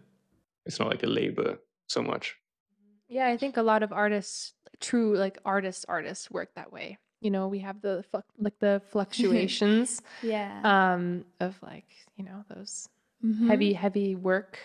It's 0.65 0.79
not 0.79 0.89
like 0.89 1.03
a 1.03 1.07
labor 1.07 1.59
so 1.87 2.03
much. 2.03 2.35
Yeah, 3.09 3.27
I 3.29 3.37
think 3.37 3.57
a 3.59 3.63
lot 3.63 3.83
of 3.83 3.93
artists, 3.93 4.55
true 4.81 5.17
like 5.17 5.37
artists, 5.45 5.85
artists 5.89 6.31
work 6.31 6.55
that 6.55 6.73
way. 6.73 6.97
You 7.21 7.31
know, 7.31 7.49
we 7.49 7.59
have 7.61 7.81
the 7.83 8.05
fluc- 8.13 8.23
like 8.39 8.59
the 8.61 8.81
fluctuations 8.91 10.01
yeah. 10.23 10.61
um 10.65 11.25
of 11.41 11.55
like, 11.63 11.87
you 12.17 12.25
know, 12.25 12.45
those 12.55 12.89
Mhm. 13.23 13.49
heavy 13.49 13.73
heavy 13.75 14.15
work 14.17 14.59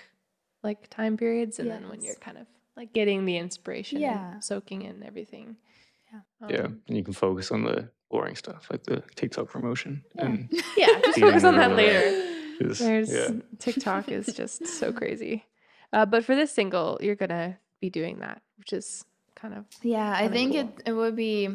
like 0.63 0.89
time 0.89 1.18
periods 1.18 1.60
and 1.60 1.70
then 1.70 1.89
when 1.89 2.02
you're 2.02 2.15
kind 2.15 2.38
of 2.38 2.48
like 2.78 2.94
getting 2.94 3.26
the 3.26 3.36
inspiration 3.38 4.00
Yeah. 4.00 4.32
and 4.36 4.44
soaking 4.44 4.84
in 4.84 5.04
everything. 5.04 5.58
Yeah. 6.12 6.22
yeah, 6.50 6.62
Um, 6.65 6.82
and 6.88 6.96
you 6.98 7.04
can 7.04 7.13
focus 7.13 7.52
on 7.52 7.63
the 7.63 7.89
boring 8.10 8.36
stuff 8.38 8.68
like 8.72 8.84
the 8.84 9.04
TikTok 9.15 9.50
promotion 9.50 10.04
and 10.18 10.48
yeah, 10.78 11.02
just 11.04 11.20
focus 11.20 11.44
on 11.44 11.58
that 11.58 11.76
later. 11.76 12.00
that. 12.00 12.58
just- 12.62 12.80
There's 12.80 13.12
yeah. 13.12 13.32
TikTok 13.60 14.10
is 14.10 14.28
just 14.41 14.65
so 14.65 14.94
crazy. 14.94 15.44
Uh, 15.91 16.06
but 16.06 16.24
for 16.24 16.34
this 16.36 16.52
single, 16.52 16.98
you're 17.02 17.15
gonna 17.15 17.58
be 17.82 17.89
doing 17.89 18.20
that, 18.20 18.41
which 18.58 18.72
is 18.72 19.04
kind 19.36 19.54
of 19.54 19.65
Yeah, 19.84 20.10
I 20.13 20.28
kinda 20.30 20.34
think 20.38 20.52
cool. 20.54 20.62
it, 20.62 20.89
it 20.89 20.94
would 20.94 21.15
be 21.18 21.50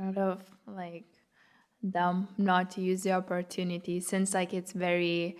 kind 0.00 0.18
of 0.18 0.42
like 0.66 1.04
dumb 1.88 2.28
not 2.38 2.70
to 2.72 2.80
use 2.80 3.02
the 3.02 3.12
opportunity 3.12 4.00
since 4.00 4.34
like 4.34 4.52
it's 4.54 4.72
very 4.72 5.36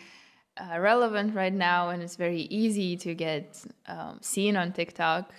uh, 0.57 0.79
relevant 0.79 1.35
right 1.35 1.53
now 1.53 1.91
and 1.91 2.03
it's 2.03 2.17
very 2.17 2.43
easy 2.63 2.97
to 2.97 3.15
get 3.15 3.63
um, 3.87 4.19
seen 4.21 4.57
on 4.57 4.73
TikTok. 4.73 5.33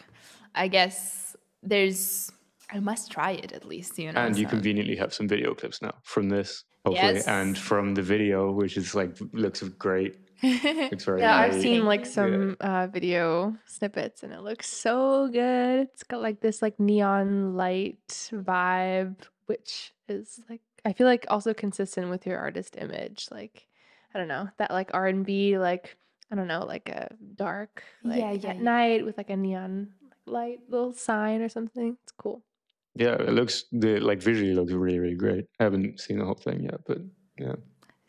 I 0.56 0.68
guess 0.68 1.36
there's 1.64 2.32
I 2.74 2.80
must 2.80 3.12
try 3.12 3.32
it 3.32 3.52
at 3.52 3.66
least, 3.66 4.00
you 4.00 4.12
know. 4.12 4.22
and 4.22 4.38
you 4.38 4.46
so- 4.46 4.50
conveniently 4.52 4.96
have 4.96 5.14
some 5.14 5.28
video 5.28 5.54
clips 5.54 5.82
now 5.82 5.94
from 6.04 6.30
this, 6.30 6.64
hopefully, 6.86 7.16
Yes. 7.16 7.28
and 7.28 7.58
from 7.58 7.94
the 7.96 8.02
video, 8.02 8.52
which 8.52 8.78
is 8.78 8.96
like 8.96 9.12
looks 9.34 9.62
great. 9.88 10.14
Yeah, 11.22 11.36
I've 11.38 11.54
seen 11.54 11.86
like 11.86 12.02
Yeah. 12.06 12.12
some 12.12 12.58
uh, 12.60 12.88
video 12.88 13.56
snippets 13.66 14.24
and 14.24 14.34
it 14.34 14.42
looks 14.42 14.68
so 14.68 15.28
good. 15.30 15.88
It's 15.94 16.04
got 16.04 16.22
like 16.22 16.42
this 16.42 16.62
like 16.62 16.80
neon 16.80 17.56
light 17.56 18.30
vibe, 18.34 19.18
which 19.46 19.94
is 20.08 20.40
like 20.50 20.62
I 20.86 20.94
feel 20.94 21.06
like 21.08 21.26
also 21.30 21.54
consistent 21.54 22.10
with 22.10 22.26
your 22.26 22.40
artist 22.40 22.76
image. 22.80 23.28
Like 23.32 23.68
I 24.14 24.20
don't 24.20 24.28
know 24.28 24.50
that 24.58 24.72
like 24.72 24.92
R 24.94 25.08
and 25.08 25.26
B 25.26 25.58
like 25.58 25.98
I 26.32 26.36
don't 26.36 26.48
know 26.48 26.66
like 26.66 26.90
a 26.90 27.16
dark 27.36 27.84
like 28.04 28.20
Yeah, 28.20 28.32
yeah, 28.32 28.50
at 28.50 28.56
yeah. 28.58 28.64
night 28.64 29.06
with 29.06 29.18
like 29.18 29.30
a 29.30 29.38
neon 29.38 29.94
light 30.26 30.60
little 30.70 30.94
sign 30.94 31.42
or 31.42 31.50
something. 31.50 31.98
It's 32.04 32.14
cool. 32.14 32.44
Yeah, 32.96 33.14
it 33.16 33.30
looks 33.34 33.66
the 33.72 34.00
like 34.00 34.22
visually 34.22 34.54
looks 34.54 34.74
really 34.74 35.00
really 35.00 35.16
great. 35.16 35.46
I 35.60 35.64
haven't 35.66 36.00
seen 36.00 36.20
the 36.20 36.26
whole 36.26 36.34
thing 36.36 36.64
yet, 36.64 36.82
but 36.86 36.98
yeah. 37.38 37.56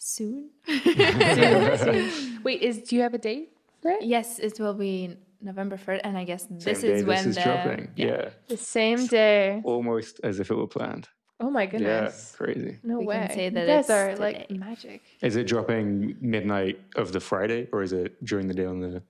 Soon. 0.03 0.50
Soon, 0.66 1.78
soon. 1.78 2.42
Wait, 2.42 2.62
is 2.62 2.82
do 2.82 2.96
you 2.96 3.03
have 3.03 3.14
a 3.14 3.18
date 3.18 3.53
for 3.80 3.90
it? 3.92 4.03
yes, 4.03 4.38
it 4.38 4.59
will 4.61 4.74
be 4.74 5.16
November 5.40 5.76
3rd 5.76 6.00
and 6.05 6.16
I 6.18 6.24
guess 6.24 6.44
this 6.50 6.80
Same 6.80 6.90
day 6.90 6.96
is 6.98 7.05
when 7.05 7.16
this 7.16 7.26
is 7.26 7.34
the 7.36 7.42
dropping. 7.42 7.88
Yeah. 7.96 8.28
The 8.48 8.57
same 8.57 9.07
day. 9.07 9.61
almost 9.64 10.20
as 10.24 10.40
if 10.40 10.50
it 10.50 10.55
were 10.55 10.66
planned. 10.66 11.09
Oh 11.40 11.50
my 11.50 11.66
goodness. 11.66 12.30
Yeah, 12.32 12.36
crazy. 12.36 12.78
No 12.84 12.98
We 12.98 13.07
way. 13.07 13.26
can 13.26 13.36
say 13.36 13.48
that 13.50 13.66
guys 13.66 13.80
it's 13.80 13.90
are 13.90 14.16
like 14.16 14.48
magic. 14.50 15.03
Is 15.22 15.34
it 15.36 15.46
dropping 15.48 16.16
midnight 16.20 16.80
of 16.94 17.12
the 17.12 17.18
Friday, 17.20 17.68
or 17.72 17.82
is 17.82 17.92
it 17.92 18.24
during 18.24 18.46
the 18.46 18.55
day 18.55 18.64
on 18.66 18.78
the 18.80 19.03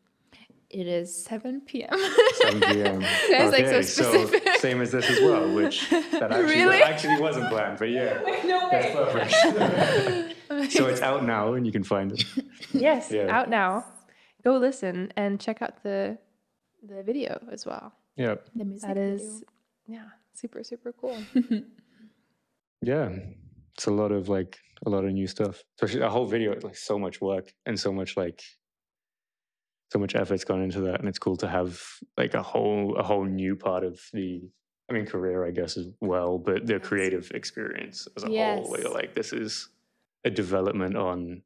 it 0.71 0.87
is 0.87 1.15
7 1.27 1.61
p.m. 1.67 1.91
7 2.37 2.61
p.m. 2.63 3.01
That's, 3.31 3.53
like, 3.53 3.67
so 3.67 3.83
specific. 3.83 4.49
same 4.57 4.81
as 4.81 4.91
this 4.91 5.11
as 5.11 5.21
well, 5.21 5.55
which 5.55 5.91
that 5.91 6.03
actually, 6.33 6.45
Really? 6.45 6.83
actually 6.83 7.21
wasn't 7.21 7.51
planned, 7.51 7.79
but 7.79 7.91
yeah, 7.91 8.19
no 8.47 8.69
that's 8.71 8.95
perfect. 8.95 10.32
So 10.71 10.87
it's 10.87 11.01
out 11.11 11.25
now 11.25 11.55
and 11.55 11.67
you 11.67 11.73
can 11.73 11.85
find 11.85 12.13
it. 12.13 12.25
Yes, 12.73 13.11
Yeah. 13.11 13.29
out 13.37 13.49
now. 13.49 13.85
Go 14.45 14.57
listen 14.59 15.13
and 15.17 15.39
check 15.41 15.63
out 15.63 15.83
the 15.83 16.19
the 16.83 17.03
video 17.03 17.39
as 17.53 17.65
well. 17.65 17.93
Yeah. 18.17 18.37
The 18.57 18.65
music 18.65 18.89
That 18.89 18.97
video. 18.97 19.41
yeah, 19.87 20.09
super 20.35 20.63
super 20.65 20.93
cool. 20.93 21.17
Yeah. 22.83 23.11
It's 23.75 23.87
a 23.87 23.91
lot 23.91 24.13
of 24.13 24.29
like 24.29 24.59
a 24.85 24.91
lot 24.91 25.05
of 25.05 25.13
new 25.13 25.27
stuff. 25.27 25.63
Especially 25.77 26.03
a 26.03 26.11
whole 26.11 26.27
video, 26.27 26.55
like 26.63 26.77
so 26.77 26.99
much 26.99 27.21
work 27.21 27.53
and 27.67 27.79
so 27.79 27.93
much 27.93 28.17
like 28.17 28.43
so 29.93 29.99
much 29.99 30.15
effort's 30.15 30.45
gone 30.45 30.63
into 30.63 30.81
that. 30.81 31.01
And 31.01 31.09
it's 31.09 31.19
cool 31.19 31.37
to 31.39 31.49
have 31.49 31.81
like 32.19 32.35
a 32.35 32.43
whole 32.43 32.97
a 32.97 33.03
whole 33.03 33.25
new 33.25 33.57
part 33.57 33.85
of 33.85 34.01
the 34.13 34.43
I 34.91 34.95
mean 34.95 35.07
career, 35.07 35.47
I 35.47 35.53
guess, 35.53 35.77
as 35.77 35.87
well, 36.01 36.39
but 36.39 36.67
the 36.67 36.81
creative 36.81 37.31
experience 37.35 38.09
as 38.17 38.25
a 38.25 38.27
whole, 38.27 38.69
where 38.71 38.81
you're 38.83 38.91
like, 38.93 39.15
this 39.15 39.33
is 39.33 39.69
a 40.25 40.31
development 40.31 40.97
on 40.97 41.43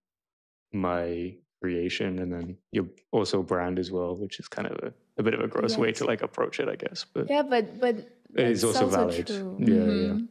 my 0.72 1.34
creation 1.62 2.18
and 2.18 2.32
then 2.32 2.56
your 2.72 2.86
also 3.12 3.42
brand 3.42 3.78
as 3.78 3.90
well, 3.90 4.14
which 4.16 4.38
is 4.40 4.48
kind 4.48 4.68
of 4.68 4.76
a, 4.82 4.92
a 5.18 5.22
bit 5.22 5.34
of 5.34 5.40
a 5.40 5.48
gross 5.48 5.76
way 5.78 5.92
to 5.92 6.04
like 6.04 6.22
approach 6.22 6.60
it, 6.60 6.68
I 6.68 6.76
guess. 6.76 7.04
But 7.12 7.28
Yeah, 7.30 7.42
but 7.42 7.80
but 7.80 7.96
It 8.34 8.48
is 8.50 8.64
also 8.64 8.86
valid. 8.86 9.28
Yeah, 9.30 9.66
yeah. 9.66 10.12
Mhm. 10.12 10.28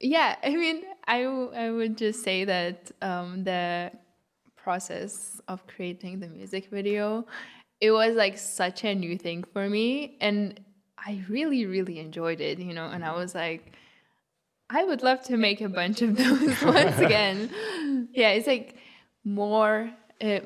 Yeah, 0.00 0.36
I 0.42 0.50
mean, 0.50 0.84
I 1.06 1.22
w- 1.22 1.52
I 1.52 1.70
would 1.70 1.96
just 1.96 2.22
say 2.22 2.44
that 2.44 2.90
um, 3.00 3.44
the 3.44 3.90
process 4.56 5.40
of 5.48 5.66
creating 5.66 6.20
the 6.20 6.28
music 6.28 6.68
video, 6.70 7.26
it 7.80 7.90
was 7.92 8.14
like 8.14 8.36
such 8.36 8.84
a 8.84 8.94
new 8.94 9.16
thing 9.16 9.44
for 9.44 9.68
me, 9.68 10.16
and 10.20 10.60
I 10.98 11.22
really 11.28 11.64
really 11.66 11.98
enjoyed 11.98 12.40
it. 12.40 12.58
You 12.58 12.74
know, 12.74 12.86
and 12.86 13.04
I 13.04 13.12
was 13.12 13.34
like, 13.34 13.72
I 14.70 14.84
would 14.84 15.02
love 15.02 15.22
to 15.24 15.36
make 15.36 15.60
a 15.60 15.68
bunch 15.68 16.02
of 16.02 16.16
those 16.22 16.62
once 16.62 16.98
again. 16.98 18.08
Yeah, 18.12 18.30
it's 18.30 18.46
like 18.46 18.76
more. 19.24 19.90
Uh, 20.20 20.40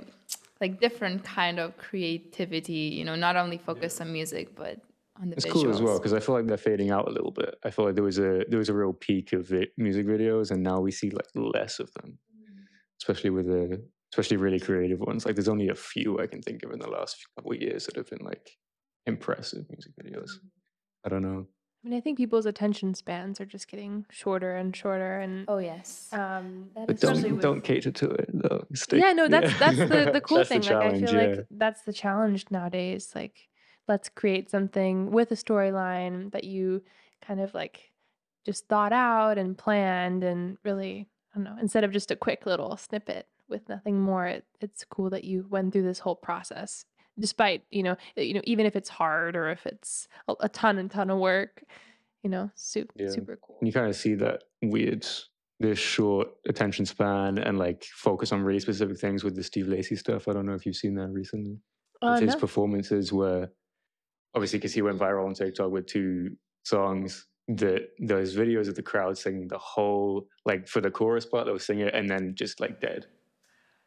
like 0.61 0.79
different 0.79 1.25
kind 1.25 1.59
of 1.59 1.75
creativity, 1.79 2.93
you 2.99 3.03
know, 3.03 3.15
not 3.17 3.35
only 3.35 3.57
focus 3.57 3.99
on 3.99 4.13
music 4.13 4.55
but 4.55 4.77
on 5.19 5.31
the 5.31 5.37
It's 5.37 5.47
visuals. 5.47 5.53
cool 5.53 5.71
as 5.71 5.81
well 5.81 5.99
because 5.99 6.13
I 6.13 6.21
feel 6.21 6.35
like 6.35 6.47
they're 6.47 6.59
fading 6.59 6.91
out 6.91 7.09
a 7.09 7.11
little 7.11 7.31
bit. 7.31 7.55
I 7.65 7.71
feel 7.71 7.87
like 7.87 7.95
there 7.95 8.05
was 8.05 8.19
a 8.19 8.45
there 8.49 8.59
was 8.59 8.69
a 8.69 8.75
real 8.75 8.93
peak 8.93 9.33
of 9.33 9.49
vi- 9.49 9.69
music 9.79 10.07
videos, 10.07 10.51
and 10.51 10.63
now 10.63 10.79
we 10.81 10.91
see 10.91 11.09
like 11.11 11.29
less 11.35 11.79
of 11.79 11.91
them, 11.95 12.19
especially 13.01 13.31
with 13.31 13.47
the 13.47 13.83
especially 14.13 14.37
really 14.37 14.61
creative 14.61 15.01
ones. 15.01 15.25
Like 15.25 15.35
there's 15.37 15.49
only 15.49 15.69
a 15.71 15.75
few 15.75 16.19
I 16.21 16.27
can 16.27 16.43
think 16.43 16.63
of 16.63 16.73
in 16.73 16.79
the 16.79 16.91
last 16.91 17.17
couple 17.37 17.53
of 17.53 17.59
years 17.63 17.87
that 17.87 17.97
have 17.97 18.11
been 18.11 18.25
like 18.25 18.51
impressive 19.07 19.65
music 19.71 19.93
videos. 20.03 20.31
I 21.07 21.09
don't 21.09 21.23
know. 21.23 21.47
I 21.85 21.89
mean, 21.89 21.97
I 21.97 22.01
think 22.01 22.19
people's 22.19 22.45
attention 22.45 22.93
spans 22.95 23.41
are 23.41 23.47
just 23.47 23.67
getting 23.69 24.05
shorter 24.11 24.55
and 24.55 24.77
shorter, 24.77 25.19
and 25.21 25.47
Oh 25.49 25.59
yes. 25.59 26.09
um, 26.13 26.69
But 26.75 27.01
don't 27.01 27.23
with- 27.23 27.41
don't 27.41 27.63
cater 27.63 27.91
to 27.91 28.11
it 28.11 28.31
though. 28.35 28.67
Stick- 28.75 29.01
yeah, 29.01 29.13
no, 29.13 29.29
that's 29.29 29.59
that's 29.59 29.79
the 29.79 30.11
the 30.13 30.21
cool 30.27 30.39
That's 30.39 30.49
thing. 30.51 30.61
like 30.63 30.73
I 30.73 30.91
feel 30.99 31.09
challenge, 31.09 31.37
like 31.39 31.47
that's 31.51 31.83
the 31.83 31.93
challenge 31.95 32.45
nowadays. 32.51 33.13
Like, 33.15 33.49
let's 33.89 34.09
create 34.11 34.51
something 34.51 35.11
with 35.11 35.31
a 35.33 35.37
storyline 35.37 36.31
that 36.33 36.45
you 36.45 36.83
kind 37.23 37.41
of 37.41 37.55
like 37.55 37.91
just 38.45 38.69
thought 38.69 38.93
out 38.93 39.39
and 39.39 39.57
planned, 39.57 40.23
and 40.23 40.59
really, 40.65 41.09
I 41.35 41.39
don't 41.39 41.45
know, 41.45 41.57
instead 41.61 41.85
of 41.85 41.93
just 41.93 42.11
a 42.11 42.17
quick 42.17 42.45
little 42.45 42.77
snippet 42.77 43.27
with 43.49 43.69
nothing 43.71 43.99
more. 44.01 44.27
It, 44.27 44.45
it's 44.61 44.85
cool 44.85 45.09
that 45.11 45.25
you 45.25 45.47
went 45.49 45.73
through 45.73 45.83
this 45.85 45.99
whole 46.01 46.15
process, 46.15 46.85
despite 47.21 47.63
you 47.71 47.83
know, 47.83 47.97
you 48.17 48.35
know, 48.35 48.41
even 48.45 48.67
if 48.67 48.75
it's 48.75 48.89
hard 48.89 49.37
or 49.37 49.51
if 49.51 49.67
it's 49.67 50.09
a, 50.29 50.35
a 50.41 50.49
ton 50.49 50.79
and 50.79 50.91
ton 50.91 51.11
of 51.11 51.19
work. 51.19 51.63
You 52.23 52.29
know, 52.29 52.51
super 52.55 52.93
Yeah. 52.99 53.09
super 53.09 53.39
cool. 53.41 53.57
You 53.63 53.73
kind 53.73 53.89
of 53.89 53.97
see 53.97 54.15
that 54.17 54.45
weird, 54.61 55.07
this 55.59 55.79
short 55.79 56.29
attention 56.47 56.85
span 56.85 57.39
and 57.39 57.59
like 57.59 57.83
focus 57.85 58.31
on 58.31 58.43
really 58.43 58.61
specific 58.61 58.99
things 58.99 59.25
with 59.25 59.35
the 59.37 59.43
Steve 59.43 59.69
Lacy 59.69 59.97
stuff. 59.97 60.29
I 60.29 60.35
don't 60.35 60.45
know 60.45 60.53
if 60.53 60.67
you've 60.67 60.77
seen 60.77 60.95
that 60.97 61.09
recently. 61.09 61.57
Uh, 62.03 62.21
his 62.21 62.35
no. 62.35 62.39
performances 62.41 63.11
were 63.11 63.49
obviously 64.35 64.59
because 64.59 64.75
he 64.75 64.83
went 64.83 64.99
viral 64.99 65.27
on 65.27 65.33
TikTok 65.33 65.71
with 65.71 65.87
two 65.87 66.37
songs. 66.63 67.27
That 67.49 67.89
those 67.99 68.37
videos 68.37 68.69
of 68.69 68.75
the 68.75 68.83
crowd 68.83 69.17
singing 69.17 69.49
the 69.49 69.59
whole 69.59 70.29
like 70.45 70.69
for 70.69 70.83
the 70.83 70.91
chorus 70.91 71.25
part 71.25 71.47
they'll 71.47 71.59
sing 71.59 71.81
it 71.81 71.95
and 71.95 72.09
then 72.09 72.35
just 72.35 72.61
like 72.61 72.83
dead. 72.83 73.07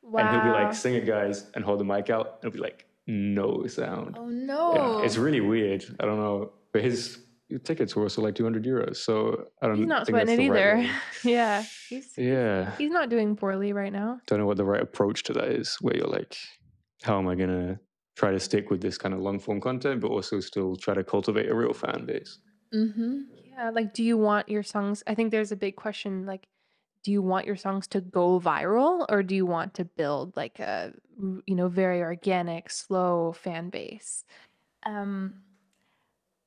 Wow. 0.02 0.20
And 0.22 0.30
he'll 0.30 0.44
be 0.44 0.50
like, 0.50 0.74
sing 0.74 0.96
it 0.96 1.06
guys 1.06 1.52
and 1.54 1.64
hold 1.64 1.80
the 1.80 1.86
mic 1.86 2.10
out. 2.10 2.40
It'll 2.42 2.52
be 2.52 2.58
like 2.60 2.88
no 3.08 3.66
sound. 3.68 4.18
Oh 4.20 4.28
no. 4.28 5.00
Yeah, 5.00 5.06
it's 5.06 5.18
really 5.18 5.42
weird. 5.42 5.84
I 6.00 6.06
don't 6.06 6.20
know. 6.20 6.54
But 6.72 6.84
his 6.84 7.20
tickets 7.64 7.96
were 7.96 8.04
also 8.04 8.22
like 8.22 8.36
200 8.36 8.64
euros. 8.64 8.98
So 8.98 9.46
I 9.62 9.68
don't 9.68 9.78
He's 9.78 9.86
not 9.88 10.06
think 10.06 10.16
sweating 10.18 10.34
it 10.34 10.38
the 10.38 10.50
right 10.50 10.78
either. 10.86 10.90
yeah, 11.24 11.64
he's 11.90 12.18
Yeah. 12.18 12.76
he's 12.78 12.92
not 12.92 13.10
doing 13.10 13.36
poorly 13.36 13.74
right 13.74 13.94
now. 13.94 14.20
Don't 14.28 14.40
know 14.40 14.46
what 14.48 14.58
the 14.58 14.66
right 14.66 14.82
approach 14.82 15.24
to 15.24 15.34
that 15.34 15.50
is, 15.50 15.78
where 15.82 15.96
you're 15.96 16.08
like, 16.08 16.36
how 17.04 17.20
am 17.20 17.28
I 17.28 17.36
going 17.36 17.50
to 17.50 17.80
try 18.16 18.32
to 18.32 18.40
stick 18.40 18.70
with 18.70 18.82
this 18.82 18.98
kind 18.98 19.14
of 19.14 19.20
long 19.22 19.40
form 19.40 19.60
content, 19.62 20.02
but 20.02 20.10
also 20.10 20.40
still 20.40 20.76
try 20.76 20.94
to 20.94 21.04
cultivate 21.04 21.50
a 21.50 21.56
real 21.56 21.74
fan 21.74 22.06
base? 22.06 22.40
mm-hmm. 22.74 23.22
Yeah, 23.56 23.70
like 23.70 23.94
do 23.94 24.04
you 24.04 24.18
want 24.18 24.50
your 24.50 24.64
songs? 24.64 25.04
I 25.06 25.14
think 25.14 25.30
there's 25.30 25.52
a 25.52 25.56
big 25.56 25.76
question 25.76 26.26
like 26.26 26.48
do 27.04 27.12
you 27.12 27.22
want 27.22 27.46
your 27.46 27.56
songs 27.56 27.88
to 27.88 28.02
go 28.02 28.40
viral 28.40 29.06
or 29.10 29.24
do 29.24 29.36
you 29.36 29.46
want 29.46 29.74
to 29.76 29.86
build 29.86 30.36
like 30.36 30.60
a 30.60 30.94
you 31.46 31.56
know 31.56 31.68
very 31.68 32.02
organic, 32.02 32.70
slow 32.70 33.34
fan 33.34 33.70
base? 33.70 34.24
Um, 34.86 35.36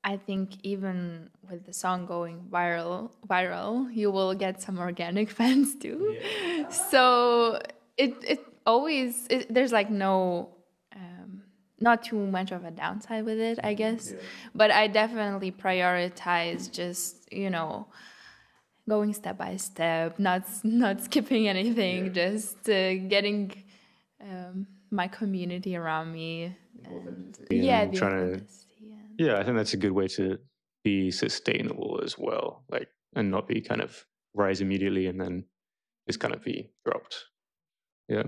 I 0.03 0.17
think 0.17 0.53
even 0.63 1.31
with 1.51 1.67
the 1.67 1.73
song 1.73 2.07
going 2.07 2.47
viral, 2.49 3.11
viral, 3.29 3.93
you 3.93 4.11
will 4.11 4.35
get 4.35 4.63
some 4.63 4.79
organic 4.79 5.31
fans 5.39 5.75
too. 5.75 6.17
So 6.71 7.61
it 7.97 8.15
it 8.23 8.41
always 8.65 9.27
it, 9.29 9.53
there's 9.53 9.73
like 9.73 9.91
no 9.91 10.51
um, 10.95 11.43
not 11.81 12.05
too 12.05 12.25
much 12.25 12.53
of 12.53 12.65
a 12.65 12.71
downside 12.71 13.25
with 13.25 13.39
it, 13.39 13.59
I 13.63 13.75
guess. 13.75 14.15
But 14.55 14.71
I 14.71 14.87
definitely 14.87 15.53
prioritize 15.53 16.71
just 16.71 17.31
you 17.33 17.51
know 17.51 17.89
going 18.89 19.13
step 19.15 19.37
by 19.39 19.57
step, 19.57 20.19
not 20.19 20.45
not 20.65 21.03
skipping 21.03 21.49
anything, 21.55 22.13
just 22.13 22.69
uh, 22.69 22.95
getting 23.09 23.53
um, 24.21 24.67
my 24.91 25.09
community 25.09 25.77
around 25.77 26.13
me. 26.13 26.57
And, 26.85 27.37
You 27.51 27.63
yeah, 27.63 27.85
know, 27.87 27.93
trying 27.93 28.17
to- 28.29 28.33
and- 28.35 28.47
Yeah, 29.19 29.39
I 29.39 29.45
think 29.45 29.57
that's 29.57 29.75
a 29.75 29.79
good 29.79 29.93
way 29.93 30.09
to 30.09 30.39
be 30.85 31.11
sustainable 31.11 32.01
as 32.05 32.17
well, 32.19 32.63
like, 32.71 32.89
and 33.17 33.31
not 33.31 33.49
be 33.49 33.61
kind 33.61 33.81
of 33.81 34.05
rise 34.35 34.61
immediately 34.61 35.07
and 35.07 35.21
then 35.21 35.45
just 36.07 36.21
kind 36.21 36.35
of 36.35 36.45
be 36.45 36.71
dropped. 36.85 37.25
Yeah. 38.09 38.23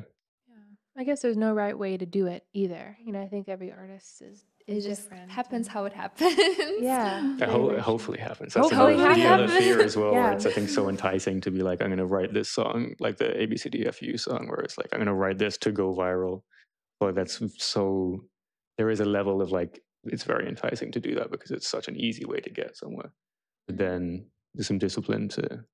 Yeah. 0.49 0.65
I 0.97 1.05
guess 1.05 1.21
there's 1.23 1.37
no 1.37 1.53
right 1.53 1.79
way 1.79 1.97
to 1.99 2.07
do 2.07 2.27
it 2.27 2.45
either. 2.53 2.97
You 3.05 3.13
know, 3.13 3.23
I 3.23 3.29
think 3.29 3.49
every 3.49 3.71
artist 3.71 4.23
is, 4.23 4.45
it 4.69 4.77
is 4.77 4.85
just 4.85 5.03
different. 5.09 5.31
happens 5.31 5.67
how 5.67 5.85
it 5.87 5.93
happens. 5.95 6.35
Yeah. 6.81 7.33
It 7.35 7.39
Very 7.39 7.51
ho- 7.53 7.63
much 7.69 7.73
it 7.73 7.79
so. 7.79 7.83
hopefully 7.83 8.19
happens. 8.19 8.55
That's 8.55 8.71
Hopefully 8.71 8.95
another, 8.95 9.15
the 9.15 9.21
it 9.21 9.27
other 9.27 9.49
fear 9.49 9.81
as 9.81 9.97
well. 9.97 10.13
Where 10.13 10.23
Yeah. 10.23 10.33
it's 10.35 10.47
I 10.47 10.53
think 10.53 10.69
so 10.69 10.89
enticing 10.89 11.41
to 11.43 11.51
be 11.51 11.63
like, 11.63 11.81
I'm 11.83 11.89
going 11.89 11.99
to 11.99 12.07
write 12.07 12.33
this 12.35 12.51
song, 12.51 12.95
like 13.01 13.17
the 13.17 13.31
ABCDFU 13.43 14.21
song, 14.21 14.47
where 14.49 14.61
it's 14.61 14.77
like, 14.79 14.89
I'm 14.93 14.99
going 14.99 15.07
to 15.07 15.15
write 15.15 15.39
this 15.39 15.57
to 15.59 15.73
go 15.73 15.95
viral. 15.95 16.43
But 17.01 17.15
that's 17.15 17.41
so. 17.57 18.25
There 18.77 18.91
is 18.91 19.01
a 19.01 19.05
level 19.05 19.41
of 19.43 19.51
like, 19.51 19.81
it's 20.05 20.23
very 20.25 20.47
enticing 20.49 20.93
to 20.93 21.01
do 21.01 21.15
that 21.17 21.31
because 21.33 21.51
it's 21.51 21.67
such 21.67 21.89
an 21.89 21.97
easy 21.97 22.25
way 22.27 22.39
to 22.41 22.51
get 22.51 22.77
somewhere. 22.77 23.11
But 23.67 23.77
then 23.79 24.27
there's 24.55 24.69
some 24.69 24.79
discipline 24.79 25.29
to 25.31 25.65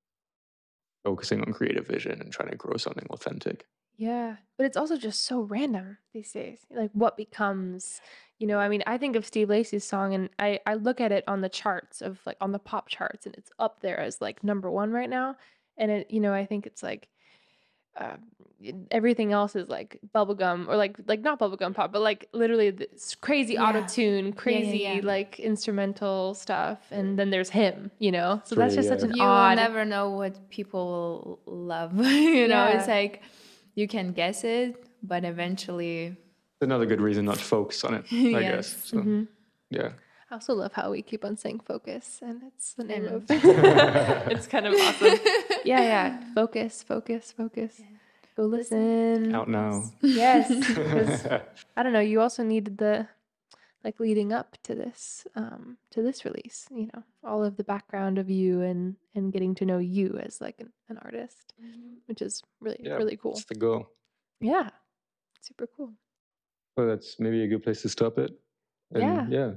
focusing 1.04 1.40
on 1.42 1.52
creative 1.52 1.86
vision 1.86 2.20
and 2.20 2.32
trying 2.32 2.50
to 2.50 2.56
grow 2.56 2.76
something 2.76 3.06
authentic. 3.10 3.66
Yeah, 3.96 4.36
but 4.56 4.66
it's 4.66 4.76
also 4.76 4.96
just 4.96 5.24
so 5.24 5.40
random 5.42 5.98
these 6.12 6.32
days. 6.32 6.60
Like 6.70 6.90
what 6.94 7.16
becomes, 7.16 8.00
you 8.38 8.46
know, 8.46 8.58
I 8.58 8.68
mean, 8.68 8.82
I 8.86 8.98
think 8.98 9.16
of 9.16 9.24
Steve 9.24 9.48
Lacy's 9.48 9.84
song 9.84 10.14
and 10.14 10.28
I 10.38 10.60
I 10.66 10.74
look 10.74 11.00
at 11.00 11.12
it 11.12 11.24
on 11.28 11.40
the 11.40 11.48
charts 11.48 12.02
of 12.02 12.18
like 12.26 12.36
on 12.40 12.52
the 12.52 12.58
pop 12.58 12.88
charts 12.88 13.26
and 13.26 13.34
it's 13.36 13.50
up 13.58 13.80
there 13.80 13.98
as 13.98 14.20
like 14.20 14.42
number 14.44 14.70
1 14.70 14.90
right 14.90 15.10
now. 15.10 15.36
And 15.76 15.90
it, 15.90 16.10
you 16.10 16.20
know, 16.20 16.32
I 16.32 16.46
think 16.46 16.66
it's 16.66 16.82
like 16.82 17.08
uh, 17.96 18.16
everything 18.90 19.32
else 19.32 19.54
is 19.54 19.68
like 19.68 19.98
bubblegum 20.14 20.68
or 20.68 20.76
like 20.76 20.96
like 21.06 21.20
not 21.20 21.38
bubblegum 21.38 21.74
pop, 21.74 21.92
but 21.92 22.02
like 22.02 22.28
literally 22.32 22.70
this 22.70 23.14
crazy 23.14 23.54
Yeah. 23.54 23.68
auto 23.68 23.86
tune, 23.86 24.26
yeah, 24.26 24.32
crazy 24.32 24.78
yeah. 24.78 25.00
like 25.02 25.38
instrumental 25.38 26.34
stuff, 26.34 26.78
and 26.90 27.18
then 27.18 27.30
there's 27.30 27.50
him, 27.50 27.90
you 27.98 28.10
know. 28.10 28.42
So 28.44 28.54
that's 28.56 28.74
really, 28.74 28.88
just 28.88 28.88
such 28.88 29.00
yeah. 29.08 29.12
an 29.12 29.16
you 29.16 29.22
odd. 29.22 29.50
will 29.58 29.64
never 29.64 29.84
know 29.84 30.10
what 30.10 30.50
people 30.50 31.40
will 31.46 31.54
love. 31.54 31.96
you 32.04 32.48
know, 32.48 32.66
it's 32.66 32.88
like 32.88 33.22
you 33.74 33.86
can 33.86 34.12
guess 34.12 34.44
it, 34.44 34.84
but 35.02 35.24
eventually, 35.24 36.16
Another 36.64 36.86
good 36.86 37.00
reason 37.00 37.24
not 37.24 37.38
to 37.38 37.44
focus 37.44 37.84
on 37.84 37.94
it, 37.94 38.04
I 38.12 38.42
guess. 38.42 38.72
Yes. 38.72 38.84
So, 38.90 38.96
Mhm. 38.98 39.28
yeah. 39.70 39.92
I 40.30 40.34
also 40.34 40.54
love 40.54 40.72
how 40.72 40.90
we 40.90 41.02
keep 41.02 41.24
on 41.24 41.36
saying 41.36 41.60
focus, 41.60 42.20
and 42.22 42.42
it's 42.48 42.72
the 42.72 42.84
name 42.84 43.04
know. 43.04 43.16
of. 43.16 43.24
it's 43.30 44.46
kind 44.48 44.66
of 44.66 44.74
awesome. 44.74 45.18
Yeah, 45.64 45.82
yeah. 45.82 46.34
Focus, 46.34 46.82
focus, 46.82 47.32
focus. 47.36 47.80
Go 48.36 48.46
listen. 48.46 49.32
Out 49.34 49.48
now. 49.48 49.92
Yes. 50.02 50.50
I 51.76 51.82
don't 51.82 51.92
know. 51.92 52.00
You 52.00 52.20
also 52.20 52.42
needed 52.42 52.78
the, 52.78 53.06
like, 53.84 54.00
leading 54.00 54.32
up 54.32 54.56
to 54.64 54.74
this, 54.74 55.24
um, 55.36 55.76
to 55.90 56.02
this 56.02 56.24
release. 56.24 56.66
You 56.70 56.88
know, 56.92 57.02
all 57.22 57.44
of 57.44 57.56
the 57.56 57.62
background 57.64 58.18
of 58.18 58.28
you 58.28 58.62
and 58.62 58.96
and 59.14 59.32
getting 59.32 59.54
to 59.56 59.64
know 59.64 59.78
you 59.78 60.18
as 60.18 60.40
like 60.40 60.56
an, 60.58 60.72
an 60.88 60.98
artist, 61.04 61.54
which 62.06 62.20
is 62.22 62.42
really 62.60 62.78
yeah, 62.80 62.94
really 62.94 63.16
cool. 63.16 63.34
That's 63.34 63.44
the 63.44 63.54
goal. 63.54 63.88
Yeah, 64.40 64.70
super 65.40 65.68
cool. 65.76 65.92
Well, 66.76 66.86
that's 66.88 67.20
maybe 67.20 67.42
a 67.44 67.48
good 67.48 67.62
place 67.62 67.82
to 67.82 67.88
stop 67.88 68.18
it. 68.18 68.32
And 68.92 69.32
yeah. 69.32 69.52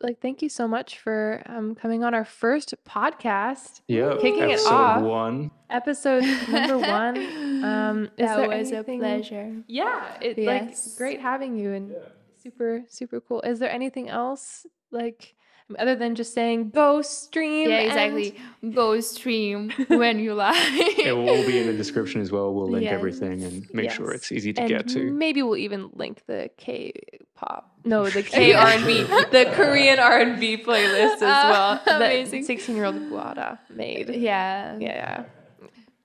Like, 0.00 0.20
thank 0.20 0.42
you 0.42 0.48
so 0.48 0.68
much 0.68 0.98
for 1.00 1.42
um, 1.46 1.74
coming 1.74 2.04
on 2.04 2.14
our 2.14 2.24
first 2.24 2.72
podcast, 2.88 3.80
Yeah. 3.88 4.14
Kicking 4.20 4.44
it 4.44 4.52
episode 4.52 4.72
off. 4.72 5.02
one. 5.02 5.50
episode 5.70 6.22
number 6.48 6.78
one. 6.98 7.16
Um, 7.64 8.04
is 8.04 8.28
that 8.28 8.36
there 8.36 8.48
was 8.48 8.70
anything- 8.72 9.00
a 9.00 9.02
pleasure. 9.02 9.56
Yeah, 9.66 10.16
it 10.20 10.38
like 10.38 10.68
Yes. 10.68 10.96
great 10.96 11.20
having 11.20 11.56
you 11.56 11.72
and 11.72 11.96
super 12.40 12.84
super 12.88 13.20
cool. 13.20 13.40
Is 13.40 13.58
there 13.58 13.70
anything 13.70 14.08
else 14.08 14.64
like 14.92 15.34
other 15.78 15.94
than 15.96 16.14
just 16.14 16.32
saying 16.34 16.70
go 16.70 17.02
stream? 17.02 17.68
Yeah, 17.70 17.78
and- 17.80 17.86
exactly. 17.88 18.36
Go 18.74 19.00
stream 19.00 19.70
when 19.88 20.18
you 20.18 20.34
like. 20.46 20.56
It 20.98 21.12
will 21.16 21.28
all 21.28 21.46
be 21.46 21.58
in 21.58 21.66
the 21.66 21.72
description 21.76 22.20
as 22.20 22.30
well. 22.32 22.52
We'll 22.54 22.68
link 22.70 22.86
everything 22.86 23.42
and 23.42 23.66
make 23.74 23.90
sure 23.90 24.10
it's 24.12 24.30
easy 24.32 24.52
to 24.54 24.60
and 24.62 24.68
get 24.68 24.88
to. 24.88 25.10
maybe 25.12 25.42
we'll 25.42 25.56
even 25.56 25.90
link 25.94 26.22
the 26.26 26.50
K-pop. 26.56 27.70
No, 27.84 28.06
the 28.08 28.22
K 28.22 28.52
R 28.54 28.66
and 28.68 28.84
B, 28.86 29.02
the 29.30 29.50
Korean 29.54 29.98
R 29.98 30.18
and 30.20 30.40
B 30.40 30.56
playlist 30.56 31.14
as 31.14 31.20
well. 31.20 31.80
Ah, 31.80 31.82
that 31.86 31.96
amazing. 31.96 32.44
Sixteen-year-old 32.44 32.96
Guoda 33.10 33.58
made. 33.70 34.08
yeah, 34.10 34.76
Yeah. 34.78 35.24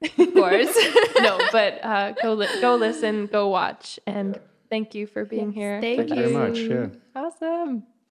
of 0.01 0.34
course. 0.34 0.78
no, 1.20 1.39
but 1.51 1.80
uh, 1.84 2.11
go 2.22 2.34
li- 2.34 2.47
go 2.61 2.76
listen, 2.76 3.26
go 3.28 3.47
watch, 3.47 3.99
and 4.05 4.39
thank 4.70 4.93
you 4.95 5.07
for 5.07 5.26
being 5.26 5.47
Yes, 5.51 5.55
here. 5.55 5.82
thank 5.82 5.97
Thank 5.97 6.09
you 6.09 6.16
very 6.16 6.34
much. 6.34 6.57
Yeah. 6.59 6.88
Awesome. 7.16 7.84